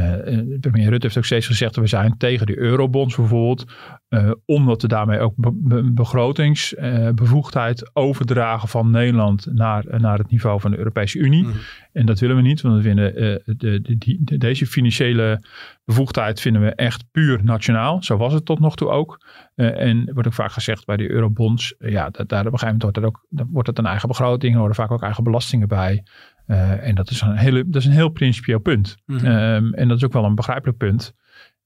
premier 0.59 0.89
Rutte 0.89 1.05
heeft 1.05 1.17
ook 1.17 1.25
steeds 1.25 1.47
gezegd, 1.47 1.75
we 1.75 1.87
zijn 1.87 2.17
tegen 2.17 2.45
de 2.45 2.57
eurobonds 2.57 3.15
bijvoorbeeld, 3.15 3.65
uh, 4.09 4.31
omdat 4.45 4.81
we 4.81 4.87
daarmee 4.87 5.19
ook 5.19 5.33
be 5.35 5.91
begrotingsbevoegdheid 5.93 7.95
overdragen 7.95 8.67
van 8.67 8.91
Nederland 8.91 9.53
naar, 9.53 9.83
naar 9.87 10.17
het 10.17 10.31
niveau 10.31 10.59
van 10.59 10.71
de 10.71 10.77
Europese 10.77 11.17
Unie. 11.17 11.43
Mhm. 11.43 11.57
En 11.91 12.05
dat 12.05 12.19
willen 12.19 12.35
we 12.35 12.41
niet, 12.41 12.61
want 12.61 12.75
we 12.75 12.81
vinden 12.81 13.13
de, 13.13 13.41
de, 13.57 13.97
de, 13.97 14.37
deze 14.37 14.65
financiële 14.65 15.43
bevoegdheid 15.85 16.41
vinden 16.41 16.61
we 16.61 16.75
echt 16.75 17.03
puur 17.11 17.43
nationaal. 17.43 18.03
Zo 18.03 18.17
was 18.17 18.33
het 18.33 18.45
tot 18.45 18.59
nog 18.59 18.75
toe 18.75 18.89
ook. 18.89 19.25
en 19.55 20.09
wordt 20.13 20.27
ook 20.27 20.33
vaak 20.33 20.51
gezegd 20.51 20.85
bij 20.85 20.97
de 20.97 21.11
eurobonds, 21.11 21.75
ja, 21.79 22.09
dat, 22.09 22.29
daar 22.29 22.45
op 22.45 22.53
een 22.53 22.59
gegeven 22.59 22.65
moment 22.65 22.83
wordt 22.83 22.95
het, 22.95 23.05
ook, 23.05 23.25
wordt 23.51 23.67
het 23.67 23.77
een 23.77 23.85
eigen 23.85 24.07
begroting, 24.07 24.53
er 24.53 24.59
worden 24.59 24.77
vaak 24.77 24.91
ook 24.91 25.03
eigen 25.03 25.23
belastingen 25.23 25.67
bij. 25.67 26.03
Uh, 26.47 26.87
en 26.87 26.95
dat 26.95 27.09
is, 27.09 27.21
een 27.21 27.37
hele, 27.37 27.63
dat 27.69 27.81
is 27.81 27.87
een 27.87 27.93
heel 27.93 28.09
principieel 28.09 28.59
punt. 28.59 28.95
Mm 29.05 29.17
-hmm. 29.17 29.27
um, 29.27 29.73
en 29.73 29.87
dat 29.87 29.97
is 29.97 30.03
ook 30.03 30.13
wel 30.13 30.25
een 30.25 30.35
begrijpelijk 30.35 30.77
punt. 30.77 31.13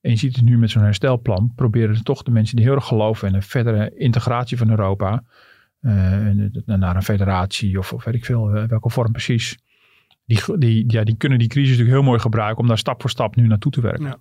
En 0.01 0.11
je 0.11 0.17
ziet 0.17 0.35
het 0.35 0.45
nu 0.45 0.57
met 0.57 0.69
zo'n 0.69 0.83
herstelplan. 0.83 1.51
Proberen 1.55 2.03
toch 2.03 2.23
de 2.23 2.31
mensen 2.31 2.55
die 2.55 2.65
heel 2.65 2.75
erg 2.75 2.85
geloven 2.85 3.27
in 3.27 3.33
een 3.33 3.43
verdere 3.43 3.91
integratie 3.95 4.57
van 4.57 4.69
Europa. 4.69 5.23
Uh, 5.81 5.93
naar 6.65 6.95
een 6.95 7.03
federatie 7.03 7.77
of, 7.77 7.93
of 7.93 8.03
weet 8.03 8.15
ik 8.15 8.25
veel, 8.25 8.55
uh, 8.55 8.63
welke 8.63 8.89
vorm 8.89 9.11
precies. 9.11 9.57
Die, 10.25 10.57
die, 10.57 10.83
ja, 10.91 11.03
die 11.03 11.17
kunnen 11.17 11.39
die 11.39 11.47
crisis 11.47 11.69
natuurlijk 11.69 11.97
heel 11.97 12.07
mooi 12.07 12.19
gebruiken 12.19 12.61
om 12.61 12.67
daar 12.67 12.77
stap 12.77 13.01
voor 13.01 13.09
stap 13.09 13.35
nu 13.35 13.47
naartoe 13.47 13.71
te 13.71 13.81
werken. 13.81 14.05
Ja. 14.05 14.17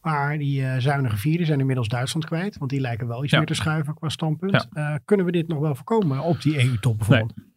Maar 0.00 0.38
die 0.38 0.60
uh, 0.60 0.76
zuinige 0.78 1.16
vieren 1.16 1.46
zijn 1.46 1.60
inmiddels 1.60 1.88
Duitsland 1.88 2.26
kwijt. 2.26 2.58
Want 2.58 2.70
die 2.70 2.80
lijken 2.80 3.06
wel 3.06 3.22
iets 3.22 3.32
ja. 3.32 3.38
meer 3.38 3.46
te 3.46 3.54
schuiven 3.54 3.94
qua 3.94 4.08
standpunt. 4.08 4.68
Ja. 4.72 5.00
kunnen 5.04 5.26
we 5.26 5.32
dit 5.32 5.48
nog 5.48 5.58
wel 5.58 5.74
voorkomen 5.74 6.20
op 6.20 6.42
die 6.42 6.64
EU-top 6.64 6.98
bijvoorbeeld? 6.98 7.36
Nee. 7.36 7.51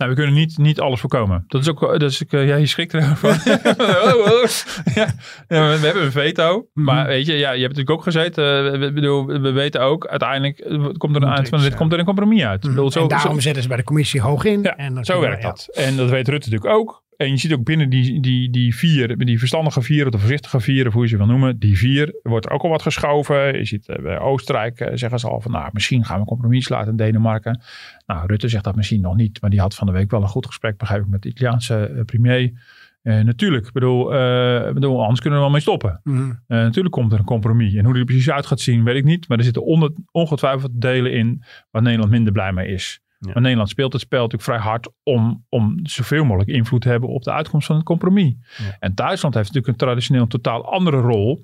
Nou, 0.00 0.12
we 0.12 0.18
kunnen 0.18 0.34
niet, 0.34 0.58
niet 0.58 0.80
alles 0.80 1.00
voorkomen. 1.00 1.44
Dat 1.48 1.60
is 1.60 1.68
ook, 1.68 1.80
dat 1.80 2.02
is, 2.02 2.24
uh, 2.30 2.46
ja, 2.46 2.56
je 2.56 2.66
schrikt 2.66 2.94
ervan. 2.94 3.30
oh, 3.30 4.14
oh. 4.14 4.44
Ja. 4.94 5.06
ja. 5.48 5.78
we 5.78 5.86
hebben 5.86 6.02
een 6.02 6.12
veto. 6.12 6.68
Maar 6.72 6.94
mm 6.94 7.00
-hmm. 7.00 7.08
weet 7.08 7.26
je, 7.26 7.32
ja, 7.32 7.52
je 7.52 7.62
hebt 7.62 7.76
natuurlijk 7.76 7.90
ook 7.90 8.02
gezeten. 8.02 8.80
We, 8.80 8.92
bedoel, 8.92 9.26
we 9.26 9.50
weten 9.50 9.80
ook, 9.80 10.06
uiteindelijk 10.06 10.56
komt 10.98 11.16
er 11.16 11.22
een, 11.22 11.28
eind 11.28 11.48
van, 11.48 11.60
dit 11.60 11.74
komt 11.74 11.92
er 11.92 11.98
een 11.98 12.04
compromis 12.04 12.42
uit. 12.42 12.62
Mm 12.62 12.66
-hmm. 12.66 12.74
bedoel, 12.74 12.90
zo, 12.90 13.02
en 13.02 13.08
daarom 13.08 13.34
zo, 13.34 13.40
zetten 13.40 13.62
ze 13.62 13.68
bij 13.68 13.76
de 13.76 13.84
commissie 13.84 14.20
hoog 14.20 14.44
in. 14.44 14.62
Ja, 14.62 14.76
en 14.76 15.04
zo 15.04 15.20
werkt 15.20 15.42
we, 15.42 15.48
dat. 15.48 15.68
En 15.72 15.96
dat 15.96 16.10
weet 16.10 16.28
Rutte 16.28 16.50
natuurlijk 16.50 16.78
ook. 16.78 17.02
En 17.20 17.30
je 17.30 17.36
ziet 17.36 17.52
ook 17.52 17.64
binnen 17.64 17.90
die, 17.90 18.20
die, 18.20 18.50
die 18.50 18.74
vier, 18.74 19.16
die 19.16 19.38
verstandige 19.38 19.82
vier 19.82 20.04
of 20.04 20.10
de 20.10 20.18
voorzichtige 20.18 20.60
vier, 20.60 20.86
of 20.86 20.92
hoe 20.92 21.02
je 21.02 21.08
ze 21.08 21.16
wil 21.16 21.26
noemen, 21.26 21.58
die 21.58 21.78
vier 21.78 22.14
wordt 22.22 22.46
er 22.46 22.52
ook 22.52 22.62
al 22.62 22.68
wat 22.68 22.82
geschoven. 22.82 23.58
Je 23.58 23.64
ziet 23.64 23.86
bij 24.02 24.18
Oostenrijk 24.18 24.80
uh, 24.80 24.88
zeggen 24.94 25.18
ze 25.18 25.28
al 25.28 25.40
van, 25.40 25.50
nou, 25.50 25.70
misschien 25.72 26.04
gaan 26.04 26.14
we 26.14 26.20
een 26.20 26.26
compromis 26.26 26.68
laten 26.68 26.90
in 26.90 26.96
Denemarken. 26.96 27.60
Nou, 28.06 28.26
Rutte 28.26 28.48
zegt 28.48 28.64
dat 28.64 28.76
misschien 28.76 29.00
nog 29.00 29.16
niet, 29.16 29.40
maar 29.40 29.50
die 29.50 29.60
had 29.60 29.74
van 29.74 29.86
de 29.86 29.92
week 29.92 30.10
wel 30.10 30.22
een 30.22 30.28
goed 30.28 30.46
gesprek, 30.46 30.76
begrijp 30.76 31.02
ik, 31.02 31.08
met 31.08 31.22
de 31.22 31.28
Italiaanse 31.28 31.90
uh, 31.94 32.04
premier. 32.04 32.52
Uh, 33.02 33.20
natuurlijk, 33.20 33.72
bedoel, 33.72 34.14
uh, 34.14 34.72
bedoel, 34.72 35.00
anders 35.00 35.20
kunnen 35.20 35.38
we 35.38 35.44
wel 35.44 35.54
mee 35.54 35.62
stoppen. 35.62 36.00
Mm. 36.04 36.20
Uh, 36.20 36.36
natuurlijk 36.48 36.94
komt 36.94 37.12
er 37.12 37.18
een 37.18 37.24
compromis. 37.24 37.74
En 37.74 37.84
hoe 37.84 37.92
die 37.92 38.02
er 38.02 38.08
precies 38.08 38.30
uit 38.30 38.46
gaat 38.46 38.60
zien, 38.60 38.84
weet 38.84 38.96
ik 38.96 39.04
niet. 39.04 39.28
Maar 39.28 39.38
er 39.38 39.44
zitten 39.44 39.64
onder, 39.64 39.92
ongetwijfeld 40.10 40.80
delen 40.80 41.12
in 41.12 41.42
waar 41.70 41.82
Nederland 41.82 42.10
minder 42.10 42.32
blij 42.32 42.52
mee 42.52 42.68
is. 42.68 43.00
Ja. 43.20 43.32
Maar 43.32 43.42
Nederland 43.42 43.68
speelt 43.68 43.92
het 43.92 44.02
spel 44.02 44.22
natuurlijk 44.22 44.50
vrij 44.50 44.70
hard 44.70 44.88
om, 45.02 45.44
om 45.48 45.78
zoveel 45.82 46.24
mogelijk 46.24 46.50
invloed 46.50 46.80
te 46.80 46.88
hebben 46.88 47.08
op 47.08 47.22
de 47.22 47.32
uitkomst 47.32 47.66
van 47.66 47.76
het 47.76 47.84
compromis. 47.84 48.34
Ja. 48.56 48.76
En 48.78 48.94
Duitsland 48.94 49.34
heeft 49.34 49.46
natuurlijk 49.46 49.80
een 49.80 49.86
traditioneel 49.86 50.26
totaal 50.26 50.72
andere 50.72 51.00
rol. 51.00 51.40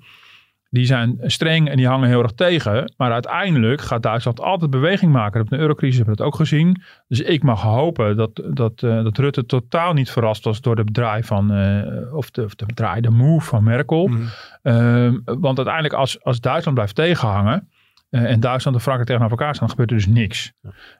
Die 0.69 0.85
zijn 0.85 1.17
streng 1.21 1.69
en 1.69 1.77
die 1.77 1.87
hangen 1.87 2.07
heel 2.07 2.21
erg 2.23 2.31
tegen. 2.31 2.93
Maar 2.97 3.11
uiteindelijk 3.11 3.81
gaat 3.81 4.03
Duitsland 4.03 4.41
altijd 4.41 4.71
beweging 4.71 5.11
maken. 5.11 5.41
Op 5.41 5.49
de 5.49 5.57
eurocrisis 5.57 5.97
hebben 5.97 6.15
we 6.15 6.19
dat 6.19 6.27
ook 6.31 6.39
gezien. 6.39 6.81
Dus 7.07 7.21
ik 7.21 7.43
mag 7.43 7.61
hopen 7.61 8.17
dat, 8.17 8.41
dat, 8.49 8.81
uh, 8.81 9.03
dat 9.03 9.17
Rutte 9.17 9.45
totaal 9.45 9.93
niet 9.93 10.11
verrast 10.11 10.43
was 10.43 10.61
door 10.61 10.75
de 10.75 10.83
draai 10.91 11.23
van, 11.23 11.53
uh, 11.57 12.13
of, 12.13 12.31
de, 12.31 12.43
of 12.43 12.55
de 12.55 12.65
draai, 12.65 13.01
de 13.01 13.09
move 13.09 13.47
van 13.47 13.63
Merkel. 13.63 14.07
Mm. 14.07 14.29
Uh, 14.63 15.11
want 15.23 15.57
uiteindelijk 15.57 15.93
als, 15.93 16.23
als 16.23 16.39
Duitsland 16.39 16.75
blijft 16.75 16.95
tegenhangen, 16.95 17.69
uh, 18.09 18.31
en 18.31 18.39
Duitsland 18.39 18.75
en 18.75 18.81
Frankrijk 18.83 19.09
tegenover 19.09 19.37
elkaar 19.37 19.55
staan, 19.55 19.67
dan 19.67 19.77
gebeurt 19.77 19.91
er 19.91 19.97
dus 19.97 20.15
niks. 20.21 20.53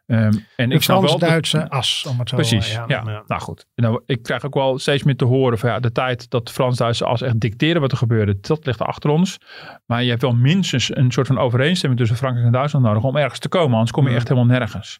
Um, 0.05 0.45
en 0.55 0.69
de 0.69 0.75
ik 0.75 0.81
snap 0.81 1.01
wel 1.01 1.19
Duitse 1.19 1.69
as, 1.69 2.05
om 2.09 2.19
het 2.19 2.29
zo 2.29 2.35
Precies, 2.35 2.71
ja, 2.71 2.83
ja. 2.87 3.03
ja. 3.05 3.23
Nou 3.27 3.41
goed. 3.41 3.65
Nou, 3.75 4.01
ik 4.05 4.23
krijg 4.23 4.45
ook 4.45 4.53
wel 4.53 4.79
steeds 4.79 5.03
meer 5.03 5.15
te 5.15 5.25
horen 5.25 5.57
van 5.57 5.69
ja, 5.69 5.79
de 5.79 5.91
tijd 5.91 6.29
dat 6.29 6.47
de 6.47 6.53
Frans-Duitse 6.53 7.05
as 7.05 7.21
echt 7.21 7.39
dicteren 7.39 7.81
wat 7.81 7.91
er 7.91 7.97
gebeurde, 7.97 8.37
dat 8.39 8.65
ligt 8.65 8.81
achter 8.81 9.09
ons. 9.09 9.37
Maar 9.85 10.03
je 10.03 10.09
hebt 10.09 10.21
wel 10.21 10.35
minstens 10.35 10.95
een 10.95 11.11
soort 11.11 11.27
van 11.27 11.37
overeenstemming 11.37 11.99
tussen 11.99 12.17
Frankrijk 12.17 12.45
en 12.45 12.51
Duitsland 12.51 12.85
nodig 12.85 13.03
om 13.03 13.15
ergens 13.15 13.39
te 13.39 13.49
komen, 13.49 13.73
anders 13.73 13.91
kom 13.91 14.07
je 14.07 14.15
echt 14.15 14.27
helemaal 14.27 14.57
nergens. 14.57 14.99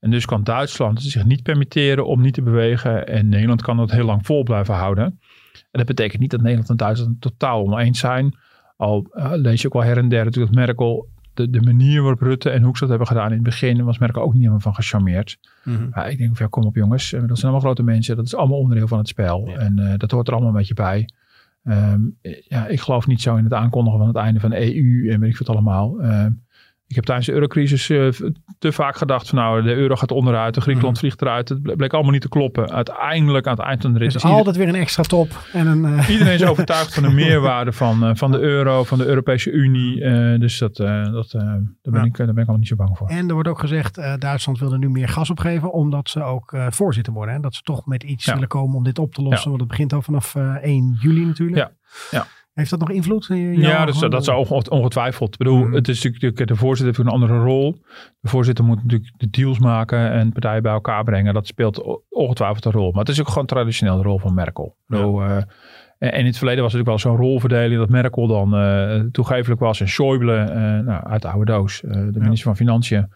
En 0.00 0.10
dus 0.10 0.24
kan 0.24 0.44
Duitsland 0.44 1.02
zich 1.02 1.24
niet 1.24 1.42
permitteren 1.42 2.06
om 2.06 2.20
niet 2.20 2.34
te 2.34 2.42
bewegen 2.42 3.06
en 3.06 3.28
Nederland 3.28 3.62
kan 3.62 3.76
dat 3.76 3.90
heel 3.90 4.04
lang 4.04 4.26
vol 4.26 4.42
blijven 4.42 4.74
houden. 4.74 5.04
En 5.04 5.80
dat 5.80 5.86
betekent 5.86 6.20
niet 6.20 6.30
dat 6.30 6.40
Nederland 6.40 6.70
en 6.70 6.76
Duitsland 6.76 7.20
totaal 7.20 7.62
oneens 7.62 7.98
zijn. 7.98 8.38
Al 8.76 9.06
uh, 9.12 9.30
lees 9.34 9.60
je 9.60 9.66
ook 9.66 9.72
wel 9.72 9.82
her 9.82 9.98
en 9.98 10.08
der 10.08 10.24
natuurlijk 10.24 10.54
dat 10.54 10.66
Merkel 10.66 11.08
de, 11.34 11.50
de 11.50 11.62
manier 11.62 12.00
waarop 12.00 12.20
Rutte 12.20 12.50
en 12.50 12.62
Hoeks 12.62 12.80
dat 12.80 12.88
hebben 12.88 13.06
gedaan 13.06 13.28
in 13.28 13.32
het 13.32 13.42
begin 13.42 13.84
was 13.84 13.98
Merkel 13.98 14.22
ook 14.22 14.32
niet 14.32 14.40
helemaal 14.40 14.60
van 14.60 14.74
gecharmeerd. 14.74 15.38
Mm 15.64 15.76
-hmm. 15.76 15.88
Maar 15.90 16.10
ik 16.10 16.18
denk, 16.18 16.38
ja, 16.38 16.46
kom 16.46 16.64
op 16.64 16.74
jongens, 16.74 17.10
dat 17.10 17.20
zijn 17.20 17.40
allemaal 17.40 17.60
grote 17.60 17.82
mensen, 17.82 18.16
dat 18.16 18.24
is 18.24 18.34
allemaal 18.34 18.58
onderdeel 18.58 18.88
van 18.88 18.98
het 18.98 19.08
spel. 19.08 19.48
Ja. 19.48 19.56
En 19.56 19.78
uh, 19.78 19.92
dat 19.96 20.10
hoort 20.10 20.26
er 20.26 20.32
allemaal 20.32 20.52
een 20.52 20.58
beetje 20.58 20.74
bij. 20.74 21.08
Um, 21.64 22.16
ja, 22.48 22.66
ik 22.66 22.80
geloof 22.80 23.06
niet 23.06 23.20
zo 23.20 23.36
in 23.36 23.44
het 23.44 23.52
aankondigen 23.52 23.98
van 23.98 24.08
het 24.08 24.16
einde 24.16 24.40
van 24.40 24.50
de 24.50 24.74
EU 24.74 25.10
en 25.10 25.20
weet 25.20 25.30
ik 25.30 25.38
wat 25.38 25.48
allemaal. 25.48 26.04
Um, 26.04 26.43
ik 26.86 26.94
heb 26.94 27.04
tijdens 27.04 27.26
de 27.26 27.32
eurocrisis 27.32 27.88
uh, 27.88 28.08
te 28.58 28.72
vaak 28.72 28.96
gedacht 28.96 29.28
van 29.28 29.38
nou, 29.38 29.62
de 29.62 29.74
euro 29.74 29.96
gaat 29.96 30.10
onderuit, 30.10 30.54
de 30.54 30.60
Griekenland 30.60 30.94
mhm. 30.94 31.04
vliegt 31.04 31.22
eruit. 31.22 31.48
Het 31.48 31.76
bleek 31.76 31.92
allemaal 31.92 32.12
niet 32.12 32.20
te 32.20 32.28
kloppen. 32.28 32.70
Uiteindelijk 32.70 33.46
aan 33.46 33.56
het 33.56 33.66
eind 33.66 33.82
van 33.82 33.92
de 33.92 33.98
rit. 33.98 34.12
Dus 34.12 34.24
altijd 34.24 34.56
weer 34.56 34.68
een 34.68 34.74
extra 34.74 35.02
top. 35.02 35.46
En 35.52 35.66
een, 35.66 35.84
uh... 35.84 36.08
Iedereen 36.08 36.34
is 36.34 36.44
overtuigd 36.54 36.94
van 36.94 37.02
de 37.02 37.10
meerwaarde 37.10 37.72
van, 37.72 38.08
uh, 38.08 38.14
van 38.14 38.30
de 38.30 38.38
euro, 38.38 38.84
van 38.84 38.98
de 38.98 39.06
Europese 39.06 39.50
Unie. 39.50 40.00
Dus 40.38 40.58
dat, 40.58 40.76
dat, 40.76 41.30
daar, 41.30 41.60
ben 41.82 42.04
ik, 42.04 42.16
daar 42.16 42.26
ben 42.26 42.28
ik 42.28 42.36
allemaal 42.36 42.56
niet 42.56 42.68
zo 42.68 42.76
bang 42.76 42.96
voor. 42.96 43.08
En 43.08 43.28
er 43.28 43.34
wordt 43.34 43.48
ook 43.48 43.58
gezegd, 43.58 43.94
Duitsland 44.18 44.58
wil 44.58 44.72
er 44.72 44.78
nu 44.78 44.88
meer 44.88 45.08
gas 45.08 45.30
opgeven, 45.30 45.72
omdat 45.72 46.08
ze 46.08 46.22
ook 46.22 46.56
voorzitter 46.68 47.12
worden. 47.12 47.34
Hè? 47.34 47.40
Dat 47.40 47.54
ze 47.54 47.62
toch 47.62 47.86
met 47.86 48.02
iets 48.02 48.32
willen 48.32 48.48
komen 48.48 48.76
om 48.76 48.84
dit 48.84 48.98
op 48.98 49.14
te 49.14 49.22
lossen. 49.22 49.48
Want 49.48 49.60
het 49.60 49.70
begint 49.70 49.92
al 49.92 50.02
vanaf 50.02 50.34
1 50.34 50.96
juli 51.00 51.24
natuurlijk. 51.24 51.58
Ja. 51.58 51.70
ja. 52.10 52.26
Heeft 52.54 52.70
dat 52.70 52.78
nog 52.78 52.90
invloed? 52.90 53.26
ja, 53.56 53.84
dat, 53.84 54.10
dat 54.10 54.24
zou 54.24 54.62
ongetwijfeld. 54.68 55.32
Ik 55.32 55.38
bedoel, 55.38 55.64
mhm. 55.64 55.72
het 55.72 55.88
is 55.88 56.02
natuurlijk, 56.02 56.46
de 56.46 56.56
voorzitter 56.56 56.96
heeft 56.96 57.08
een 57.08 57.14
andere 57.14 57.38
rol. 57.38 57.76
De 58.20 58.28
voorzitter 58.28 58.64
moet 58.64 58.82
natuurlijk 58.82 59.12
de 59.16 59.30
deals 59.30 59.58
maken 59.58 60.10
en 60.10 60.32
partijen 60.32 60.62
bij 60.62 60.72
elkaar 60.72 61.04
brengen. 61.04 61.34
Dat 61.34 61.46
speelt 61.46 62.02
ongetwijfeld 62.08 62.64
een 62.64 62.72
rol. 62.72 62.90
Maar 62.90 63.00
het 63.00 63.08
is 63.08 63.20
ook 63.20 63.28
gewoon 63.28 63.46
traditioneel 63.46 63.96
de 63.96 64.02
rol 64.02 64.18
van 64.18 64.34
Merkel. 64.34 64.76
Bedoel, 64.86 65.22
eh, 65.22 65.42
en 66.12 66.18
in 66.18 66.26
het 66.26 66.36
verleden 66.36 66.62
was 66.62 66.72
het 66.72 66.82
natuurlijk 66.82 67.04
wel 67.04 67.12
zo'n 67.12 67.26
rolverdeling 67.26 67.80
dat 67.80 67.88
Merkel 67.88 68.26
dan 68.26 68.54
uh, 68.54 69.00
toegevelijk 69.00 69.60
was 69.60 69.80
en 69.80 69.88
Schäuble 69.88 70.50
uh, 70.50 70.56
nou, 70.86 71.04
uit 71.06 71.22
de 71.22 71.28
oude 71.28 71.52
doos, 71.52 71.82
uh, 71.82 71.92
de 71.92 72.20
minister 72.20 72.46
van 72.46 72.56
Financiën, 72.56 73.12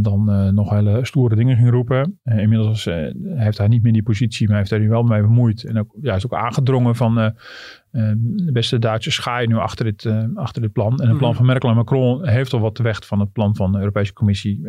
dan 0.00 0.50
nog 0.54 0.70
hele 0.70 1.04
stoere 1.04 1.36
dingen 1.36 1.56
ging 1.56 1.70
roepen. 1.70 2.20
inmiddels 2.24 2.84
heeft 3.24 3.58
hij 3.58 3.68
niet 3.68 3.82
meer 3.82 3.92
die 3.92 4.02
positie, 4.02 4.48
maar 4.48 4.56
heeft 4.56 4.70
hij 4.70 4.78
nu 4.78 4.88
wel 4.88 5.02
mee 5.02 5.20
bemoeid. 5.20 5.64
En 5.64 5.78
ook, 5.78 5.96
ja, 6.00 6.14
is 6.14 6.24
ook 6.26 6.34
aangedrongen 6.34 6.96
van 6.96 7.14
de 7.14 8.50
beste 8.52 8.78
Duitsers 8.78 9.18
ga 9.18 9.38
je 9.38 9.48
nu 9.48 9.56
achter 9.56 9.84
dit, 9.84 10.10
achter 10.34 10.62
dit 10.62 10.72
plan. 10.72 11.00
En 11.00 11.08
het 11.08 11.18
plan 11.18 11.28
mhm. 11.28 11.38
van 11.38 11.46
Merkel 11.46 11.68
en 11.68 11.76
Macron 11.76 12.28
heeft 12.28 12.52
al 12.52 12.60
wat 12.60 12.78
weg 12.78 13.06
van 13.06 13.20
het 13.20 13.32
plan 13.32 13.56
van 13.56 13.72
de 13.72 13.78
Europese 13.78 14.12
Commissie. 14.12 14.60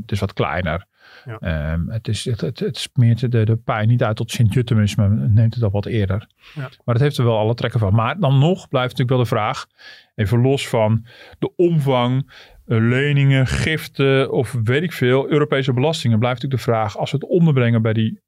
het 0.00 0.12
is 0.12 0.20
wat 0.20 0.32
kleiner. 0.32 0.86
Ja. 1.24 1.38
Ehm, 1.38 1.88
het, 1.88 2.08
is, 2.08 2.24
het, 2.24 2.40
het, 2.40 2.58
het 2.58 2.76
smeert 2.76 3.32
de, 3.32 3.44
de 3.44 3.56
pijn 3.56 3.88
niet 3.88 4.02
uit 4.02 4.16
tot 4.16 4.30
Sint-Jutemus, 4.30 4.94
maar 4.94 5.10
neemt 5.10 5.54
het 5.54 5.62
al 5.62 5.70
wat 5.70 5.86
eerder. 5.86 6.26
Ja. 6.54 6.68
Maar 6.84 6.94
het 6.94 7.04
heeft 7.04 7.18
er 7.18 7.24
wel 7.24 7.38
alle 7.38 7.54
trekken 7.54 7.80
van. 7.80 7.94
Maar 7.94 8.18
dan 8.18 8.38
nog 8.38 8.68
blijft 8.68 8.98
natuurlijk 8.98 9.10
wel 9.10 9.18
de 9.18 9.42
vraag, 9.42 9.66
even 10.14 10.40
los 10.40 10.68
van 10.68 11.06
de 11.38 11.54
omvang, 11.56 12.32
eh, 12.66 12.78
leningen, 12.78 13.46
giften 13.46 14.32
of 14.32 14.56
weet 14.62 14.82
ik 14.82 14.92
veel, 14.92 15.30
Europese 15.30 15.72
belastingen, 15.72 16.18
blijft 16.18 16.42
natuurlijk 16.42 16.64
de 16.64 16.70
vraag, 16.72 16.96
als 16.96 17.10
we 17.10 17.16
het 17.16 17.26
onderbrengen 17.26 17.82
bij 17.82 17.92
die 17.92 18.20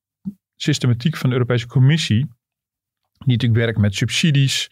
systematiek 0.57 1.17
van 1.17 1.29
de 1.29 1.35
Europese 1.35 1.67
Commissie, 1.67 2.27
die 3.19 3.33
natuurlijk 3.33 3.61
werkt 3.61 3.79
met 3.79 3.95
subsidies, 3.95 4.71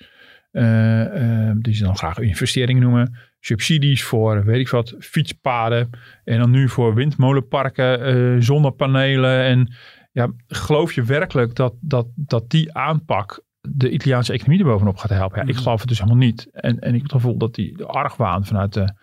uh, 0.52 1.04
uh, 1.04 1.52
die 1.59 1.74
ze 1.74 1.85
dan 1.85 1.96
graag 1.96 2.18
investeringen 2.18 2.83
noemen, 2.83 3.18
subsidies 3.40 4.05
voor, 4.05 4.44
weet 4.44 4.61
ik 4.61 4.68
wat, 4.68 4.94
fietspaden. 4.98 5.90
En 6.24 6.38
dan 6.38 6.50
nu 6.50 6.68
voor 6.68 6.94
windmolenparken, 6.94 8.16
uh, 8.16 8.40
zonnepanelen. 8.42 9.42
En 9.42 9.74
ja, 10.12 10.33
geloof 10.46 10.92
je 10.92 11.03
werkelijk 11.03 11.55
dat, 11.55 11.74
dat, 11.81 12.07
dat 12.14 12.50
die 12.50 12.74
aanpak 12.74 13.42
de 13.61 13.90
Italiaanse 13.90 14.33
economie 14.33 14.61
er 14.61 14.66
bovenop 14.66 14.96
gaat 14.96 15.11
helpen? 15.11 15.37
Ja, 15.37 15.42
ik 15.42 15.55
mhm. 15.55 15.62
geloof 15.62 15.81
het 15.81 15.88
dus 15.88 15.98
helemaal 15.98 16.26
niet. 16.26 16.48
En, 16.53 16.79
en 16.79 16.88
ik 16.88 16.94
heb 16.94 17.03
het 17.03 17.12
gevoel 17.12 17.38
dat 17.38 17.55
die 17.55 17.76
de 17.76 17.87
argwaan 17.87 18.44
vanuit, 18.44 18.72
de, 18.72 18.94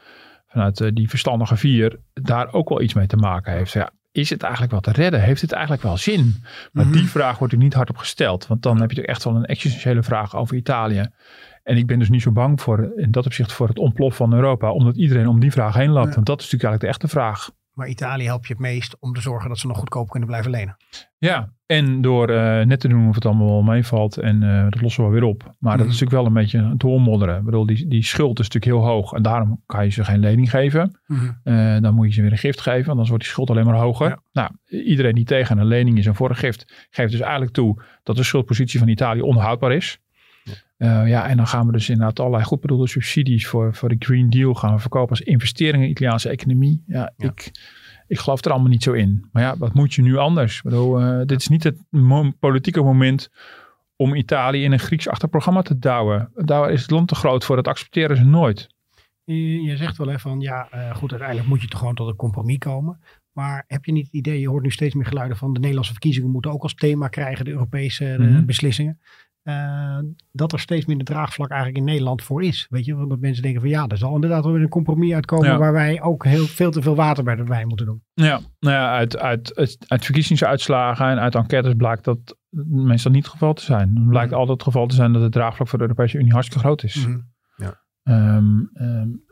vanuit 0.48 0.78
de, 0.78 0.94
die 0.94 1.10
verstandige 1.10 1.56
vier 1.56 2.00
daar 2.14 2.54
ook 2.54 2.70
wel 2.70 2.82
iets 2.82 2.94
mee 2.94 3.08
te 3.08 3.18
maken 3.18 3.54
heeft. 3.54 3.72
Ja, 3.72 3.92
is 4.12 4.30
het 4.30 4.42
eigenlijk 4.42 4.72
wel 4.72 4.82
te 4.82 4.92
redden? 4.92 5.22
Heeft 5.22 5.42
het 5.42 5.52
eigenlijk 5.52 5.84
wel 5.84 5.98
zin? 5.98 6.44
Maar 6.72 6.86
mhm. 6.86 6.94
die 6.94 7.06
vraag 7.06 7.38
wordt 7.38 7.54
er 7.54 7.60
niet 7.60 7.74
hardop 7.74 7.98
gesteld. 7.98 8.48
Want 8.48 8.62
dan 8.62 8.82
heb 8.82 8.90
je 8.90 8.96
toch 8.96 9.06
echt 9.06 9.24
wel 9.24 9.36
een 9.36 9.46
existentiële 9.46 10.04
vraag 10.04 10.36
over 10.36 10.56
Italië. 10.56 11.08
En 11.68 11.78
ik 11.78 11.88
ben 11.88 12.00
dus 12.00 12.10
niet 12.10 12.22
zo 12.22 12.32
bang 12.32 12.62
voor, 12.62 12.92
in 12.96 13.12
dat 13.12 13.26
opzicht, 13.26 13.54
voor 13.54 13.68
het 13.68 13.78
ontploffen 13.78 14.28
van 14.28 14.34
Europa. 14.34 14.72
Omdat 14.72 14.98
iedereen 14.98 15.28
om 15.28 15.40
die 15.40 15.52
vraag 15.52 15.76
heen 15.76 15.90
lapt. 15.90 16.16
Want 16.16 16.26
dat 16.26 16.40
is 16.40 16.52
natuurlijk 16.52 16.64
eigenlijk 16.64 16.82
de 16.82 16.88
echte 16.88 17.08
vraag. 17.08 17.52
Maar 17.74 17.88
Italië 17.88 18.26
helpt 18.26 18.48
je 18.48 18.54
het 18.54 18.62
meest 18.62 18.98
om 19.00 19.14
te 19.14 19.22
zorgen 19.22 19.50
dat 19.50 19.58
ze 19.58 19.68
nog 19.68 19.78
goedkoop 19.78 20.10
kunnen 20.10 20.30
blijven 20.30 20.52
lenen. 20.52 20.78
Ja, 21.18 21.54
en 21.66 22.02
door 22.02 22.30
uh, 22.30 22.62
net 22.62 22.80
te 22.80 22.88
doen 22.88 23.08
of 23.08 23.16
het 23.16 23.26
allemaal 23.26 23.48
wel 23.48 23.62
meevalt. 23.62 24.18
En 24.18 24.42
uh, 24.42 24.64
dat 24.70 24.82
lossen 24.82 25.06
we 25.06 25.10
weer 25.10 25.24
op. 25.24 25.44
Maar 25.60 25.78
dat 25.78 25.88
is 25.88 25.94
mhm. 25.94 26.04
natuurlijk 26.04 26.12
wel 26.12 26.26
een 26.26 26.34
beetje 26.34 26.74
doormodderen. 26.78 27.38
Ik 27.38 27.44
bedoel, 27.44 27.66
die, 27.66 27.88
die 27.88 28.04
schuld 28.04 28.40
is 28.40 28.50
natuurlijk 28.50 28.82
heel 28.82 28.94
hoog. 28.94 29.14
En 29.14 29.22
daarom 29.22 29.62
kan 29.66 29.84
je 29.84 29.92
ze 29.92 30.04
geen 30.04 30.20
lening 30.20 30.50
geven. 30.50 31.00
Mhm. 31.08 31.32
Eh, 31.44 31.82
dan 31.82 31.94
moet 31.94 32.08
je 32.08 32.14
ze 32.14 32.22
weer 32.22 32.32
een 32.32 32.38
gift 32.38 32.62
geven. 32.62 32.92
Anders 32.92 33.10
wordt 33.10 33.24
die 33.24 33.34
schuld 33.34 33.50
alleen 33.50 33.66
maar 33.66 33.80
hoger. 33.80 34.18
Nou, 34.32 34.52
iedereen 34.68 35.16
die 35.16 35.26
tegen 35.26 35.58
een 35.58 35.66
lening 35.66 35.98
is 35.98 36.06
en 36.06 36.16
voor 36.16 36.30
een 36.30 36.36
gift. 36.36 36.88
Geeft 36.90 37.12
dus 37.12 37.22
eigenlijk 37.22 37.54
toe 37.54 37.82
dat 38.04 38.16
de 38.16 38.24
schuldpositie 38.24 38.80
van 38.80 38.88
Italië 38.88 39.22
onhoudbaar 39.22 39.72
is. 39.72 40.00
Uh, 40.78 41.08
ja, 41.08 41.28
en 41.28 41.38
dan 41.38 41.48
gaan 41.48 41.66
we 41.66 41.72
dus 41.72 41.90
inderdaad 41.90 42.20
allerlei 42.20 42.44
goed 42.44 42.62
bedoelde 42.62 42.88
subsidies 42.88 43.48
voor, 43.48 43.74
voor 43.74 43.90
de 43.90 43.96
Green 44.00 44.30
Deal 44.30 44.54
gaan 44.54 44.74
we 44.74 44.80
verkopen 44.80 45.10
als 45.10 45.22
investeringen 45.22 45.80
in 45.80 45.86
de 45.86 46.00
Italiaanse 46.00 46.30
economie. 46.30 46.84
Ja, 46.88 47.14
Ik, 47.18 47.52
ik 48.08 48.20
geloof 48.20 48.46
er 48.46 48.52
allemaal 48.52 48.70
niet 48.70 48.84
zo 48.84 48.92
in. 48.92 49.28
Maar 49.32 49.44
ja, 49.44 49.58
wat 49.58 49.74
moet 49.74 49.94
je 49.94 50.02
nu 50.02 50.18
anders? 50.18 50.58
Ik 50.58 50.64
bedoel, 50.64 51.02
uh, 51.02 51.22
dit 51.26 51.40
is 51.40 51.48
niet 51.48 51.64
het 51.64 51.78
politieke 52.40 52.82
moment 52.82 53.30
om 53.96 54.16
Italië 54.16 54.64
in 54.64 54.72
een 54.72 54.80
Grieks 54.80 55.08
achterprogramma 55.08 55.62
te 55.62 55.80
douwen. 55.80 56.32
Daar 56.36 56.72
is 56.72 56.82
het 56.82 56.92
land 56.92 57.08
te 57.08 57.16
groot 57.16 57.46
voor, 57.46 57.56
dat 57.56 57.68
accepteren 57.68 58.18
ze 58.18 58.24
nooit. 58.24 58.68
Je, 59.24 59.62
je 59.62 59.78
zegt 59.78 59.98
wel 59.98 60.08
even 60.08 60.20
van, 60.20 60.40
ja, 60.40 60.68
uh, 60.74 60.96
goed, 60.96 61.10
uiteindelijk 61.10 61.50
moet 61.50 61.62
je 61.62 61.68
toch 61.68 61.80
gewoon 61.80 61.96
tot 61.96 62.08
een 62.08 62.16
compromis 62.16 62.58
komen. 62.58 63.00
Maar 63.32 63.64
heb 63.68 63.86
je 63.86 63.92
niet 63.92 64.06
het 64.06 64.14
idee, 64.14 64.40
je 64.40 64.50
hoort 64.50 64.64
nu 64.64 64.72
steeds 64.72 64.96
meer 64.96 65.06
geluiden 65.06 65.38
van 65.38 65.54
de 65.54 65.60
Nederlandse 65.60 65.92
verkiezingen 65.92 66.32
moeten 66.32 66.52
ook 66.52 66.64
als 66.64 66.74
thema 66.74 67.08
krijgen, 67.08 67.46
de 67.46 67.52
Europese 67.52 68.16
mm 68.20 68.46
beslissingen. 68.46 69.00
Uh, 69.48 69.98
dat 70.32 70.52
er 70.52 70.60
steeds 70.60 70.86
minder 70.86 71.06
draagvlak 71.06 71.50
eigenlijk 71.50 71.80
in 71.80 71.86
Nederland 71.86 72.24
voor 72.24 72.44
is. 72.44 72.68
Weet 72.70 72.86
je, 72.86 72.96
want 72.96 73.22
mensen 73.22 73.44
denken 73.44 73.62
van 73.62 73.70
ja, 73.70 73.88
er 73.88 73.98
zal 73.98 74.16
inderdaad 74.16 74.44
wel 74.44 74.54
weer 74.54 74.62
een 74.62 74.70
compromis 74.70 75.14
uitkomen 75.14 75.60
waar 75.60 75.74
wij 75.74 76.02
ook 76.02 76.26
heel 76.26 76.46
veel 76.46 76.72
te 76.72 76.82
veel 76.82 76.96
water 76.96 77.24
bij 77.24 77.36
de 77.36 77.44
wijn 77.44 77.68
moeten 77.68 77.86
doen. 77.86 78.04
Ja, 78.14 78.40
nou 78.60 78.76
ja, 78.76 78.92
uit, 78.92 79.18
uit, 79.18 79.56
uit, 79.88 80.06
verkiezingsuitslagen 80.06 81.08
en 81.08 81.20
uit 81.20 81.36
enquêtes 81.36 81.74
blijkt 81.74 82.04
dat 82.04 82.38
meestal 82.70 83.12
niet 83.12 83.24
het 83.24 83.32
geval 83.32 83.54
te 83.54 83.64
zijn. 83.64 83.96
Het 83.96 84.08
blijkt 84.08 84.30
mhm. 84.30 84.40
altijd 84.40 84.58
het 84.58 84.68
geval 84.68 84.88
te 84.88 84.96
zijn 84.96 85.14
dat 85.14 85.22
het 85.22 85.32
draagvlak 85.32 85.68
voor 85.68 85.78
de 85.78 85.84
Europese 85.84 86.18
Unie 86.18 86.32
hartstikke 86.32 86.64
groot 86.64 86.84
is. 86.84 87.06
Mm 87.06 87.14
-hmm. 87.14 87.34
ja. 87.56 88.36
um, 88.36 88.70
um, 88.74 89.24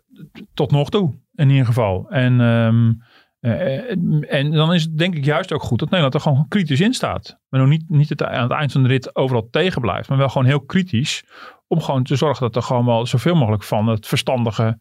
tot 0.53 0.71
nog 0.71 0.89
toe, 0.89 1.13
in 1.33 1.49
ieder 1.49 1.65
geval. 1.65 2.09
En 2.09 2.39
um, 2.39 3.01
uh, 3.45 4.33
en 4.33 4.51
dan 4.51 4.73
is 4.73 4.83
het 4.83 4.97
denk 4.97 5.15
ik 5.15 5.25
juist 5.25 5.53
ook 5.53 5.63
goed 5.63 5.79
dat 5.79 5.89
Nederland 5.89 6.13
er 6.13 6.21
gewoon 6.21 6.45
kritisch 6.47 6.81
in 6.81 6.93
staat. 6.93 7.39
Maar 7.49 7.59
nog 7.59 7.69
niet, 7.69 7.83
niet 7.87 8.09
het, 8.09 8.23
aan 8.23 8.43
het 8.43 8.51
eind 8.51 8.71
van 8.71 8.83
de 8.83 8.87
rit 8.87 9.15
overal 9.15 9.47
tegen 9.51 9.81
blijft, 9.81 10.09
maar 10.09 10.17
wel 10.17 10.29
gewoon 10.29 10.47
heel 10.47 10.61
kritisch. 10.61 11.23
Om 11.67 11.81
gewoon 11.81 12.03
te 12.03 12.15
zorgen 12.15 12.41
dat 12.41 12.55
er 12.55 12.61
gewoon 12.61 12.85
wel 12.85 13.05
zoveel 13.05 13.35
mogelijk 13.35 13.63
van 13.63 13.87
het 13.87 14.07
verstandige, 14.07 14.79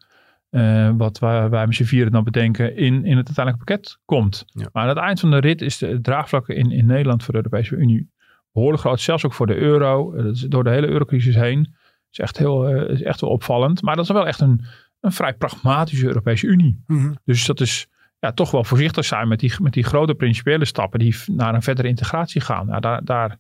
uh, 0.50 0.90
wat 0.96 1.18
wij, 1.18 1.48
wij 1.48 1.66
met 1.66 1.74
z'n 1.74 1.84
vieren 1.84 2.12
dan 2.12 2.24
bedenken, 2.24 2.76
in, 2.76 3.04
in 3.04 3.16
het 3.16 3.26
uiteindelijke 3.26 3.64
pakket 3.64 3.98
komt. 4.04 4.44
Maar 4.72 4.82
aan 4.82 4.88
het 4.88 4.98
eind 4.98 5.20
van 5.20 5.30
de 5.30 5.38
rit 5.38 5.60
is 5.62 5.78
de 5.78 6.00
draagvlak 6.00 6.48
in, 6.48 6.70
in 6.70 6.86
Nederland 6.86 7.22
voor 7.22 7.32
de 7.32 7.38
Europese 7.38 7.76
Unie 7.76 8.12
behoorlijk 8.52 8.82
groot. 8.82 9.00
Zelfs 9.00 9.24
ook 9.24 9.34
voor 9.34 9.46
de 9.46 9.56
euro, 9.56 10.14
door 10.48 10.64
de 10.64 10.70
hele 10.70 10.88
eurocrisis 10.88 11.34
heen. 11.34 11.74
Is 12.10 12.18
echt, 12.18 12.38
heel, 12.38 12.68
is 12.68 13.02
echt 13.02 13.20
wel 13.20 13.30
opvallend. 13.30 13.82
Maar 13.82 13.96
dat 13.96 14.04
is 14.04 14.10
wel 14.10 14.26
echt 14.26 14.40
een, 14.40 14.64
een 15.00 15.12
vrij 15.12 15.34
pragmatische 15.34 16.06
Europese 16.06 16.46
Unie. 16.46 16.82
Mhm. 16.86 17.12
Dus 17.24 17.46
dat 17.46 17.60
is 17.60 17.88
ja, 18.24 18.32
toch 18.32 18.50
wel 18.50 18.64
voorzichtig 18.64 19.04
zijn 19.04 19.28
met 19.28 19.40
die, 19.40 19.54
met 19.58 19.72
die 19.72 19.84
grote 19.84 20.14
principiële 20.14 20.64
stappen 20.64 20.98
die 20.98 21.16
naar 21.26 21.54
een 21.54 21.62
verdere 21.62 21.88
integratie 21.88 22.40
gaan. 22.40 22.66
Daar, 22.80 23.04
daar, 23.04 23.38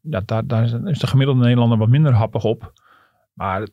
daar, 0.00 0.46
daar 0.46 0.64
is 0.84 0.98
de 0.98 1.06
gemiddelde 1.06 1.40
Nederlander 1.40 1.78
wat 1.78 1.88
minder 1.88 2.12
happig 2.12 2.44
op. 2.44 2.72
Maar 3.32 3.66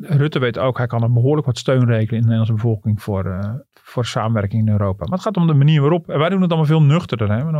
Rutte 0.00 0.38
weet 0.38 0.58
ook, 0.58 0.78
hij 0.78 0.86
kan 0.86 1.02
er 1.02 1.12
behoorlijk 1.12 1.46
wat 1.46 1.58
steun 1.58 1.86
rekenen 1.86 2.14
in 2.14 2.20
de 2.20 2.28
Nederlandse 2.28 2.52
bevolking 2.52 3.02
voor, 3.02 3.26
uh, 3.26 3.54
voor 3.72 4.06
samenwerking 4.06 4.66
in 4.66 4.72
Europa. 4.72 5.04
Maar 5.04 5.12
het 5.12 5.22
gaat 5.26 5.36
om 5.36 5.46
de 5.46 5.54
manier 5.54 5.80
waarop. 5.80 6.10
En 6.10 6.18
wij 6.18 6.28
doen 6.28 6.40
het 6.40 6.50
allemaal 6.50 6.68
veel 6.68 6.82
nuchterder. 6.82 7.30
Hè? 7.32 7.50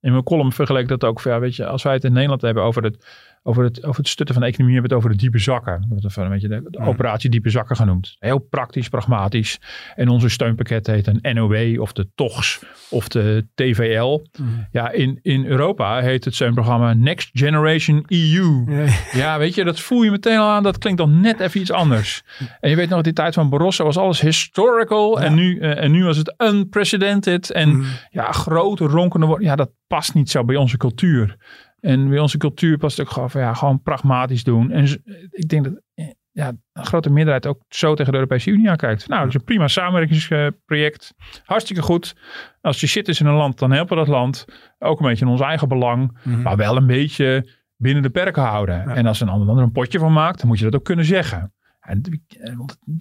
In 0.00 0.12
mijn 0.12 0.24
column 0.24 0.52
vergelijk 0.52 0.88
dat 0.88 1.04
ook. 1.04 1.20
Ja, 1.20 1.40
weet 1.40 1.56
je, 1.56 1.66
als 1.66 1.82
wij 1.82 1.92
het 1.92 2.04
in 2.04 2.12
Nederland 2.12 2.42
hebben 2.42 2.62
over 2.62 2.82
het 2.82 3.04
over 3.42 3.64
het, 3.64 3.84
over 3.84 3.96
het 3.96 4.08
stutten 4.08 4.34
van 4.34 4.44
de 4.44 4.50
economie 4.50 4.74
hebben 4.74 4.90
we 4.90 4.96
het 4.96 5.06
over 5.06 5.18
de 5.18 5.22
diepe 5.24 5.42
zakken. 5.42 5.86
We 5.88 5.94
hebben 6.00 6.24
een 6.24 6.30
beetje 6.30 6.48
de, 6.48 6.62
de 6.70 6.78
operatie 6.78 7.30
diepe 7.30 7.50
zakken 7.50 7.76
genoemd. 7.76 8.16
Heel 8.18 8.38
praktisch, 8.38 8.88
pragmatisch. 8.88 9.58
En 9.94 10.08
onze 10.08 10.28
steunpakket 10.28 10.86
heet 10.86 11.06
een 11.06 11.34
NOW 11.34 11.80
of 11.80 11.92
de 11.92 12.08
TOGS 12.14 12.62
of 12.90 13.08
de 13.08 13.46
TVL. 13.54 14.22
Ja, 14.70 14.90
in, 14.90 15.18
in 15.22 15.46
Europa 15.46 16.00
heet 16.00 16.24
het 16.24 16.34
steunprogramma 16.34 16.94
Next 16.94 17.30
Generation 17.32 18.04
EU. 18.06 18.64
Ja. 19.12 19.38
weet 19.38 19.54
je, 19.54 19.64
dat 19.64 19.80
voel 19.80 20.02
je 20.02 20.10
meteen 20.10 20.38
al 20.38 20.48
aan. 20.48 20.62
Dat 20.62 20.78
klinkt 20.78 20.98
dan 20.98 21.20
net 21.20 21.40
even 21.40 21.60
iets 21.60 21.72
anders. 21.72 22.22
En 22.60 22.70
je 22.70 22.76
weet 22.76 22.88
nog, 22.88 23.02
die 23.02 23.12
tijd 23.12 23.34
van 23.34 23.50
Barroso 23.50 23.84
was 23.84 23.96
alles 23.96 24.20
historical. 24.20 25.20
En, 25.20 25.34
nu, 25.34 25.58
uh, 25.58 25.82
en 25.82 25.90
nu 25.90 26.04
was 26.04 26.16
het 26.16 26.34
unprecedented. 26.38 27.50
En 27.50 27.84
ja, 28.10 28.32
grote 28.32 28.84
ronkende 28.84 29.26
woorden. 29.26 29.46
Ja, 29.46 29.56
dat 29.56 29.70
past 29.90 30.14
niet 30.14 30.30
zo 30.30 30.44
bij 30.44 30.56
onze 30.56 30.76
cultuur. 30.76 31.36
En 31.80 32.08
bij 32.08 32.18
onze 32.18 32.38
cultuur 32.38 32.78
past 32.78 32.96
het 32.96 33.06
ook 33.06 33.12
gewoon 33.12 33.30
van 33.30 33.40
ja, 33.40 33.54
gewoon 33.54 33.82
pragmatisch 33.82 34.44
doen. 34.44 34.70
En 34.70 34.84
ik 35.30 35.48
denk 35.48 35.64
dat 35.64 35.80
eh, 35.94 36.06
ja, 36.30 36.52
een 36.72 36.86
grote 36.86 37.10
meerderheid 37.10 37.46
ook 37.46 37.62
zo 37.68 37.94
tegen 37.94 38.12
de 38.12 38.18
Europese 38.18 38.50
Unie 38.50 38.70
aankijkt. 38.70 39.08
Nou, 39.08 39.20
dat 39.20 39.28
is 39.28 39.34
een 39.34 39.44
prima 39.44 39.68
samenwerkingsproject. 39.68 41.14
Hartstikke 41.44 41.82
goed. 41.82 42.16
Als 42.60 42.80
je 42.80 42.86
shit 42.86 43.08
is 43.08 43.20
in 43.20 43.26
een 43.26 43.34
land, 43.34 43.58
dan 43.58 43.72
helpen 43.72 43.96
we 43.96 44.04
dat 44.04 44.14
land. 44.14 44.44
Ook 44.78 45.00
een 45.00 45.06
beetje 45.06 45.24
in 45.24 45.30
ons 45.30 45.40
eigen 45.40 45.68
belang. 45.68 46.18
Mhm. 46.22 46.42
Maar 46.42 46.56
wel 46.56 46.76
een 46.76 46.86
beetje 46.86 47.58
binnen 47.76 48.02
de 48.02 48.10
perken 48.10 48.42
houden. 48.42 48.88
En 48.88 49.06
als 49.06 49.20
een 49.20 49.28
ander 49.28 49.56
er 49.56 49.62
een 49.62 49.72
potje 49.72 49.98
van 49.98 50.12
maakt, 50.12 50.38
dan 50.38 50.48
moet 50.48 50.58
je 50.58 50.64
dat 50.64 50.74
ook 50.74 50.84
kunnen 50.84 51.04
zeggen. 51.04 51.52
En, 51.90 52.02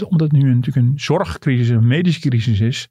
omdat 0.07 0.31
het 0.31 0.31
nu 0.31 0.53
natuurlijk 0.55 0.87
een 0.87 0.99
zorgcrisis, 0.99 1.69
een 1.69 1.87
medische 1.87 2.29
crisis 2.29 2.59
is, 2.59 2.89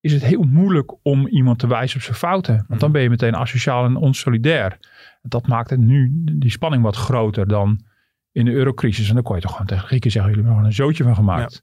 is 0.00 0.12
het 0.12 0.24
heel 0.24 0.42
moeilijk 0.42 0.94
om 1.02 1.26
iemand 1.26 1.58
te 1.58 1.66
wijzen 1.66 1.96
op 1.96 2.02
zijn 2.02 2.16
fouten. 2.16 2.64
Want 2.68 2.80
dan 2.80 2.88
mhm. 2.88 2.92
ben 2.92 3.02
je 3.02 3.08
meteen 3.10 3.36
asociaal 3.36 3.84
en 3.84 3.96
onsolidair. 3.96 4.78
Dat 5.22 5.46
maakt 5.46 5.70
het 5.70 5.80
nu, 5.80 6.10
die 6.24 6.50
spanning 6.50 6.82
wat 6.82 6.96
groter 6.96 7.48
dan 7.48 7.84
in 8.32 8.44
de 8.44 8.52
eurocrisis. 8.52 9.08
En 9.08 9.14
dan 9.14 9.22
kon 9.22 9.36
je 9.36 9.42
toch 9.42 9.50
gewoon 9.50 9.66
tegen 9.66 9.86
Grieken 9.86 10.10
zeggen, 10.10 10.30
jullie 10.30 10.46
hebben 10.46 10.64
er 10.64 10.70
gewoon 10.70 10.88
een 10.88 10.94
zootje 10.94 11.14
van 11.14 11.24
gemaakt. 11.24 11.62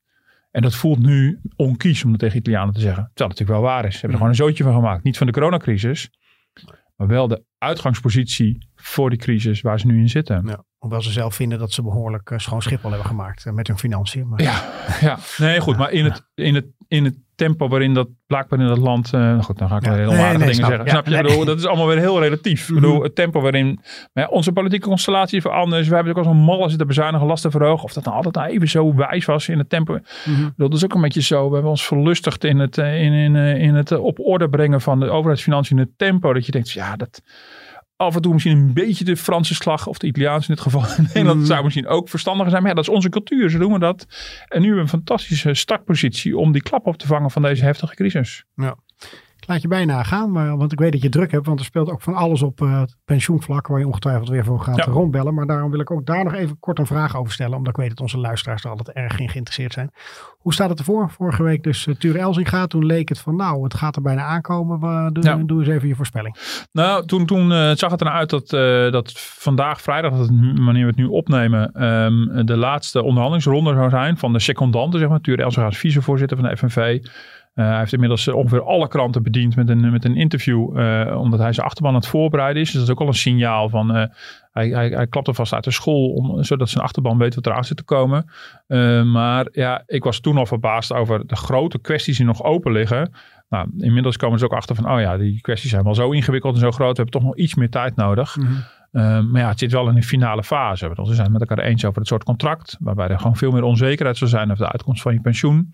En 0.51 0.61
dat 0.61 0.75
voelt 0.75 0.99
nu 0.99 1.39
onkies 1.55 2.03
om 2.03 2.11
dat 2.11 2.19
tegen 2.19 2.38
Italianen 2.38 2.73
te 2.73 2.79
zeggen. 2.79 3.03
Terwijl 3.13 3.29
het 3.29 3.39
natuurlijk 3.39 3.59
wel 3.59 3.75
waar 3.75 3.85
is. 3.85 3.93
Ze 3.93 3.99
hebben 3.99 4.09
er 4.09 4.17
gewoon 4.17 4.31
een 4.31 4.45
zootje 4.47 4.63
van 4.63 4.73
gemaakt. 4.73 5.03
Niet 5.03 5.17
van 5.17 5.27
de 5.27 5.33
coronacrisis, 5.33 6.09
maar 6.97 7.07
wel 7.07 7.27
de 7.27 7.43
uitgangspositie 7.57 8.69
voor 8.75 9.09
die 9.09 9.19
crisis 9.19 9.61
waar 9.61 9.79
ze 9.79 9.87
nu 9.87 9.99
in 9.99 10.09
zitten. 10.09 10.45
Ja, 10.45 10.63
hoewel 10.77 11.01
ze 11.01 11.11
zelf 11.11 11.35
vinden 11.35 11.59
dat 11.59 11.71
ze 11.71 11.81
behoorlijk 11.81 12.29
uh, 12.29 12.37
schoon 12.37 12.61
Schiphol 12.61 12.89
hebben 12.89 13.07
gemaakt 13.07 13.45
uh, 13.45 13.53
met 13.53 13.67
hun 13.67 13.77
financiën. 13.77 14.27
Maar... 14.27 14.41
Ja, 14.41 14.71
ja, 14.99 15.19
nee 15.37 15.59
goed, 15.59 15.77
maar 15.77 15.91
in, 15.91 16.05
het, 16.05 16.29
in, 16.33 16.55
het, 16.55 16.65
in 16.87 17.05
het 17.05 17.17
tempo 17.38 17.67
waarin 17.67 17.93
dat 17.93 18.07
blijkbaar 18.27 18.59
in 18.59 18.67
dat 18.67 18.77
land. 18.77 19.13
Uh, 19.13 19.43
goed, 19.43 19.57
dan 19.57 19.67
ga 19.69 19.75
ik 19.75 19.85
ja. 19.85 19.93
heel 19.93 20.11
aardige 20.11 20.38
dingen 20.38 20.55
zeggen. 20.55 20.89
snap 20.89 21.07
je? 21.07 21.21
Bedoel, 21.21 21.45
dat 21.45 21.57
is 21.57 21.65
allemaal 21.65 21.88
weer 21.88 21.97
heel 21.97 22.19
relatief. 22.19 22.69
Mm 22.69 22.75
bedoel, 22.75 23.03
het 23.03 23.15
tempo 23.15 23.41
waarin 23.41 23.79
ja, 24.13 24.27
onze 24.27 24.51
politieke 24.51 24.88
constellatie 24.88 25.41
verandert. 25.41 25.88
We 25.88 25.95
hebben 25.95 26.13
ook 26.13 26.25
al 26.25 26.31
zo'n 26.31 26.43
malle 26.43 26.69
zitten 26.69 26.88
bezuinigen, 26.88 27.27
lasten 27.27 27.51
verhogen. 27.51 27.83
Of 27.83 27.93
dat 27.93 28.03
nou 28.03 28.15
altijd 28.15 28.35
nou 28.35 28.47
even 28.47 28.67
zo 28.67 28.95
wijs 28.95 29.25
was 29.25 29.49
in 29.49 29.57
het 29.57 29.69
tempo. 29.69 29.99
Mm 30.25 30.53
Dat 30.57 30.73
is 30.73 30.83
ook 30.83 30.93
een 30.93 31.01
beetje 31.01 31.21
zo. 31.21 31.47
We 31.47 31.53
hebben 31.53 31.71
ons 31.71 31.85
verlustigd 31.85 32.43
in 32.43 32.59
het, 32.59 32.77
in, 32.77 33.13
in, 33.13 33.35
in 33.35 33.75
het 33.75 33.91
op 33.91 34.19
orde 34.19 34.49
brengen 34.49 34.81
van 34.81 34.99
de 34.99 35.09
overheidsfinanciën 35.09 35.77
in 35.77 35.83
het 35.83 35.97
tempo. 35.97 36.33
Dat 36.33 36.45
je 36.45 36.51
denkt, 36.51 36.71
ja, 36.71 36.95
dat 36.95 37.21
af 37.97 38.15
en 38.15 38.21
toe 38.21 38.33
misschien 38.33 38.57
een 38.57 38.73
beetje 38.73 39.05
de 39.05 39.17
Franse 39.17 39.55
slag 39.55 39.87
of 39.87 39.97
de 39.97 40.07
Italiaanse 40.07 40.49
in 40.49 40.55
dit 40.55 40.63
geval. 40.63 40.81
In 40.97 41.03
Nederland 41.03 41.39
mm. 41.39 41.45
zou 41.45 41.63
misschien 41.63 41.87
ook 41.87 42.09
verstandiger 42.09 42.49
zijn. 42.49 42.61
Maar 42.61 42.71
ja, 42.71 42.77
dat 42.77 42.87
is 42.87 42.93
onze 42.93 43.09
cultuur, 43.09 43.49
zo 43.49 43.57
doen 43.59 43.73
we 43.73 43.79
dat. 43.79 44.05
En 44.47 44.61
nu 44.61 44.67
hebben 44.67 44.75
we 44.75 44.81
een 44.81 44.87
fantastische 44.87 45.53
startpositie 45.53 46.37
om 46.37 46.51
die 46.51 46.61
klap 46.61 46.85
op 46.85 46.97
te 46.97 47.07
vangen 47.07 47.31
van 47.31 47.41
deze 47.41 47.63
heftige 47.63 47.95
crisis. 47.95 48.43
Ja 48.55 48.77
laat 49.47 49.61
je 49.61 49.67
bijna 49.67 50.03
gaan, 50.03 50.31
maar, 50.31 50.57
want 50.57 50.71
ik 50.71 50.79
weet 50.79 50.91
dat 50.91 51.01
je 51.01 51.09
druk 51.09 51.31
hebt, 51.31 51.45
want 51.45 51.59
er 51.59 51.65
speelt 51.65 51.91
ook 51.91 52.01
van 52.01 52.13
alles 52.13 52.41
op 52.41 52.61
uh, 52.61 52.81
pensioenvlak, 53.05 53.67
waar 53.67 53.79
je 53.79 53.85
ongetwijfeld 53.85 54.29
weer 54.29 54.43
voor 54.43 54.59
gaat 54.59 54.85
rondbellen. 54.85 55.33
Maar 55.33 55.45
daarom 55.45 55.71
wil 55.71 55.79
ik 55.79 55.91
ook 55.91 56.05
daar 56.05 56.23
nog 56.23 56.33
even 56.33 56.59
kort 56.59 56.79
een 56.79 56.85
vraag 56.85 57.17
over 57.17 57.33
stellen, 57.33 57.57
omdat 57.57 57.73
ik 57.73 57.79
weet 57.79 57.89
dat 57.89 57.99
onze 57.99 58.17
luisteraars 58.17 58.63
er 58.63 58.69
altijd 58.69 58.91
erg 58.91 59.19
in 59.19 59.29
geïnteresseerd 59.29 59.73
zijn. 59.73 59.91
Hoe 60.37 60.53
staat 60.53 60.69
het 60.69 60.79
ervoor? 60.79 61.09
Vorige 61.09 61.43
week 61.43 61.63
dus 61.63 61.85
uh, 61.85 61.95
Ture 61.95 62.19
Elzinga, 62.19 62.67
toen 62.67 62.85
leek 62.85 63.09
het 63.09 63.19
van 63.19 63.35
nou, 63.35 63.63
het 63.63 63.73
gaat 63.73 63.95
er 63.95 64.01
bijna 64.01 64.23
aankomen. 64.23 64.79
Doe, 65.13 65.45
doe 65.45 65.59
eens 65.59 65.69
even 65.69 65.87
je 65.87 65.95
voorspelling. 65.95 66.37
Nou, 66.71 67.05
toen, 67.05 67.25
toen 67.25 67.51
uh, 67.51 67.71
zag 67.73 67.91
het 67.91 68.01
eruit 68.01 68.29
dat, 68.29 68.49
dat 68.91 69.11
vandaag, 69.15 69.81
vrijdag, 69.81 70.11
dat 70.11 70.19
het, 70.19 70.29
wanneer 70.39 70.83
we 70.83 70.89
het 70.89 70.95
nu 70.95 71.05
opnemen, 71.05 71.83
um, 71.83 72.45
de 72.45 72.57
laatste 72.57 73.03
onderhandelingsronde 73.03 73.73
zou 73.73 73.89
zijn 73.89 74.17
van 74.17 74.33
de 74.33 74.39
secondanten, 74.39 74.99
zeg 74.99 75.09
maar. 75.09 75.21
Ture 75.21 75.43
Elzinga 75.43 75.67
is 75.67 75.77
vicevoorzitter 75.77 76.37
van 76.37 76.49
de 76.49 76.57
FNV. 76.57 76.99
Uh, 77.58 77.66
hij 77.66 77.78
heeft 77.78 77.93
inmiddels 77.93 78.28
ongeveer 78.28 78.64
alle 78.64 78.88
kranten 78.88 79.24
bediend 79.24 79.55
met 79.55 79.70
een, 79.70 79.91
met 79.91 80.05
een 80.05 80.16
interview, 80.16 80.80
uh, 80.80 81.20
omdat 81.20 81.39
hij 81.39 81.53
zijn 81.53 81.66
achterban 81.66 81.91
aan 81.91 81.99
het 81.99 82.08
voorbereiden 82.08 82.62
is. 82.62 82.72
Dus 82.72 82.80
dat 82.80 82.84
is 82.84 82.93
ook 82.93 83.01
al 83.01 83.08
een 83.08 83.14
signaal 83.14 83.70
van, 83.70 83.97
uh, 83.97 84.03
hij, 84.51 84.70
hij, 84.70 84.89
hij 84.89 85.08
klapt 85.08 85.30
vast 85.36 85.53
uit 85.53 85.64
de 85.64 85.72
school, 85.72 86.10
om, 86.10 86.43
zodat 86.43 86.70
zijn 86.70 86.84
achterban 86.84 87.18
weet 87.18 87.36
wat 87.36 87.45
eraan 87.45 87.64
zit 87.64 87.78
te 87.78 87.84
komen. 87.84 88.26
maar 89.12 89.47
ja, 89.51 89.84
ik 89.86 90.03
was 90.03 90.20
toen 90.20 90.38
al 90.38 90.45
verbaasd 90.45 90.93
over 90.93 91.28
de 91.28 91.36
grote 91.36 91.80
kwesties 91.80 92.18
die 92.18 92.26
nog 92.26 92.43
open 92.43 92.72
liggen. 92.72 93.14
Nou, 93.49 93.68
inmiddels 93.78 94.18
komen 94.18 94.39
ze 94.39 94.45
ook 94.45 94.53
achter 94.53 94.76
van, 94.76 94.91
oh 94.91 94.99
ja, 94.99 95.18
die 95.18 95.41
kwesties 95.41 95.70
zijn 95.70 95.84
wel 95.84 95.95
zo 95.95 96.12
ingewikkeld 96.12 96.53
en 96.53 96.60
zo 96.60 96.72
groot, 96.72 96.97
we 96.97 97.03
hebben 97.03 97.22
toch 97.22 97.30
nog 97.30 97.38
iets 97.38 97.55
meer 97.55 97.70
tijd 97.70 97.95
nodig. 97.95 98.38
Mhm. 98.38 99.32
maar 99.32 99.41
ja, 99.41 99.47
het 99.47 99.60
zit 99.60 99.72
wel 99.72 99.89
in 99.89 99.95
een 99.95 100.03
finale 100.03 100.43
fase. 100.43 100.89
We 100.89 101.05
zijn 101.05 101.18
het 101.20 101.32
met 101.32 101.49
elkaar 101.49 101.66
eens 101.66 101.86
over 101.86 101.99
het 101.99 102.08
soort 102.08 102.24
contract, 102.24 102.78
waarbij 102.80 103.08
er 103.08 103.18
gewoon 103.18 103.36
veel 103.36 103.51
meer 103.51 103.64
onzekerheid 103.64 104.18
zou 104.18 104.30
zijn 104.30 104.51
over 104.51 104.66
de 104.66 104.72
uitkomst 104.72 105.01
van 105.01 105.14
je 105.14 105.22
pensioen. 105.22 105.74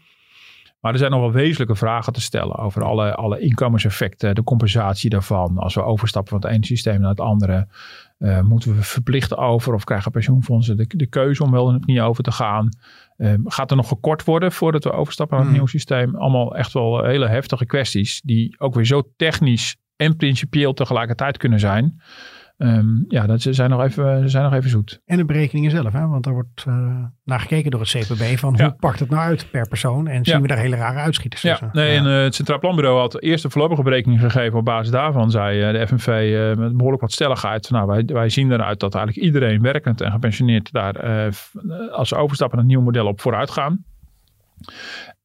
Maar 0.84 0.92
er 0.92 0.98
zijn 0.98 1.12
nog 1.12 1.20
wel 1.20 1.32
wezenlijke 1.32 1.76
vragen 1.76 2.14
te 2.14 2.22
stellen 2.22 2.56
over 2.56 2.84
alle, 2.84 3.16
alle 3.16 3.40
inkomenseffecten, 3.40 4.36
de 4.36 4.44
compensatie 4.44 5.10
daarvan. 5.10 5.58
Als 5.58 5.76
we 5.76 5.84
overstappen 5.84 6.32
van 6.32 6.42
het 6.42 6.58
ene 6.58 6.66
systeem 6.66 7.00
naar 7.00 7.10
het 7.10 7.20
andere, 7.20 7.68
uh, 8.20 8.42
moeten 8.42 8.76
we 8.76 8.82
verplicht 8.82 9.38
over 9.38 9.74
of 9.74 9.84
krijgen 9.84 10.12
pensioenfondsen 10.12 10.78
de, 10.78 10.86
de 10.88 11.06
keuze 11.06 11.44
om 11.44 11.52
wel 11.52 11.66
of 11.66 11.86
niet 11.86 12.00
over 12.00 12.24
te 12.24 12.32
gaan? 12.32 12.70
Uh, 13.18 13.34
gaat 13.44 13.72
er 13.72 13.78
nog 13.78 13.88
gekort 13.88 14.24
worden 14.24 14.52
voordat 14.52 14.84
we 14.84 14.92
overstappen 14.92 15.38
naar 15.38 15.46
het 15.46 15.56
hmm. 15.56 15.66
nieuwe 15.66 15.80
systeem? 15.80 16.16
Allemaal 16.16 16.56
echt 16.56 16.74
wel 16.74 17.04
hele 17.04 17.28
heftige 17.28 17.66
kwesties 17.66 18.22
die 18.22 18.56
ook 18.60 18.76
weer 18.76 18.86
zo 18.86 19.04
technisch 19.18 19.76
en 19.96 20.16
principieel 20.16 20.74
tegelijkertijd 20.74 21.38
kunnen 21.38 21.60
zijn. 21.60 22.02
Um, 22.58 23.06
ja, 23.08 23.26
dat, 23.26 23.41
ze, 23.41 23.54
zijn 23.54 23.70
nog 23.70 23.82
even, 23.82 24.22
ze 24.22 24.28
zijn 24.28 24.43
nog 24.43 24.54
even 24.54 24.70
zoet. 24.70 25.01
En 25.06 25.18
de 25.18 25.26
berekeningen 25.26 25.72
zelf, 25.72 25.93
hè? 25.93 26.08
want 26.08 26.24
daar 26.24 26.34
wordt 26.34 26.66
uh, 26.68 27.04
naar 27.24 27.39
gekeken 27.39 27.72
door 27.72 27.80
het 27.80 27.89
CPB 27.89 28.38
van 28.38 28.62
hoe 28.62 28.76
pakt 28.80 28.99
het 28.99 29.10
nou 29.10 29.22
uit 29.22 29.51
per 29.51 29.68
persoon 29.68 30.08
en 30.08 30.26
zien 30.26 30.41
we 30.41 30.47
daar 30.47 30.58
hele 30.58 30.76
rare 30.76 30.99
uitschieters 30.99 31.41
ja. 31.41 31.49
tussen. 31.49 31.70
Nee, 31.74 31.97
en 31.97 32.06
uh, 32.06 32.24
het 32.24 32.36
Centraal 32.36 32.60
Planbureau 32.60 32.99
had 32.99 33.22
eerst 33.22 33.43
een 33.43 33.51
voorlopige 33.51 33.84
berekening 33.84 34.22
gegeven. 34.22 34.60
Op 34.60 34.66
basis 34.66 34.91
daarvan 34.91 35.32
zei 35.32 35.68
uh, 35.68 35.80
de 35.80 35.88
FNV 35.88 36.36
met 36.58 36.78
behoorlijk 36.78 37.01
wat 37.01 37.12
stelligheid. 37.12 37.70
Nou, 37.70 37.88
wij, 37.88 38.04
wij 38.06 38.30
zien 38.30 38.51
eruit 38.51 38.80
dat 38.80 38.95
eigenlijk 38.95 39.26
iedereen 39.26 39.62
werkend 39.62 40.01
en 40.01 40.12
gepensioneerd 40.12 40.72
daar 40.72 41.30
als 41.91 42.10
ze 42.10 42.16
overstappen 42.16 42.58
naar 42.58 42.68
een 42.68 42.72
nieuw 42.72 42.82
model 42.82 43.08
op 43.08 43.22
vooruit 43.22 43.51
gaan. 43.51 43.84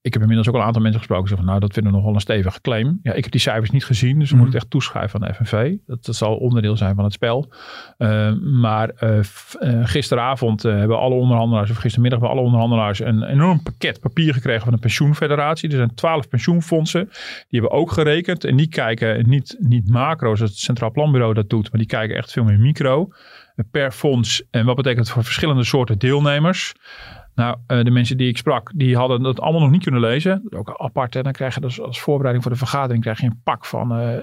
Ik 0.01 0.13
heb 0.13 0.23
inmiddels 0.23 0.49
ook 0.49 0.55
al 0.55 0.61
een 0.61 0.67
aantal 0.67 0.83
mensen 0.83 1.01
gesproken. 1.01 1.29
Zeggen, 1.29 1.47
nou, 1.47 1.61
dat 1.61 1.73
vinden 1.73 1.93
we 1.93 1.99
nog 1.99 2.07
wel 2.07 2.15
een 2.15 2.21
stevige 2.21 2.61
claim. 2.61 2.99
Ja, 3.03 3.13
ik 3.13 3.23
heb 3.23 3.33
die 3.33 3.41
cijfers 3.41 3.71
niet 3.71 3.85
gezien, 3.85 4.19
dus 4.19 4.29
we 4.29 4.35
mm. 4.35 4.41
moeten 4.41 4.61
het 4.61 4.63
echt 4.63 4.73
toeschrijven 4.73 5.23
aan 5.23 5.29
de 5.29 5.35
FNV. 5.35 5.77
Dat, 5.87 6.05
dat 6.05 6.15
zal 6.15 6.37
onderdeel 6.37 6.77
zijn 6.77 6.95
van 6.95 7.05
het 7.05 7.13
spel. 7.13 7.53
Uh, 7.99 8.33
maar 8.41 8.91
uh, 9.01 9.19
gisteravond 9.85 10.63
hebben 10.63 10.99
alle 10.99 11.15
onderhandelaars, 11.15 11.71
of 11.71 11.77
gistermiddag 11.77 12.21
hebben 12.21 12.37
alle 12.37 12.47
onderhandelaars 12.47 13.01
een 13.01 13.23
enorm 13.23 13.63
pakket 13.63 14.01
papier 14.01 14.35
gekregen 14.35 14.63
van 14.63 14.73
de 14.73 14.79
pensioenfederatie. 14.79 15.71
Er 15.71 15.77
zijn 15.77 15.95
twaalf 15.95 16.29
pensioenfondsen. 16.29 17.05
Die 17.49 17.61
hebben 17.61 17.71
ook 17.71 17.91
gerekend. 17.91 18.45
En 18.45 18.57
die 18.57 18.69
kijken 18.69 19.29
niet, 19.29 19.57
niet 19.59 19.91
macro, 19.91 20.35
zoals 20.35 20.51
het 20.51 20.61
Centraal 20.61 20.91
Planbureau 20.91 21.35
dat 21.35 21.51
doet, 21.51 21.71
maar 21.71 21.81
die 21.81 21.89
kijken 21.89 22.17
echt 22.17 22.33
veel 22.33 22.45
meer 22.45 22.59
micro 22.59 23.09
per 23.71 23.93
fonds. 23.93 24.43
En 24.51 24.65
wat 24.65 24.77
betekent 24.77 25.05
het 25.05 25.15
voor 25.15 25.25
verschillende 25.25 25.65
soorten 25.65 25.99
deelnemers? 25.99 26.75
Nou, 27.39 27.57
uh, 27.69 27.85
de 27.85 27.91
mensen 27.91 28.17
die 28.17 28.29
ik 28.29 28.37
sprak, 28.37 28.71
die 28.75 28.97
hadden 28.97 29.23
dat 29.23 29.41
allemaal 29.41 29.61
nog 29.61 29.71
niet 29.71 29.83
kunnen 29.83 30.01
lezen. 30.01 30.43
Ook 30.51 30.75
apart. 30.77 31.17
En 31.17 31.23
dan 31.23 31.33
krijg 31.33 31.55
je 31.55 31.61
dus 31.61 31.81
als 31.81 32.01
voorbereiding 32.01 32.45
voor 32.45 32.53
de 32.53 32.59
vergadering 32.59 33.03
krijg 33.03 33.21
je 33.21 33.27
een 33.27 33.41
pak 33.45 33.65
van 33.65 34.01
uh, 34.01 34.17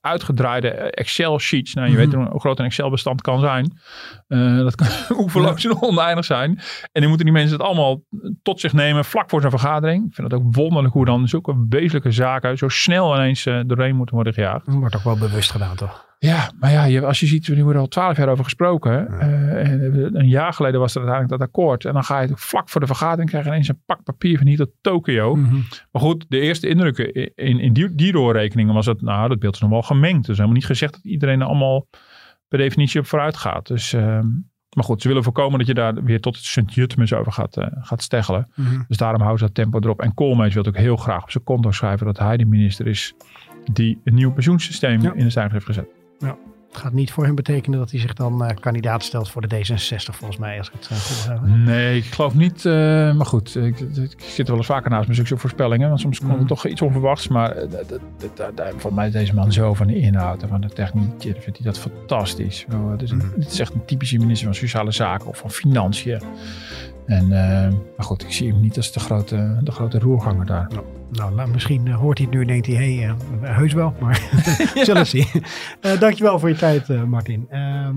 uitgedraaide 0.00 0.68
Excel 0.68 1.38
sheets. 1.38 1.74
Nou, 1.74 1.90
je 1.90 1.96
weet 1.96 2.12
mhm. 2.12 2.30
hoe 2.30 2.40
groot 2.40 2.58
een 2.58 2.64
Excel 2.64 2.90
bestand 2.90 3.20
kan 3.20 3.40
zijn. 3.40 3.78
Uh, 4.28 4.58
dat 4.58 4.74
kan 4.74 4.86
oeverloos 5.20 5.64
en 5.64 5.82
oneindig 5.82 6.24
zijn. 6.24 6.58
En 6.92 7.00
dan 7.00 7.08
moeten 7.08 7.26
die 7.26 7.34
mensen 7.34 7.56
het 7.56 7.66
allemaal 7.66 8.02
tot 8.42 8.60
zich 8.60 8.72
nemen 8.72 9.04
vlak 9.04 9.30
voor 9.30 9.40
zo'n 9.40 9.50
vergadering. 9.50 10.06
Ik 10.06 10.14
vind 10.14 10.32
het 10.32 10.40
ook 10.40 10.54
wonderlijk 10.54 10.94
hoe 10.94 11.04
dan 11.04 11.28
zulke 11.28 11.66
wezenlijke 11.68 12.10
zaken 12.10 12.58
zo 12.58 12.68
snel 12.68 13.14
ineens 13.14 13.44
doorheen 13.66 13.96
moeten 13.96 14.14
worden 14.14 14.32
gejaagd. 14.32 14.66
Dat 14.66 14.74
wordt 14.74 14.96
ook 14.96 15.04
wel 15.04 15.18
bewust 15.18 15.50
gedaan, 15.50 15.76
toch? 15.76 16.11
Ja, 16.22 16.52
maar 16.58 16.70
ja, 16.70 16.84
je, 16.84 17.06
als 17.06 17.20
je 17.20 17.26
ziet, 17.26 17.46
we 17.46 17.62
worden 17.62 17.82
al 17.82 17.88
twaalf 17.88 18.16
jaar 18.16 18.28
over 18.28 18.44
gesproken. 18.44 19.08
Uh, 19.10 19.70
een 20.20 20.28
jaar 20.28 20.52
geleden 20.52 20.80
was 20.80 20.94
er 20.94 21.00
uiteindelijk 21.00 21.40
dat 21.40 21.48
akkoord. 21.48 21.84
En 21.84 21.92
dan 21.92 22.04
ga 22.04 22.20
je 22.20 22.32
vlak 22.34 22.68
voor 22.68 22.80
de 22.80 22.86
vergadering 22.86 23.30
krijgen 23.30 23.50
ineens 23.50 23.68
een 23.68 23.82
pak 23.86 24.02
papier 24.02 24.38
van 24.38 24.46
hier 24.46 24.56
tot 24.56 24.70
Tokio. 24.80 25.34
Mhm. 25.34 25.54
Maar 25.90 26.02
goed, 26.02 26.24
de 26.28 26.40
eerste 26.40 26.68
indrukken 26.68 27.12
in, 27.34 27.60
in 27.60 27.72
die, 27.72 27.94
die 27.94 28.12
doorrekeningen 28.12 28.74
was 28.74 28.86
het, 28.86 29.02
nou, 29.02 29.28
dat 29.28 29.38
beeld 29.38 29.54
is 29.54 29.60
nog 29.60 29.70
wel 29.70 29.82
gemengd. 29.82 30.26
Dus 30.26 30.36
helemaal 30.36 30.56
niet 30.56 30.66
gezegd 30.66 30.92
dat 30.92 31.04
iedereen 31.04 31.40
er 31.40 31.46
allemaal 31.46 31.88
per 32.48 32.58
definitie 32.58 33.00
op 33.00 33.06
vooruit 33.06 33.36
gaat. 33.36 33.66
Dus, 33.66 33.92
ehm, 33.92 34.26
maar 34.76 34.84
goed, 34.84 35.02
ze 35.02 35.08
willen 35.08 35.22
voorkomen 35.22 35.58
dat 35.58 35.66
je 35.66 35.74
daar 35.74 36.04
weer 36.04 36.20
tot 36.20 36.36
het 36.36 36.44
Sint-Juttemus 36.44 37.12
over 37.12 37.32
gaat, 37.32 37.56
uh, 37.56 37.66
gaat 37.70 38.02
steggelen. 38.02 38.48
Mhm. 38.54 38.82
Dus 38.88 38.96
daarom 38.96 39.20
houden 39.20 39.38
ze 39.38 39.44
dat 39.44 39.54
tempo 39.54 39.78
erop. 39.78 40.00
En 40.00 40.14
Koolmees 40.14 40.54
wil 40.54 40.66
ook 40.66 40.76
heel 40.76 40.96
graag 40.96 41.22
op 41.22 41.30
zijn 41.30 41.44
konto 41.44 41.70
schrijven 41.70 42.06
dat 42.06 42.18
hij 42.18 42.36
de 42.36 42.46
minister 42.46 42.86
is 42.86 43.14
die 43.72 44.00
een 44.04 44.14
nieuw 44.14 44.32
pensioensysteem 44.32 45.04
in 45.04 45.24
de 45.24 45.30
stijger 45.30 45.52
heeft 45.52 45.64
gezet. 45.64 46.01
Ja. 46.22 46.36
Het 46.72 46.80
gaat 46.80 46.92
niet 46.92 47.12
voor 47.12 47.24
hem 47.24 47.34
betekenen 47.34 47.78
dat 47.78 47.90
hij 47.90 48.00
zich 48.00 48.12
dan 48.12 48.42
uh, 48.42 48.48
kandidaat 48.60 49.02
stelt 49.02 49.30
voor 49.30 49.48
de 49.48 49.56
D66, 49.56 50.14
volgens 50.14 50.36
mij, 50.36 50.58
als 50.58 50.68
ik 50.68 50.72
het 50.78 50.88
uh, 50.92 50.98
goed 50.98 51.28
heb. 51.28 51.40
Nee, 51.46 51.96
ik 51.96 52.04
geloof 52.04 52.34
niet. 52.34 52.64
Uh, 52.64 52.72
maar 53.14 53.26
goed, 53.26 53.56
ik, 53.56 53.80
ik, 53.80 54.14
zit 54.16 54.38
er 54.38 54.46
wel 54.46 54.56
eens 54.56 54.66
vaker 54.66 54.90
naast 54.90 55.08
met 55.08 55.16
zulke 55.16 55.36
voorspellingen. 55.36 55.88
Want 55.88 56.00
soms 56.00 56.18
komt 56.18 56.32
er 56.32 56.38
mm. 56.38 56.46
toch 56.46 56.66
iets 56.66 56.82
onverwachts. 56.82 57.28
Maar 57.28 57.56
voor 58.76 58.94
mij 58.94 59.06
is 59.06 59.12
deze 59.12 59.34
man 59.34 59.52
zo 59.52 59.74
van 59.74 59.86
de 59.86 59.96
inhoud 59.96 60.42
en 60.42 60.48
van 60.48 60.60
de 60.60 60.68
techniek. 60.68 61.20
Vindt 61.20 61.44
hij 61.44 61.62
dat 61.62 61.78
fantastisch. 61.78 62.66
Dus 62.96 63.12
mm. 63.12 63.20
Het 63.38 63.52
is 63.52 63.58
echt 63.58 63.74
een 63.74 63.84
typische 63.84 64.18
minister 64.18 64.46
van 64.46 64.54
Sociale 64.54 64.92
Zaken 64.92 65.28
of 65.28 65.38
van 65.38 65.50
Financiën. 65.50 66.22
En, 67.06 67.28
maar 67.96 68.06
goed, 68.06 68.22
ik 68.22 68.32
zie 68.32 68.52
hem 68.52 68.60
niet 68.60 68.76
als 68.76 68.92
de 68.92 69.00
grote, 69.00 69.60
de 69.62 69.72
grote 69.72 69.98
roerganger 69.98 70.46
daar. 70.46 70.68
Nou, 71.12 71.34
nou, 71.34 71.50
misschien 71.50 71.86
eh, 71.86 71.94
hoort 71.94 72.18
hij 72.18 72.26
het 72.26 72.36
nu 72.36 72.40
en 72.40 72.46
denkt 72.46 72.66
hij, 72.66 72.76
hé, 72.76 72.96
hey, 72.96 73.14
uh, 73.42 73.56
heus 73.56 73.72
wel, 73.72 73.94
maar 74.00 74.30
zullen 74.84 75.06
zien. 75.06 75.26
Uh, 75.80 76.00
dankjewel 76.00 76.38
voor 76.38 76.48
je 76.48 76.56
tijd, 76.56 76.88
uh, 76.88 77.02
Martin. 77.02 77.46
Ehm, 77.48 77.94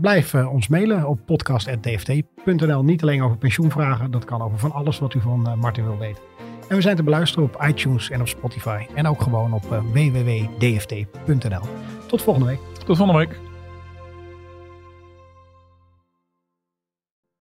blijf 0.00 0.34
ons 0.34 0.68
mailen 0.68 1.08
op 1.08 1.20
podcast.dft.nl. 1.26 2.84
Niet 2.84 3.02
alleen 3.02 3.22
over 3.22 3.36
pensioenvragen, 3.36 4.10
dat 4.10 4.24
kan 4.24 4.42
over 4.42 4.58
van 4.58 4.72
alles 4.72 4.98
wat 4.98 5.14
u 5.14 5.20
van 5.20 5.58
Martin 5.58 5.84
wil 5.84 5.98
weten. 5.98 6.22
En 6.68 6.76
we 6.76 6.82
zijn 6.82 6.96
te 6.96 7.02
beluisteren 7.02 7.44
op 7.44 7.64
iTunes 7.68 8.10
en 8.10 8.20
op 8.20 8.28
Spotify. 8.28 8.86
En 8.94 9.06
ook 9.06 9.22
gewoon 9.22 9.52
op 9.52 9.64
www.dft.nl. 9.92 11.62
Tot 12.06 12.22
volgende 12.22 12.48
week. 12.48 12.58
Tot 12.84 12.96
volgende 12.96 13.26
week. 13.26 13.43